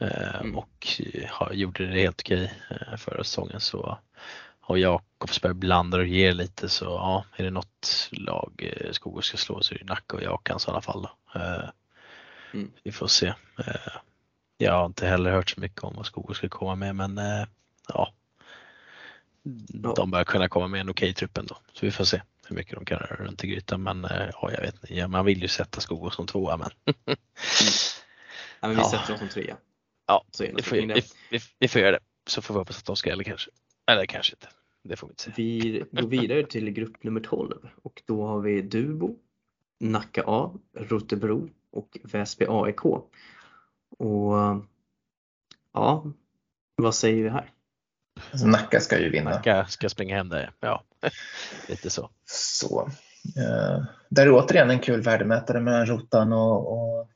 [0.00, 0.56] Eh, mm.
[0.56, 0.88] Och
[1.28, 3.98] har, gjorde det helt okej eh, förra säsongen så
[4.68, 9.36] och Jakobsberg blandar och ger lite så ja, är det något lag eh, Skogås ska
[9.36, 11.08] slå så är det Nacka och Jakans i alla fall.
[11.34, 11.68] Eh,
[12.54, 12.72] mm.
[12.82, 13.26] Vi får se.
[13.58, 13.92] Eh,
[14.58, 17.20] jag har inte heller hört så mycket om vad Skogås ska komma med men
[17.88, 18.12] ja,
[19.96, 21.56] de bör kunna komma med en okej trupp ändå.
[21.72, 23.82] Så vi får se hur mycket de kan röra runt i grytan.
[23.82, 26.70] Men ja, jag vet inte, ja, man vill ju sätta Skogås som tvåa men.
[26.84, 27.18] mm.
[28.60, 28.90] ja, men vi ja.
[28.90, 29.56] sätter dem som trea.
[30.06, 32.00] Ja, vi får, vi, vi, vi, får göra det.
[32.26, 33.50] Så får vi hoppas att de ska, eller kanske.
[33.86, 34.48] Eller kanske inte.
[34.88, 35.32] Det får vi inte se.
[35.36, 39.16] Vi går vidare till grupp nummer 12 och då har vi Dubo,
[39.80, 42.84] Nacka A, Rotebro och Väsby AIK.
[42.84, 44.34] Och
[45.72, 46.12] ja,
[46.76, 47.50] vad säger vi här?
[48.30, 49.30] Alltså, Nacka ska ju vinna.
[49.30, 50.84] Nacka ska springa hem där, ja.
[51.68, 52.10] Lite så.
[52.24, 52.86] Så.
[53.38, 57.10] Uh, där är återigen en kul värdemätare mellan Rotan och, och,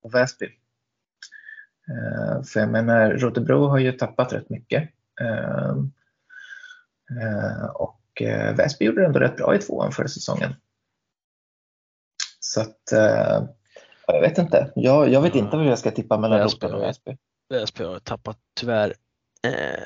[0.00, 0.46] och Väsby.
[0.46, 4.82] Uh, för jag menar, Rotebro har ju tappat rätt mycket.
[4.82, 5.76] Uh, Eh,
[7.74, 10.54] och eh, Väsby gjorde det ändå rätt bra i tvåan förra säsongen.
[12.40, 13.44] Så att, eh,
[14.06, 14.72] jag vet inte.
[14.74, 15.40] Jag, jag vet ja.
[15.40, 17.16] inte vad jag ska tippa mellan Väsby och Väsby.
[17.48, 18.94] Väsby har tappat tyvärr
[19.44, 19.84] eh,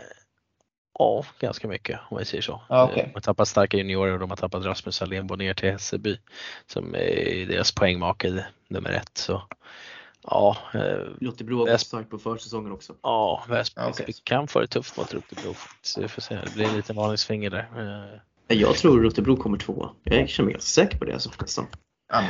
[0.98, 2.62] ja, ganska mycket om jag säger så.
[2.68, 3.04] Ah, okay.
[3.04, 6.18] De har tappat starka juniorer och de har tappat Rasmus Allénbo ner till Hässelby
[6.66, 9.18] som är deras poängmakare nummer ett.
[9.18, 9.42] Så,
[10.22, 10.80] Ja, eh,
[11.20, 12.94] Rotebro har gått starkt på försäsongen också.
[13.02, 14.12] Ja, Väsby okay.
[14.24, 15.54] kan få det tufft mot Rotebro.
[15.82, 17.68] Så vi får se, det blir en liten varningsfinger där.
[18.48, 19.90] Eh, jag tror Rotebro kommer tvåa.
[20.02, 21.30] Jag känner mig ganska säker på det alltså,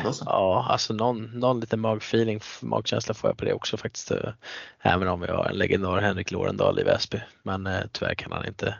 [0.04, 0.26] nästan.
[0.28, 4.10] Ja, alltså någon, någon liten magfeeling, magkänsla får jag på det också faktiskt.
[4.10, 4.32] Eh,
[4.80, 7.20] även om vi har en legendar Henrik Lorendal i Väsby.
[7.42, 8.74] Men eh, tyvärr kan han inte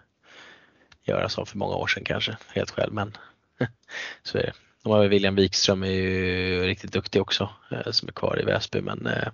[1.02, 2.92] göra som för många år sedan kanske, helt själv.
[2.92, 3.16] Men
[4.22, 4.52] så är det.
[4.82, 8.80] De har William Wikström är ju riktigt duktig också eh, som är kvar i Väsby
[8.80, 9.28] men eh,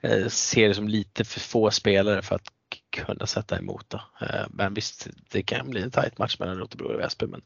[0.00, 2.48] jag ser det som lite för få spelare för att
[2.90, 3.90] kunna sätta emot.
[3.90, 4.00] Då.
[4.20, 7.26] Eh, men visst, det kan bli en tight match mellan Rotebro och Väsby.
[7.26, 7.42] Men,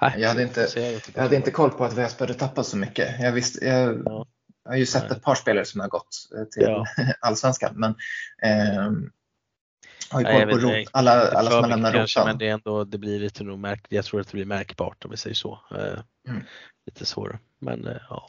[0.00, 0.68] nej, jag, hade inte,
[1.14, 3.20] jag hade inte koll på att Väsby hade tappat så mycket.
[3.20, 4.26] Jag, visste, jag, ja.
[4.64, 6.86] jag har ju sett ett par spelare som har gått till ja.
[7.20, 7.74] allsvenskan.
[7.76, 7.94] Men,
[8.42, 8.92] eh,
[10.12, 12.26] har ju koll på rot, alla, alla som har lämnat rotan.
[12.26, 15.04] Men det, är ändå, det blir lite nog märk, jag tror att det blir märkbart
[15.04, 15.58] om vi säger så.
[16.28, 16.42] Mm.
[16.86, 17.38] Lite svårare.
[17.58, 18.28] Men ja.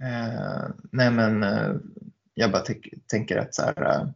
[0.00, 1.74] Eh, nej men eh,
[2.34, 2.62] jag bara
[3.06, 4.12] tänker att så här,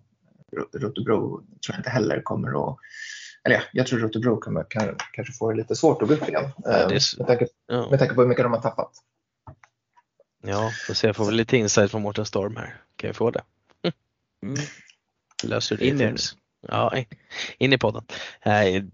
[0.73, 2.79] Rotebro tror jag inte heller kommer att
[3.45, 6.29] eller ja, jag tror Rotebro kommer kan, kanske få det lite svårt att gå upp
[6.29, 6.51] igen.
[6.65, 7.91] Ja, är, med, tanke, ja.
[7.91, 8.93] med tanke på hur mycket de har tappat.
[10.43, 11.07] Ja, får se.
[11.07, 12.83] Jag får väl lite insight från Mårten Storm här.
[12.97, 13.43] Kan jag få det?
[14.43, 14.57] Mm.
[15.45, 16.17] Löser det in,
[16.61, 17.05] ja,
[17.59, 18.05] in i podden.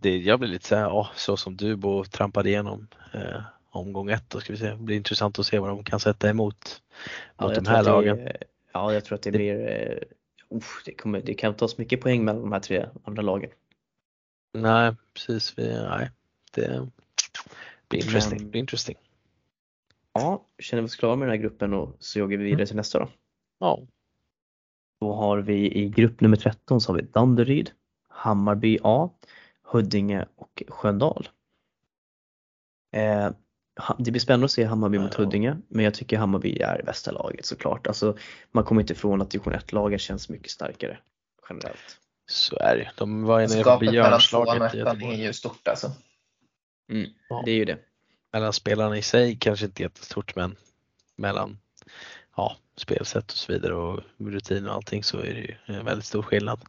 [0.01, 4.11] Det, jag blir lite så här, ja, så som du Bo trampade igenom eh, omgång
[4.11, 4.31] ett.
[4.31, 4.71] Då ska vi se.
[4.71, 6.83] Det blir intressant att se vad de kan sätta emot
[7.37, 8.17] ja, mot de här lagen.
[8.17, 8.37] Det,
[8.73, 12.25] ja, jag tror att det blir eh, usch, det, kommer, det kan tas mycket poäng
[12.25, 13.51] mellan de här tre andra lagen.
[14.55, 15.59] Nej, precis.
[15.59, 16.11] Vi, nej,
[16.55, 16.89] det
[17.89, 18.39] blir interesting.
[18.39, 18.97] Men, blir interesting.
[20.13, 22.67] Ja, känner vi oss klara med den här gruppen och så joggar vi vidare mm.
[22.67, 23.09] till nästa då.
[23.59, 23.87] Ja.
[25.05, 27.71] Då har vi i grupp nummer 13 så har vi Danderyd,
[28.09, 29.11] Hammarby A,
[29.63, 31.29] Huddinge och Sköndal.
[32.93, 33.31] Eh,
[33.99, 37.47] det blir spännande att se Hammarby mot Huddinge, men jag tycker Hammarby är bästa laget
[37.47, 37.87] såklart.
[37.87, 38.17] Alltså,
[38.53, 40.99] man kommer inte ifrån att division 1-lagen känns mycket starkare
[41.49, 41.99] generellt.
[42.27, 42.91] Så är det.
[42.97, 45.21] De var ju nere Björnslaget i Göteborg.
[45.21, 45.93] är ju stort alltså.
[46.91, 47.43] Mm, ja.
[47.45, 47.79] Det är ju det.
[48.33, 50.57] Mellan spelarna i sig kanske inte jättestort men
[51.17, 51.59] mellan
[52.37, 56.07] ja, spelsätt och så vidare och rutin och allting så är det ju en väldigt
[56.07, 56.61] stor skillnad.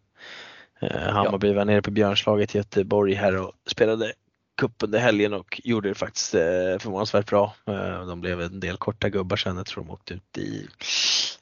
[0.79, 1.53] Eh, Hammarby ja.
[1.53, 4.13] var nere på Björnslaget i Göteborg här och spelade
[4.57, 7.55] cup under helgen och gjorde det faktiskt eh, förvånansvärt bra.
[7.65, 10.67] Eh, de blev en del korta gubbar sen, jag tror de åkte ut i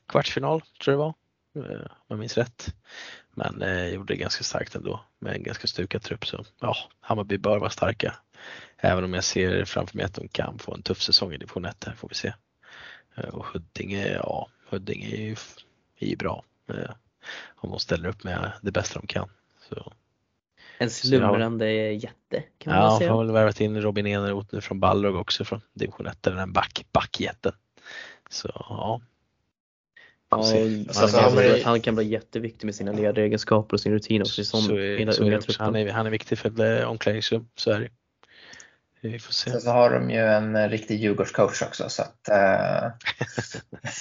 [0.07, 1.13] kvartsfinal, tror jag det var,
[1.89, 2.75] om jag minns rätt.
[3.35, 3.53] Men
[3.93, 6.25] gjorde det ganska starkt ändå med en ganska stukad trupp.
[6.25, 8.15] Så ja, Hammarby bör vara starka.
[8.77, 11.65] Även om jag ser framför mig att de kan få en tuff säsong i division
[11.65, 12.33] 1 här får vi se.
[13.31, 15.35] Och Huddinge, ja, Huddinge är ju,
[15.99, 16.43] är ju bra.
[17.55, 19.29] Om de ställer upp med det bästa de kan.
[19.69, 19.93] Så
[20.77, 23.09] en slumrande jätte kan man ja, säga.
[23.09, 26.53] Ja, har väl värvat in Robin Eneroth nu från Balrog också från division 1, den
[26.53, 27.51] back, backjätten.
[28.29, 29.01] Så ja.
[30.29, 34.45] Ja, alltså, han, kan, han kan bli jätteviktig med sina ledaregenskaper och sin rutin sin
[34.45, 37.89] sån så är, så är han, är, han är viktig för omklädningsrum, så är det
[39.09, 39.51] vi får se.
[39.51, 42.91] Sen så har de ju en riktig Djurgårdscoach också så att uh...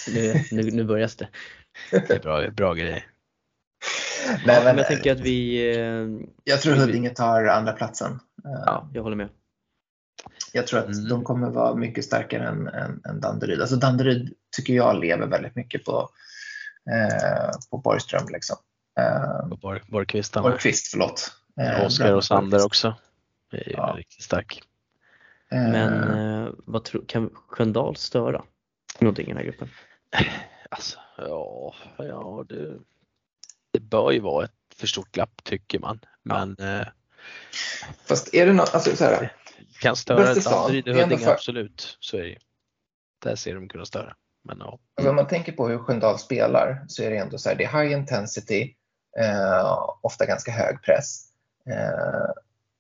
[0.15, 1.29] nu, nu, nu börjar det.
[1.91, 3.07] Det är bra, bra grejer.
[4.47, 5.71] Nej, men, jag tänker att vi...
[5.77, 8.21] Eh, jag tror Huddinge tar andra platsen.
[8.43, 9.29] Ja, jag håller med.
[10.53, 11.09] Jag tror att mm.
[11.09, 13.61] de kommer vara mycket starkare än, än, än Danderyd.
[13.61, 16.09] Alltså Danderyd tycker jag lever väldigt mycket på,
[16.91, 18.29] eh, på Borgström.
[18.29, 18.57] Liksom.
[19.01, 19.81] Eh, på Borg.
[19.89, 21.33] Borgqvist, förlåt.
[21.61, 22.95] Eh, Oskar och Sander också.
[23.51, 23.95] Det är ja.
[23.99, 24.63] riktigt stark.
[25.53, 28.45] Men eh, vad tror, kan Sköndal störa
[28.99, 29.69] någonting i den här gruppen?
[30.71, 32.79] Alltså, ja, ja det,
[33.71, 36.01] det bör ju vara ett för stort glapp tycker man.
[36.23, 36.81] Men ja.
[36.81, 36.87] eh,
[38.05, 39.33] Fast är det något, alltså så här,
[39.81, 41.33] kan störa ett Danderyd och Huddinge, för...
[41.33, 41.97] absolut.
[42.01, 42.39] Så är det ju.
[43.23, 44.17] Där ser de kunna störa.
[44.45, 44.79] Men, ja.
[44.97, 47.65] alltså, om man tänker på hur Sköndal spelar så är det ändå så här, det
[47.65, 48.75] är high intensity,
[49.19, 51.29] eh, ofta ganska hög press.
[51.67, 52.31] Eh,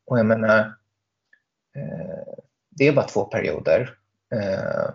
[0.06, 0.58] och jag menar,
[1.76, 2.34] eh,
[2.76, 3.94] det är bara två perioder.
[4.34, 4.90] Eh,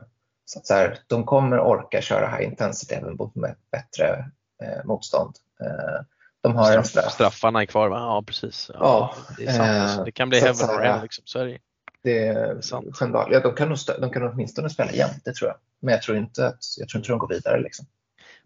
[0.45, 3.34] så att så här, de kommer orka köra high intensity även mot
[3.72, 4.32] bättre
[4.64, 5.36] eh, motstånd.
[5.62, 6.06] Eh,
[6.41, 7.14] de har Straff, en straff.
[7.14, 7.98] Straffarna är kvar va?
[7.98, 8.72] Ja precis.
[8.74, 9.99] Ja, ja det, är sant.
[9.99, 11.24] Eh, det kan bli heaven or hell liksom.
[11.26, 11.58] Så är det.
[12.04, 12.98] Det är sant.
[12.99, 15.58] Ja, de, kan nog, de kan åtminstone spela jämnt, det tror jag.
[15.80, 17.62] Men jag tror inte att jag tror inte de går vidare.
[17.62, 17.86] Liksom.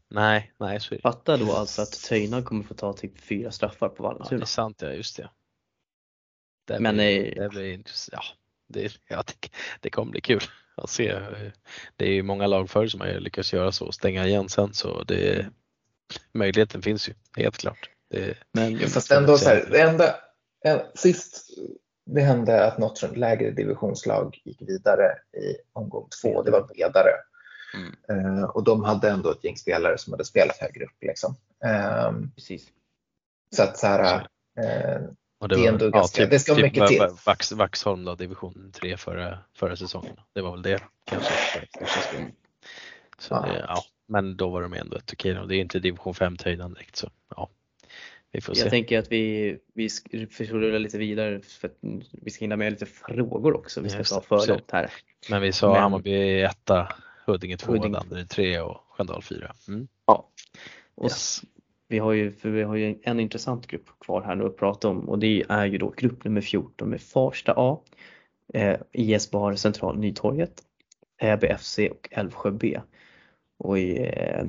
[0.08, 1.02] Nej, nej så är det.
[1.02, 4.30] Fatta då alltså att Töjna kommer få ta typ fyra straffar på Vallentuna.
[4.32, 5.30] Ja, det är sant, ja just det.
[6.68, 8.22] Det Men blir, det blir ja,
[8.72, 9.50] det, ja, det,
[9.80, 10.44] det kommer bli kul
[10.76, 11.20] att se.
[11.96, 14.74] Det är ju många lag förr som har lyckats göra så och stänga igen sen
[14.74, 15.46] så det,
[16.32, 17.90] möjligheten finns ju, helt klart.
[18.10, 20.16] Det, men jo, fast ändå så här, det enda,
[20.64, 21.50] en, sist
[22.06, 27.12] det hände att något från lägre divisionslag gick vidare i omgång två, det var Vedare.
[27.74, 28.44] Mm.
[28.44, 30.98] och de hade ändå ett gäng spelare som hade spelat högre upp.
[31.02, 31.36] Liksom.
[31.66, 32.68] Ehm, Precis.
[33.56, 34.28] Så att så här,
[34.60, 35.02] eh,
[35.42, 37.08] och det, det, var, ganska, ja, typ, det ska typ mycket till.
[37.26, 40.16] Vax, Vaxholm då, division 3 förra, förra säsongen.
[40.34, 41.34] Det var väl det kanske.
[43.20, 43.42] Så Ja.
[43.42, 43.84] det, ja.
[44.08, 46.96] Men då var de ändå ett okej och det är inte division 5 höjden direkt
[46.96, 47.50] så ja.
[48.32, 48.62] Vi får se.
[48.62, 51.78] Jag tänker att vi, vi sk- försöker rulla lite vidare för att
[52.12, 53.82] vi ska hinna med lite frågor också.
[53.82, 54.92] Vi ska Just ta för långt här.
[55.30, 56.88] Men vi sa Men- Hammarby etta,
[57.26, 59.54] Huddinge 2, Huddinge Danderyd 3 och Sköndal 4.
[59.68, 59.88] Mm.
[60.96, 61.42] Och Yes
[61.92, 64.88] vi har ju, för vi har ju en intressant grupp kvar här nu att prata
[64.88, 67.80] om och det är ju då grupp nummer 14 med Farsta A,
[68.54, 70.62] eh, IS Bar Central Nytorget,
[71.22, 72.82] Täby FC och Älvsjö B.
[73.58, 74.46] Och eh,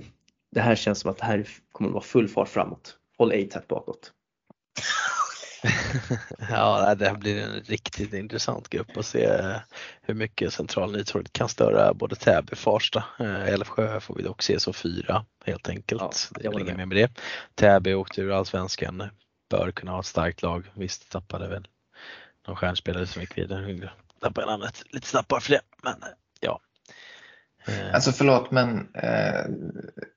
[0.51, 2.97] det här känns som att det här kommer att vara full fart framåt.
[3.19, 4.12] Håll ej tätt bakåt.
[6.51, 9.43] ja, det här blir en riktigt intressant grupp att se
[10.02, 13.05] hur mycket Central Nytorget kan störa både Täby och Farsta.
[13.20, 16.02] Eh, Älvsjö får vi dock se som fyra helt enkelt.
[16.02, 16.76] Ja, det är jag inget med.
[16.76, 17.20] mer med det.
[17.55, 19.10] Täby åkte ur Allsvenskan,
[19.51, 20.70] bör kunna ha ett starkt lag.
[20.74, 21.68] Visst tappade väl
[22.47, 23.90] någon stjärnspelare som gick vidare.
[24.20, 26.09] Tappade namnet lite snabbare för det, men eh,
[26.40, 26.60] ja.
[27.66, 29.44] Eh, Alltså förlåt men eh,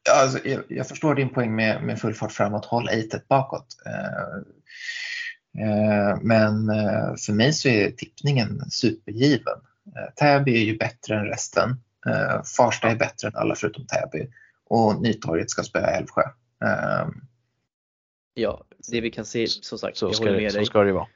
[0.04, 3.28] ja, alltså, jag, jag förstår din poäng med, med full fart framåt, håll ej tätt
[3.28, 3.68] bakåt.
[3.86, 4.42] Eh, eh,
[6.22, 9.58] men eh, för mig så är tippningen supergiven.
[9.96, 11.70] Eh, Täby är ju bättre än resten.
[12.08, 14.28] Eh, Farsta är bättre än alla förutom Täby.
[14.68, 16.22] Och Nytorget ska spöa Älvsjö.
[16.66, 17.08] Eh,
[18.38, 20.66] Ja, det vi kan se, som sagt, så, jag ska håller det, med så dig.
[20.66, 21.08] ska det vara.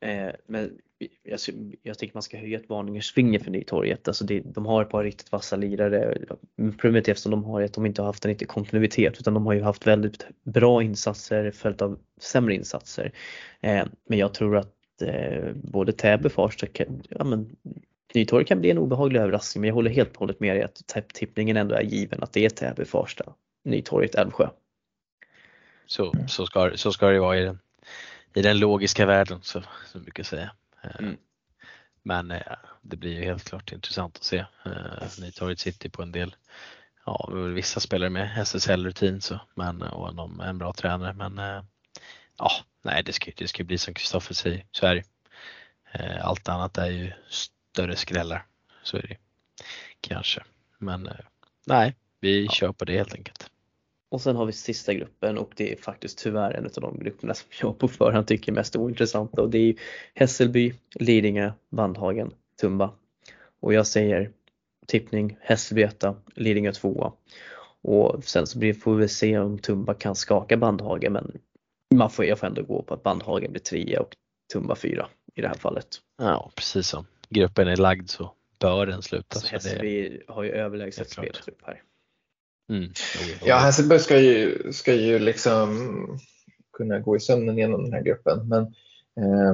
[0.00, 0.78] Eh, men
[1.22, 1.38] jag,
[1.82, 4.08] jag tycker man ska höja ett varningens finger för Nytorget.
[4.08, 6.18] Alltså det, de har ett par riktigt vassa lirare.
[6.56, 9.46] Problemet är eftersom de har att de inte har haft en riktig kontinuitet utan de
[9.46, 13.12] har ju haft väldigt bra insatser följt av sämre insatser.
[13.60, 17.56] Eh, men jag tror att eh, både Täby och Farsta, kan- ja men
[18.14, 20.86] Nytorget kan bli en obehaglig överraskning men jag håller helt och hållet med dig att
[20.86, 23.32] tipp- tippningen ändå är given att det är Täby, Farsta,
[23.64, 24.48] Nytorget, Älvsjö.
[25.86, 27.58] Så, så, ska, så ska det vara i den,
[28.34, 30.50] i den logiska världen så, som vi brukar säga.
[30.82, 31.16] Eh, Mm.
[32.02, 34.44] Men eh, det blir ju helt klart intressant att se.
[34.64, 36.36] Eh, Nytorget sitter på en del,
[37.06, 41.62] ja vissa spelare med SSL-rutin så, men, och är en bra tränare men eh,
[42.38, 42.50] ja,
[42.82, 45.04] nej det ska, det ska bli som Kristoffer säger, så är det.
[46.22, 48.46] Allt annat är ju större skrällar,
[48.82, 49.16] så är det ju.
[50.00, 50.42] kanske.
[50.78, 51.08] Men
[51.66, 53.50] nej, vi kör på det helt enkelt.
[54.12, 57.34] Och sen har vi sista gruppen och det är faktiskt tyvärr en av de grupperna
[57.34, 59.74] som jag på förhand tycker är mest ointressanta och det är
[60.14, 62.90] Hässelby, Lidingö, Bandhagen, Tumba.
[63.60, 64.30] Och jag säger
[64.86, 67.12] tippning Hässelby 1, Lidingö 2
[67.82, 71.38] och sen så blir, får vi se om Tumba kan skaka Bandhagen men
[71.94, 74.16] man får, jag får ändå gå på att Bandhagen blir 3 och
[74.52, 75.88] Tumba 4 i det här fallet.
[76.18, 79.26] Ja, precis som gruppen är lagd så bör den sluta.
[79.34, 81.82] Alltså så det, Hässelby har ju överlägset spelat upp här
[82.72, 82.92] mm,
[83.44, 86.18] Ja, Hässelby ska ju, ska ju liksom
[86.72, 88.48] kunna gå i sömnen genom den här gruppen.
[88.48, 88.62] Men
[89.16, 89.50] eh,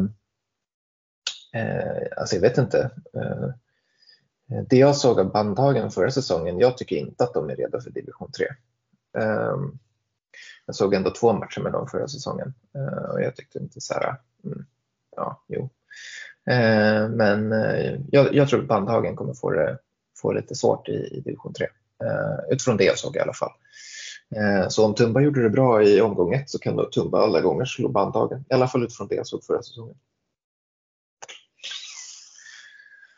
[1.62, 2.90] eh, alltså jag vet inte.
[3.15, 3.49] Eh,
[4.69, 7.90] det jag såg av Bandhagen förra säsongen, jag tycker inte att de är redo för
[7.90, 8.47] division 3.
[9.19, 9.57] Eh,
[10.66, 13.95] jag såg ändå två matcher med dem förra säsongen eh, och jag tyckte inte så
[13.95, 14.66] här, mm,
[15.16, 15.70] ja, jo.
[16.47, 19.78] Eh, men eh, jag, jag tror att Bandhagen kommer få det,
[20.16, 21.66] få lite svårt i, i division 3.
[22.05, 23.53] Eh, utifrån det jag såg i alla fall.
[24.37, 27.41] Eh, Så om Tumba gjorde det bra i omgång ett så kan då Tumba alla
[27.41, 28.45] gånger slå bandhagen.
[28.51, 29.97] I alla fall utifrån det jag såg förra säsongen.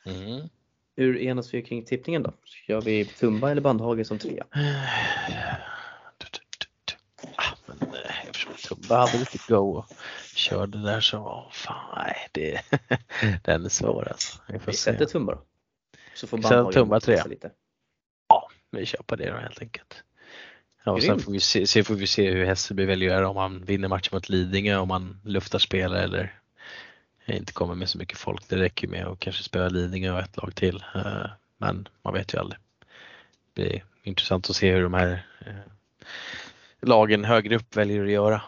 [0.07, 0.49] Mm.
[0.97, 2.33] Hur enas vi kring tippningen då?
[2.69, 4.47] Gör vi Tumba eller Bandhagen som trea?
[7.37, 9.87] Ah, men, eh, eftersom Tumba hade lite go och
[10.35, 12.61] körde där så, fan nej, det,
[13.45, 14.39] den är svår alltså.
[14.49, 14.93] Vi får Vi se.
[14.93, 15.43] sätter Tumba då.
[16.15, 17.25] Så får Bandhagen Tumba trea.
[17.25, 17.51] lite.
[18.71, 20.03] Vi kör på det då helt enkelt.
[20.85, 23.29] Ja, och sen får vi se, sen får vi se hur Hässelby väljer att göra
[23.29, 26.41] om han vinner matchen mot Lidingö, om han luftar spelare eller
[27.27, 28.49] inte kommer med så mycket folk.
[28.49, 30.85] Det räcker med att kanske spöa Lidingö och ett lag till.
[30.95, 31.27] Eh,
[31.59, 32.59] Men man vet ju aldrig.
[33.55, 35.55] Det blir intressant att se hur de här eh,
[36.81, 38.43] lagen högre upp väljer att göra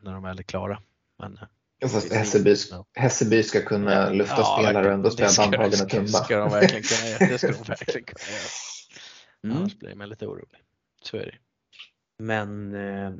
[0.00, 0.80] när de väl är klara.
[1.18, 1.38] Men,
[1.82, 2.56] eh, Fast Hässelby.
[2.94, 6.08] Hässelby ska kunna lufta ja, spelare och ändå spela bandhagen och Tumba.
[6.08, 7.26] ska de verkligen kunna göra.
[7.32, 8.65] Det ska de verkligen kunna göra.
[9.46, 9.56] Mm.
[9.56, 10.62] Annars blir man lite orolig.
[11.02, 11.34] Så är det.
[12.18, 13.12] Men eh,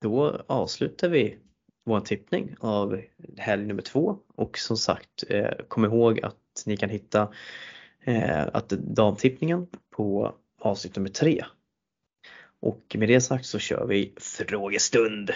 [0.00, 1.38] då avslutar vi
[1.84, 3.00] vår tippning av
[3.36, 7.32] helg nummer två och som sagt eh, kom ihåg att ni kan hitta
[8.00, 11.44] eh, att damtippningen på avsnitt nummer tre.
[12.60, 15.30] Och med det sagt så kör vi frågestund.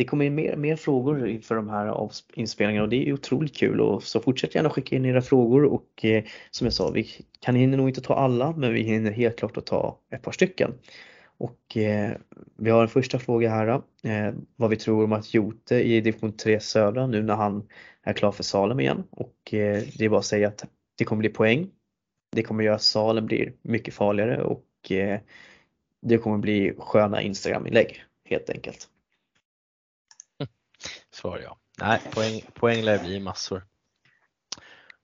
[0.00, 3.80] Det kommer in mer, mer frågor inför de här inspelningarna och det är otroligt kul
[3.80, 7.08] och så fortsätt gärna skicka in era frågor och eh, som jag sa, vi
[7.40, 10.32] kan hinner nog inte ta alla men vi hinner helt klart att ta ett par
[10.32, 10.74] stycken.
[11.24, 12.10] Och eh,
[12.56, 13.68] vi har en första fråga här
[14.02, 17.68] eh, vad vi tror om att Jote i division 3 södra nu när han
[18.02, 20.64] är klar för Salem igen och eh, det är bara att säga att
[20.98, 21.70] det kommer bli poäng.
[22.36, 25.20] Det kommer göra att Salem blir mycket farligare och eh,
[26.02, 28.88] det kommer bli sköna Instagram-inlägg helt enkelt.
[31.20, 31.58] Svar ja.
[31.80, 33.66] Nej, poäng, poäng lär bli massor.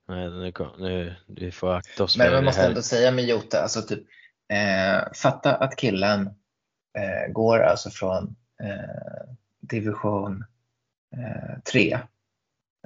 [0.07, 3.81] Nej, nu, nu, vi får akta oss Men man måste ändå säga med Jota, alltså
[3.81, 4.03] typ,
[4.53, 6.27] eh, fatta att killen
[6.97, 9.29] eh, går alltså från eh,
[9.59, 10.45] division
[11.71, 11.99] 3 eh,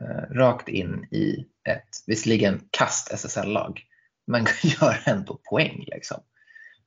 [0.01, 3.81] eh, rakt in i ett, visserligen kast SSL-lag,
[4.27, 6.23] men gör ändå poäng liksom.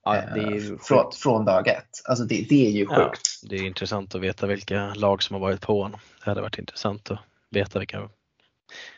[0.04, 2.02] Ja, det är ju från, från dag ett.
[2.04, 3.20] Alltså det, det är ju sjukt.
[3.42, 6.00] Ja, det är intressant att veta vilka lag som har varit på honom.
[6.24, 7.18] Det hade varit intressant att
[7.50, 8.08] veta vilka,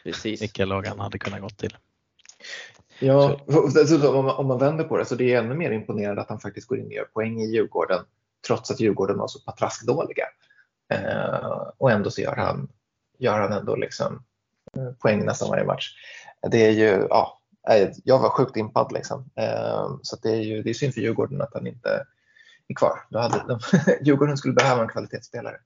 [0.05, 0.43] Precis.
[0.43, 1.77] vilka lag han hade kunnat gå till.
[2.99, 6.29] Ja, om man, om man vänder på det så det är ännu mer imponerande att
[6.29, 8.05] han faktiskt går in och gör poäng i Djurgården
[8.47, 10.27] trots att Djurgården var så patraskdåliga.
[10.93, 12.69] Eh, och ändå så gör han,
[13.19, 14.25] gör han ändå liksom
[14.77, 15.95] eh, poäng nästan varje match.
[16.51, 17.41] Det är ju, ja,
[18.05, 19.31] jag var sjukt impad liksom.
[19.35, 22.07] Eh, så det är ju det är synd för Djurgården att han inte
[22.69, 22.99] är kvar.
[23.11, 23.61] Då hade de,
[24.05, 25.57] Djurgården skulle behöva en kvalitetsspelare.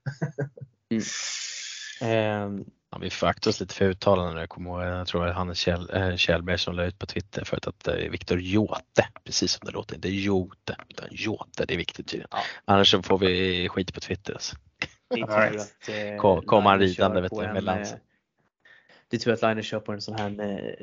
[2.00, 2.46] mm.
[2.46, 4.82] um, ja, vi får akta oss lite för uttalanden jag kommer ihåg.
[4.82, 7.84] Jag tror att han är Kjell, äh, Kjellberg som la ut på Twitter förut att
[7.84, 9.94] det är Viktor Jote, precis som det låter.
[9.94, 12.28] Inte Jote, utan Jote, det är viktigt tydligen.
[12.30, 12.38] Ja.
[12.64, 14.32] Annars så får vi skit på Twitter.
[14.32, 14.56] Alltså.
[15.14, 15.88] Right.
[15.88, 17.94] Eh, Kom, kom han ridande vet du, med lans.
[19.08, 20.74] Det är tur att Liner kör på en sån här eh,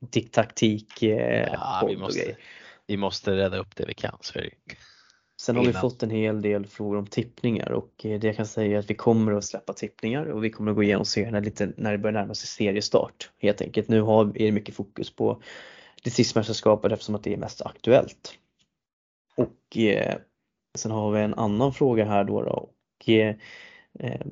[0.00, 2.36] diktaktik eh, ja, vi måste,
[2.86, 4.18] vi måste rädda upp det vi kan.
[4.20, 4.40] Så
[5.40, 8.46] Sen har vi fått en hel del frågor om tippningar och eh, det jag kan
[8.46, 11.40] säga är att vi kommer att släppa tippningar och vi kommer att gå igenom serierna
[11.40, 13.88] lite när det börjar närma sig seriestart helt enkelt.
[13.88, 15.42] Nu har, är det mycket fokus på
[16.04, 18.34] distriktsmästerskapet eftersom att det är mest aktuellt.
[19.36, 20.16] Och eh,
[20.78, 23.34] sen har vi en annan fråga här då, då och eh,
[23.98, 24.26] eh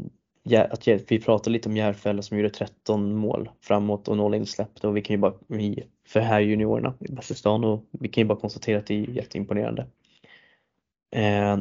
[0.56, 4.96] att vi pratade lite om Järfälla som gjorde 13 mål framåt och noll insläppta och
[4.96, 5.34] vi kan ju bara,
[6.08, 9.86] för här juniorerna i Bastustan och vi kan ju bara konstatera att det är jätteimponerande.
[11.16, 11.58] Eh,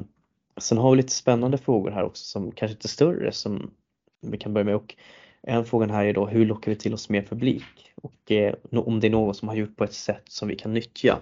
[0.57, 3.72] sen har vi lite spännande frågor här också som kanske inte är större som
[4.22, 4.95] vi kan börja med och
[5.41, 8.99] en fråga här är då hur lockar vi till oss mer publik och eh, om
[8.99, 11.20] det är någon som har gjort på ett sätt som vi kan nyttja.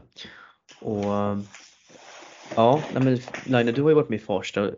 [0.82, 1.04] Och
[2.56, 4.72] Ja, nej men Line, du har ju varit med i Farsta.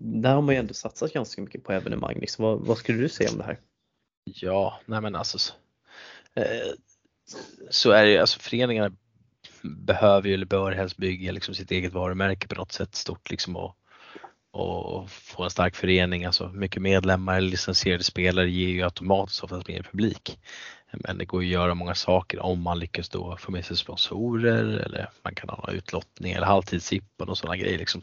[0.00, 2.18] Där har man ju ändå satsat ganska mycket på evenemang.
[2.20, 2.44] Liksom.
[2.44, 3.58] Vad, vad skulle du säga om det här?
[4.24, 5.54] Ja, nej men alltså så,
[6.34, 6.72] eh,
[7.70, 8.96] så är det ju, alltså föreningarna
[9.62, 13.56] behöver ju eller bör helst bygga liksom sitt eget varumärke på något sätt stort liksom
[13.56, 13.76] och,
[14.50, 19.68] och få en stark förening, alltså mycket medlemmar eller licensierade spelare ger ju automatiskt oftast
[19.68, 20.38] mer publik.
[20.92, 24.64] Men det går att göra många saker om man lyckas då få med sig sponsorer
[24.64, 27.78] eller man kan ha utlottning eller halvtidsjippon och sådana grejer.
[27.78, 28.02] Liksom,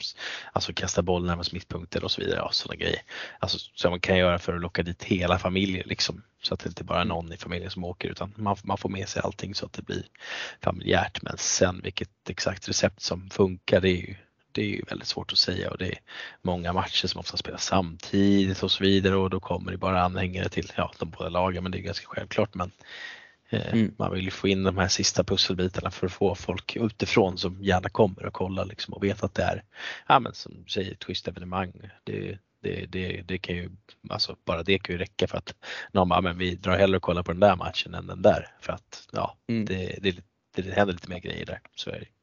[0.53, 2.37] alltså kasta boll närmast mittpunkter och så vidare.
[2.37, 3.01] Ja, sådana grejer.
[3.39, 6.21] Alltså, som man kan göra för att locka dit hela familjen liksom.
[6.41, 8.89] Så att det inte bara är någon i familjen som åker utan man, man får
[8.89, 10.05] med sig allting så att det blir
[10.61, 11.21] familjärt.
[11.21, 14.15] Men sen vilket exakt recept som funkar det är ju
[14.55, 15.99] det är ju väldigt svårt att säga och det är
[16.41, 20.49] många matcher som ofta spelas samtidigt och så vidare och då kommer det bara anhängare
[20.49, 22.55] till ja, de båda lagen men det är ganska självklart.
[22.55, 22.71] Men
[23.49, 23.93] eh, mm.
[23.97, 27.63] man vill ju få in de här sista pusselbitarna för att få folk utifrån som
[27.63, 29.63] gärna kommer och kollar liksom och vet att det är,
[30.07, 31.71] ja men som du säger, ett schysst evenemang.
[32.03, 33.69] Det, det, det, det kan ju,
[34.09, 35.55] alltså bara det kan ju räcka för att
[35.91, 38.47] någon bara, men vi drar hellre och kollar på den där matchen än den där
[38.61, 39.65] för att ja, mm.
[39.65, 40.15] det, det,
[40.55, 41.59] det händer lite mer grejer där.
[41.75, 42.14] Så är det.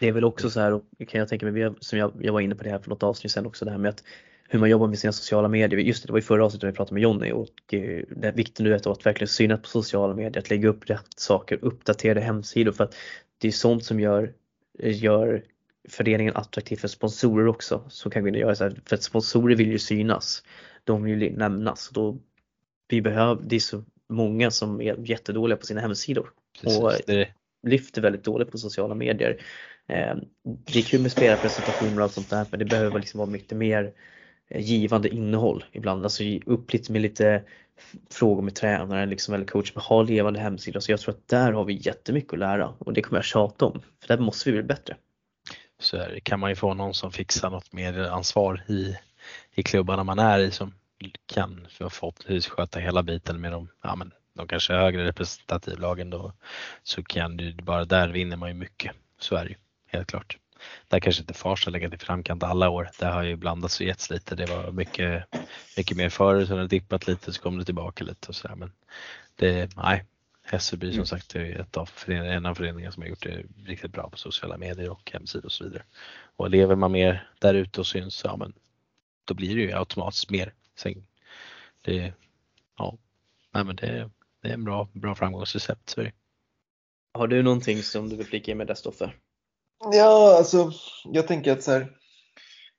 [0.00, 2.54] Det är väl också så här, kan jag tänka mig, som jag, jag var inne
[2.54, 4.02] på det här för något avsnitt sen också, det här med att
[4.48, 5.80] hur man jobbar med sina sociala medier.
[5.80, 8.04] Just det, det var i förra avsnittet vi pratade med Jonny och det
[8.34, 12.20] vikten nu är att verkligen synas på sociala medier, att lägga upp rätt saker, uppdaterade
[12.20, 12.94] hemsidor för att
[13.38, 14.32] det är sånt som gör,
[14.78, 15.42] gör
[15.88, 17.84] föreningen attraktiv för sponsorer också.
[17.88, 20.42] Så kan vi göra så här, för att sponsorer vill ju synas.
[20.84, 21.90] De vill ju nämnas.
[21.92, 22.18] Då
[22.88, 26.30] vi behöver, det är så många som är jättedåliga på sina hemsidor.
[26.62, 26.92] Precis, och
[27.66, 29.42] lyfter väldigt dåligt på sociala medier.
[29.88, 33.30] Eh, det är kul med spelarpresentationer och allt sånt där men det behöver liksom vara
[33.30, 33.92] mycket mer
[34.48, 36.02] eh, givande innehåll ibland.
[36.04, 37.42] Alltså upp lite med lite
[38.10, 40.80] frågor med tränaren liksom, eller coach med ha levande hemsidor.
[40.80, 43.64] Så jag tror att där har vi jättemycket att lära och det kommer jag tjata
[43.64, 43.82] om.
[44.00, 44.96] För där måste vi bli bättre.
[45.78, 48.96] Så här, kan man ju få någon som fixar något mer ansvar i,
[49.54, 50.72] i klubbarna man är i som
[51.26, 56.32] kan förhoppningsvis sköta hela biten med de, ja, men, de kanske högre representativlagen då
[56.82, 58.92] så kan du bara där vinner man ju mycket.
[59.18, 59.56] Så är det ju
[59.86, 60.38] helt klart.
[60.88, 62.90] där kanske inte Fars har legat i framkant alla år.
[62.98, 64.34] Det har ju blandats och getts lite.
[64.34, 65.24] Det var mycket,
[65.76, 68.54] mycket mer förut, sen har det dippat lite så kom det tillbaka lite och sådär.
[68.54, 68.72] Men
[69.36, 70.04] det, nej,
[70.42, 71.06] Hässelby som mm.
[71.06, 74.58] sagt är ett av en av föreningarna som har gjort det riktigt bra på sociala
[74.58, 75.82] medier och hemsidor och så vidare.
[76.36, 78.52] Och lever man mer där ute och syns, ja men
[79.24, 80.52] då blir det ju automatiskt mer.
[80.74, 81.06] Sen,
[81.82, 82.12] det,
[82.78, 82.98] ja,
[83.50, 84.10] nej men det,
[84.42, 85.90] det är en bra, bra framgångsrecept.
[85.90, 86.06] Så
[87.12, 89.12] Har du någonting som du vill flika in med det Stoffe?
[89.78, 90.70] Ja, alltså
[91.04, 91.90] jag tänker att så här,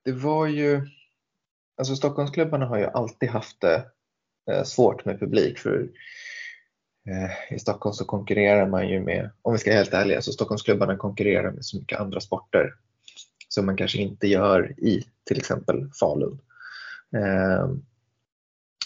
[0.06, 0.82] det var ju,
[1.78, 3.86] alltså Stockholmsklubbarna har ju alltid haft det
[4.52, 5.90] eh, svårt med publik för
[7.10, 10.32] eh, i Stockholm så konkurrerar man ju med, om vi ska vara helt ärliga, så
[10.32, 12.74] Stockholmsklubbarna konkurrerar med så mycket andra sporter
[13.50, 16.40] som man kanske inte gör i till exempel Falun.
[17.16, 17.70] Eh,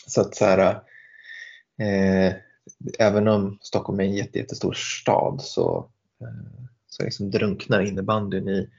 [0.08, 0.82] så att så här,
[1.82, 2.34] eh,
[3.00, 5.90] även om Stockholm är en jättestor stad så,
[6.22, 8.70] eh, så liksom drunknar innebandyn i,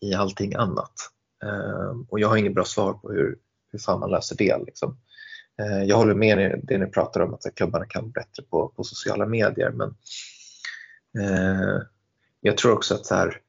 [0.00, 0.94] i allting annat.
[1.44, 3.38] Eh, och jag har inget bra svar på hur,
[3.72, 4.58] hur fan man löser det.
[4.66, 4.98] Liksom.
[5.58, 8.42] Eh, jag håller med er det ni pratar om att här, klubbarna kan bli bättre
[8.42, 9.94] på, på sociala medier men
[11.24, 11.82] eh,
[12.40, 13.40] jag tror också att så här,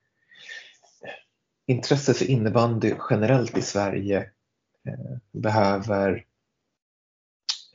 [1.68, 4.18] intresset för innebandy generellt i Sverige
[4.88, 6.26] eh, behöver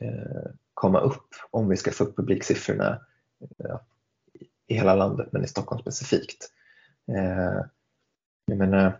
[0.01, 3.01] eh, komma upp om vi ska få upp publiksiffrorna
[3.59, 3.79] eh,
[4.67, 6.51] i hela landet men i Stockholm specifikt.
[7.07, 7.65] Eh,
[8.45, 8.99] jag menar,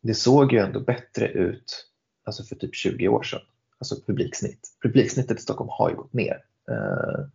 [0.00, 1.86] det såg ju ändå bättre ut
[2.24, 3.40] alltså för typ 20 år sedan,
[3.78, 4.76] alltså publiksnitt.
[4.82, 6.44] Publiksnittet i Stockholm har ju gått ner.
[6.70, 7.26] Eh,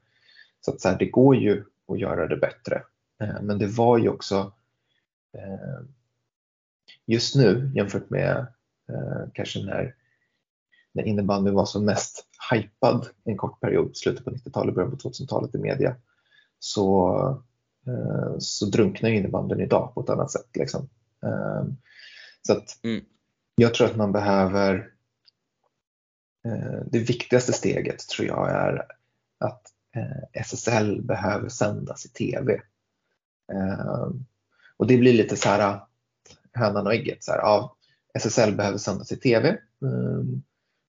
[0.62, 2.84] så att så här, det går ju att göra det bättre.
[3.22, 4.54] Eh, men det var ju också
[5.34, 5.86] eh,
[7.06, 8.48] just nu jämfört med
[8.90, 9.96] eh, kanske när,
[10.92, 15.56] när innebandyn var som mest hypad en kort period, slutet på 90-talet, början på 2000-talet
[15.56, 15.96] i media,
[16.60, 17.18] så,
[17.88, 20.50] eh, så drunknar innebandyn idag på ett annat sätt.
[20.54, 20.90] Liksom.
[21.24, 21.64] Eh,
[22.42, 23.06] så att mm.
[23.56, 24.92] jag tror att man behöver
[26.46, 28.86] eh, det viktigaste steget tror jag är
[29.38, 29.62] att
[30.34, 32.62] SSL behöver sändas i TV.
[34.78, 35.80] Och det blir lite så här
[36.54, 37.24] hönan och ägget.
[37.24, 37.76] Så här, ja,
[38.14, 39.58] SSL behöver sändas i TV.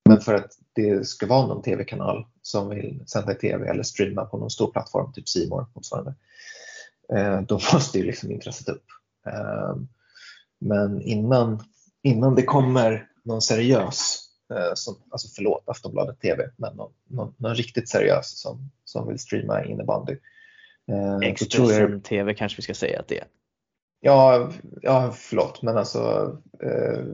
[0.09, 4.25] Men för att det ska vara någon tv-kanal som vill sända i tv eller streama
[4.25, 6.15] på någon stor plattform, typ More motsvarande,
[7.17, 8.85] eh, då måste ju liksom intresset upp.
[9.27, 9.77] Eh,
[10.59, 11.65] men innan,
[12.03, 14.25] innan det kommer någon seriös,
[14.55, 19.19] eh, som, alltså förlåt Aftonbladet TV, men någon, någon, någon riktigt seriös som, som vill
[19.19, 20.17] streama innebandy.
[21.23, 23.27] Expressen TV kanske vi ska säga att det är.
[24.01, 24.51] Ja,
[24.83, 27.05] ja förlåt men alltså eh,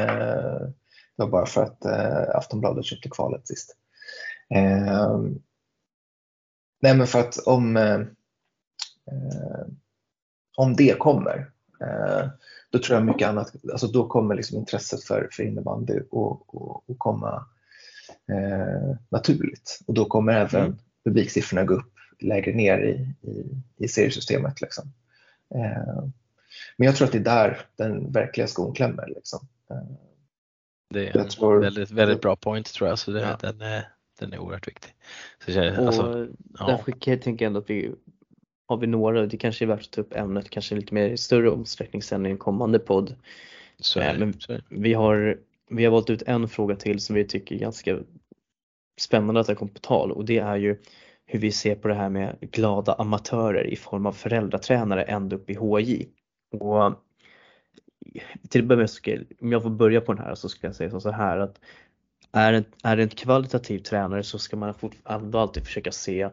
[0.00, 0.68] eh,
[1.16, 3.76] det var bara för att eh, Aftonbladet köpte kvalet sist.
[4.54, 5.20] Eh,
[6.82, 8.00] nej men för att om, eh,
[9.10, 9.66] eh
[10.56, 12.28] om det kommer, eh,
[12.70, 17.46] då tror jag mycket annat, alltså då kommer liksom intresset för, för innebandy att komma
[18.32, 20.78] eh, naturligt och då kommer även mm.
[21.04, 24.60] publiksiffrorna gå upp lägre ner i, i, i seriesystemet.
[24.60, 24.92] Liksom.
[26.76, 29.06] men jag tror att det är där den verkliga skon klämmer.
[29.06, 29.48] Liksom.
[30.96, 33.36] Det är en väldigt, väldigt bra point tror jag, så det, ja.
[33.40, 33.88] den, är,
[34.20, 34.94] den är oerhört viktig.
[35.44, 36.28] Så jag, och alltså,
[36.58, 36.66] ja.
[36.66, 37.92] Därför kan jag ändå att vi
[38.68, 41.16] har vi några, det kanske är värt att ta upp ämnet kanske lite mer i
[41.16, 43.14] större omsträckning sen i en kommande podd.
[43.80, 45.38] Så är, Men så vi, har,
[45.70, 47.98] vi har valt ut en fråga till som vi tycker är ganska
[49.00, 50.76] spännande att det kom på tal och det är ju
[51.26, 55.50] hur vi ser på det här med glada amatörer i form av föräldratränare ända upp
[55.50, 56.06] i HJ.
[56.52, 57.05] Och
[58.48, 60.76] till att börja med, ska, om jag får börja på den här så ska jag
[60.76, 61.60] säga så här att
[62.32, 64.74] är det, är det en kvalitativ tränare så ska man
[65.08, 66.30] ändå alltid försöka se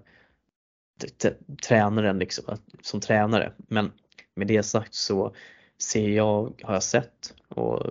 [1.68, 3.51] tränaren liksom, som tränare.
[3.57, 3.91] Men
[4.35, 5.35] med det sagt så
[5.77, 7.81] ser jag, har jag sett och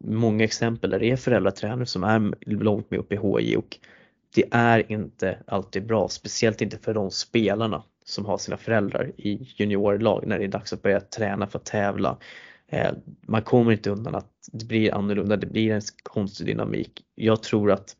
[0.00, 3.78] många exempel där det är föräldratränare som är långt med upp i HI och
[4.34, 9.48] det är inte alltid bra, speciellt inte för de spelarna som har sina föräldrar i
[9.56, 12.18] juniorlag när det är dags att börja träna för att tävla.
[12.68, 17.04] Eh, man kommer inte undan att det blir annorlunda, det blir en konstig dynamik.
[17.14, 17.96] Jag tror att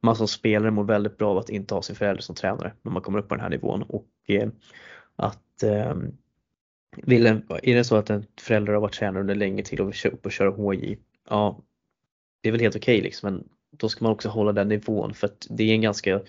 [0.00, 2.92] man som spelare mår väldigt bra av att inte ha sin förälder som tränare när
[2.92, 4.48] man kommer upp på den här nivån och eh,
[5.16, 5.94] att eh,
[6.96, 9.86] vill en, är det så att en förälder har varit tränare under länge till och
[9.86, 10.98] vill köra upp och köra HJ,
[11.28, 11.60] ja
[12.40, 15.14] det är väl helt okej okay liksom men då ska man också hålla den nivån
[15.14, 16.20] för att det är en ganska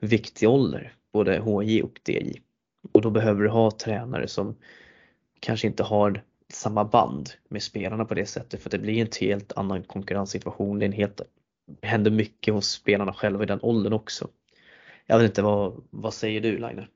[0.00, 2.32] viktig ålder, både HJ och DJ.
[2.92, 4.56] Och då behöver du ha tränare som
[5.40, 6.22] kanske inte har
[6.54, 10.78] samma band med spelarna på det sättet för det blir en helt annan konkurrenssituation.
[10.78, 11.20] Det, är en helt,
[11.80, 14.28] det händer mycket hos spelarna själva i den åldern också.
[15.06, 16.86] Jag vet inte, vad, vad säger du Laine?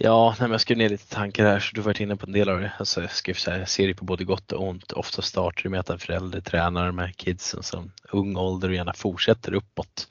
[0.00, 2.26] Ja, nej, men jag skrev ner lite tankar här så du har varit inne på
[2.26, 2.72] en del av det.
[2.78, 4.92] Alltså, jag skrev så här, jag ser det på både gott och ont.
[4.92, 8.74] Ofta startar det med att en förälder tränar de här kidsen som ung ålder och
[8.74, 10.08] gärna fortsätter uppåt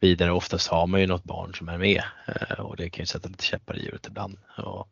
[0.00, 0.32] vidare.
[0.32, 3.28] Oftast har man ju något barn som är med eh, och det kan ju sätta
[3.28, 4.38] lite käppar i hjulet ibland.
[4.56, 4.88] Och,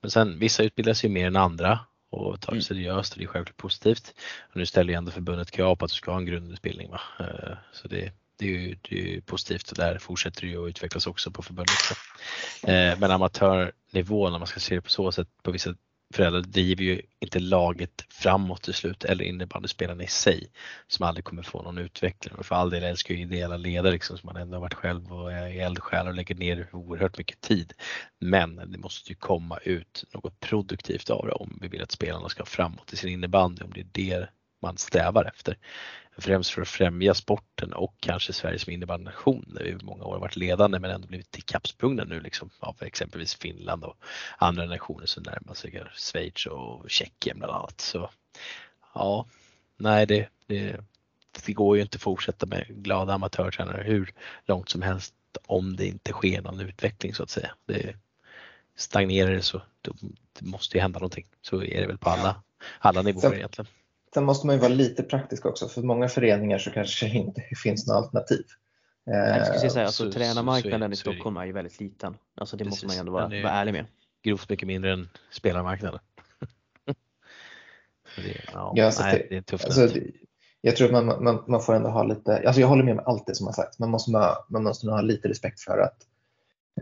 [0.00, 1.80] men sen vissa utbildas ju mer än andra
[2.10, 2.62] och tar det mm.
[2.62, 4.14] seriöst och det är självklart positivt.
[4.40, 6.90] Och nu ställer ju ändå förbundet krav på att du ska ha en grundutbildning.
[6.90, 7.00] Va?
[7.20, 10.64] Eh, så det, det är ju, det är ju positivt och där fortsätter det ju
[10.64, 11.74] att utvecklas också på förbundet.
[12.62, 15.74] Eh, men amatörnivån, om man ska se det på så sätt, på vissa
[16.14, 20.50] föräldrar driver ju inte laget framåt till slut eller innebandyspelarna i sig
[20.86, 22.34] som aldrig kommer få någon utveckling.
[22.34, 25.12] Och för all del älskar ju ideella ledare liksom, som man ändå har varit själv
[25.12, 27.72] och är eldsjäl och lägger ner oerhört mycket tid.
[28.18, 32.28] Men det måste ju komma ut något produktivt av det om vi vill att spelarna
[32.28, 34.28] ska framåt i sin innebandy, om det är det
[34.60, 35.56] man strävar efter
[36.18, 40.18] främst för att främja sporten och kanske Sverige som innebandynation där vi i många år
[40.18, 43.96] varit ledande men ändå blivit ikappsprungna nu liksom av exempelvis Finland och
[44.38, 47.80] andra nationer som närmar sig Schweiz och Tjeckien bland annat.
[47.80, 48.10] Så
[48.94, 49.26] ja,
[49.76, 50.76] nej det, det,
[51.46, 54.12] det går ju inte att fortsätta med glada amatörtränare hur
[54.46, 55.14] långt som helst
[55.46, 57.54] om det inte sker någon utveckling så att säga.
[57.66, 57.96] Det,
[58.80, 59.92] stagnerar det så då,
[60.38, 61.26] det måste ju hända någonting.
[61.42, 62.42] Så är det väl på alla,
[62.78, 63.66] alla nivåer egentligen.
[64.14, 65.68] Sen måste man ju vara lite praktisk också.
[65.68, 68.44] För många föreningar så kanske det inte finns något alternativ.
[69.04, 72.16] Jag skulle säga alltså, tränarmarknaden i Stockholm är ju väldigt liten.
[72.34, 73.86] Alltså det måste man ju ändå vara, vara ärlig med.
[74.22, 76.00] Grovt mycket mindre än spelarmarknaden.
[78.16, 79.64] det, ja, ja, alltså nej, det, är tufft.
[79.64, 79.88] Alltså,
[80.60, 83.04] jag tror att man, man, man, får ändå ha lite, alltså jag håller med med
[83.04, 83.78] allt det som har sagts.
[83.78, 84.10] Man måste,
[84.48, 86.06] man måste nog ha lite respekt för att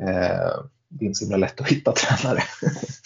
[0.01, 2.43] eh, det är inte så himla lätt att hitta tränare.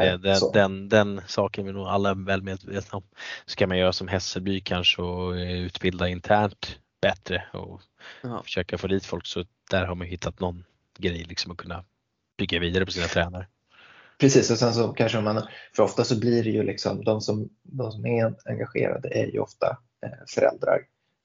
[0.00, 3.04] Det, det, den, den saken är vi nog alla väl medvetna om.
[3.46, 7.80] Ska man göra som Hässelby kanske och eh, utbilda internt bättre och
[8.24, 8.42] Aha.
[8.42, 10.64] försöka få dit folk så där har man hittat någon
[10.98, 11.84] grej liksom att kunna
[12.38, 13.46] bygga vidare på sina tränare.
[14.18, 15.42] Precis, och sen så kanske man,
[15.76, 19.38] för ofta så blir det ju liksom de som, de som är engagerade är ju
[19.38, 20.80] ofta eh, föräldrar.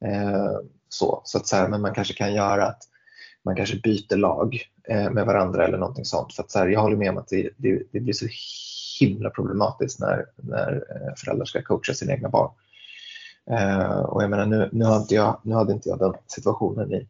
[0.05, 2.83] Eh, så, så att så här, men man kanske kan göra att
[3.45, 4.59] man kanske byter lag
[4.89, 6.33] eh, med varandra eller någonting sånt.
[6.33, 8.27] För att så här, jag håller med om att det, det, det, blir så
[8.99, 12.51] himla problematiskt när, när eh, föräldrar ska coacha sina egna barn.
[13.51, 16.93] Eh, och jag menar, nu, nu, hade inte jag, nu hade inte jag den situationen
[16.93, 17.07] i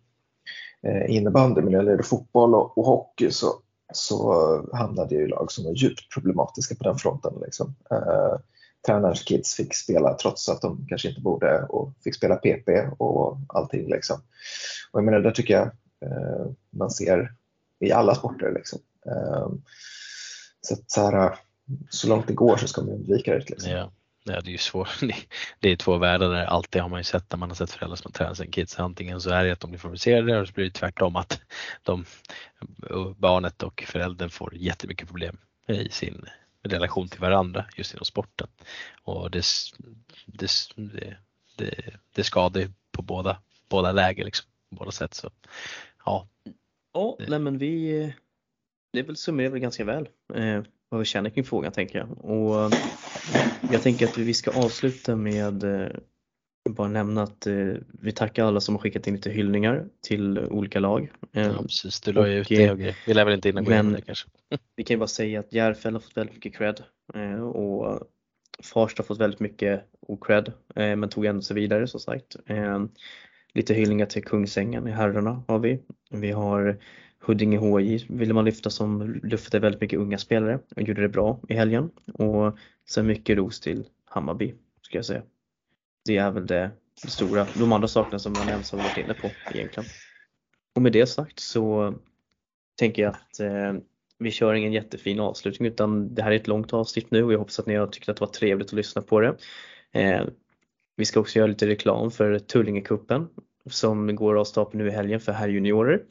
[0.88, 3.54] eh, innebandy, men när det gäller fotboll och, och hockey så,
[3.94, 4.34] så
[4.74, 7.34] hamnade jag i lag som var djupt problematiska på den fronten.
[7.42, 7.76] Liksom.
[7.92, 8.40] Eh,
[8.88, 13.38] tränarens kids fick spela trots att de kanske inte borde och fick spela PP och
[13.48, 13.88] allting.
[13.90, 14.18] Liksom.
[14.92, 15.72] Och jag menar, där tycker jag
[16.02, 17.34] Eh, man ser
[17.80, 18.52] i alla sporter.
[18.56, 18.80] Liksom.
[19.06, 19.50] Eh,
[20.62, 21.38] så, att, så, här, eh,
[21.90, 23.50] så långt det går så ska man undvika det.
[23.50, 23.72] Liksom.
[23.72, 23.92] Ja.
[24.24, 24.90] Ja, det är ju svårt.
[25.60, 27.96] Det är två världar där alltid har man ju sett när man har sett föräldrar
[27.96, 28.80] som tränar sina kids.
[28.80, 31.42] Antingen så är det att de blir favoriserade eller så blir det tvärtom att
[31.84, 32.06] de,
[33.18, 35.38] barnet och föräldern får jättemycket problem
[35.68, 36.26] i sin
[36.64, 38.48] relation till varandra just inom sporten.
[39.04, 39.44] Och det,
[40.26, 40.50] det,
[41.58, 41.76] det,
[42.16, 43.38] det skadar på båda,
[43.70, 45.14] båda läger liksom, på båda sätt.
[45.14, 45.30] Så
[46.06, 46.28] ja.
[46.94, 48.14] Ja, nej men vi,
[48.94, 52.26] det väl summerar väl ganska väl eh, vad vi känner kring frågan tänker jag.
[52.26, 52.74] Och
[53.72, 55.90] jag tänker att vi ska avsluta med eh,
[56.70, 60.80] bara nämna att eh, vi tackar alla som har skickat in lite hyllningar till olika
[60.80, 61.12] lag.
[61.34, 62.96] Eh, ja, precis, du la ju ut det och grejer.
[63.08, 64.30] Vi lär väl inte innan gå in det kanske.
[64.76, 66.84] vi kan ju bara säga att Järfäll har fått väldigt mycket cred
[67.14, 68.08] eh, och
[68.64, 72.36] Farsta har fått väldigt mycket ocred eh, men tog ändå sig vidare som sagt.
[73.54, 75.80] Lite hyllningar till Kungsängen i herrarna har vi.
[76.10, 76.78] Vi har
[77.20, 81.40] Huddinge HJ ville man lyfta som lyfte väldigt mycket unga spelare och gjorde det bra
[81.50, 81.90] i helgen.
[82.14, 82.58] Och
[82.90, 85.22] sen mycket ros till Hammarby ska jag säga.
[86.06, 86.72] Det är väl det,
[87.08, 87.48] stora.
[87.60, 89.90] De andra sakerna som man ens har varit inne på egentligen.
[90.76, 91.94] Och med det sagt så
[92.80, 93.74] tänker jag att eh,
[94.20, 97.40] vi kör ingen jättefin avslutning utan det här är ett långt avsnitt nu och jag
[97.40, 99.38] hoppas att ni har tyckt att det var trevligt att lyssna på det.
[99.92, 100.26] Eh,
[101.02, 103.28] vi ska också göra lite reklam för Tullingekuppen
[103.70, 106.04] som går av stapeln nu i helgen för herrjuniorer.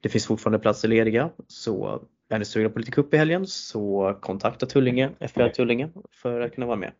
[0.00, 4.18] Det finns fortfarande platser lediga så är ni sugna på lite cup i helgen så
[4.20, 6.92] kontakta Tullinge, FBL Tullinge för att kunna vara med.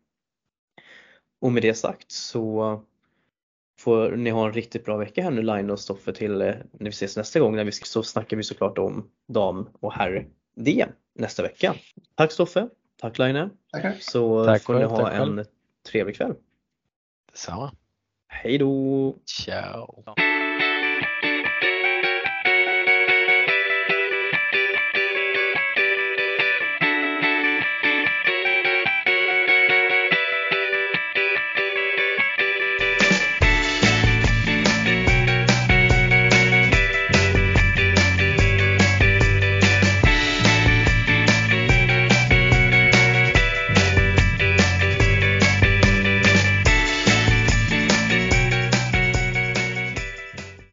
[1.41, 2.81] Och med det sagt så
[3.79, 6.85] får ni ha en riktigt bra vecka här nu Line och Stoffe till eh, när
[6.85, 7.55] vi ses nästa gång.
[7.55, 11.75] När vi, så snackar vi såklart om dam och herr DM nästa vecka.
[12.15, 12.69] Tack Stoffe,
[13.01, 13.49] tack Line.
[13.99, 15.45] Så tack får ni ha en
[15.91, 16.35] trevlig kväll.
[17.35, 17.71] Detsamma.
[18.27, 19.15] Hej då!
[19.25, 20.03] Ciao!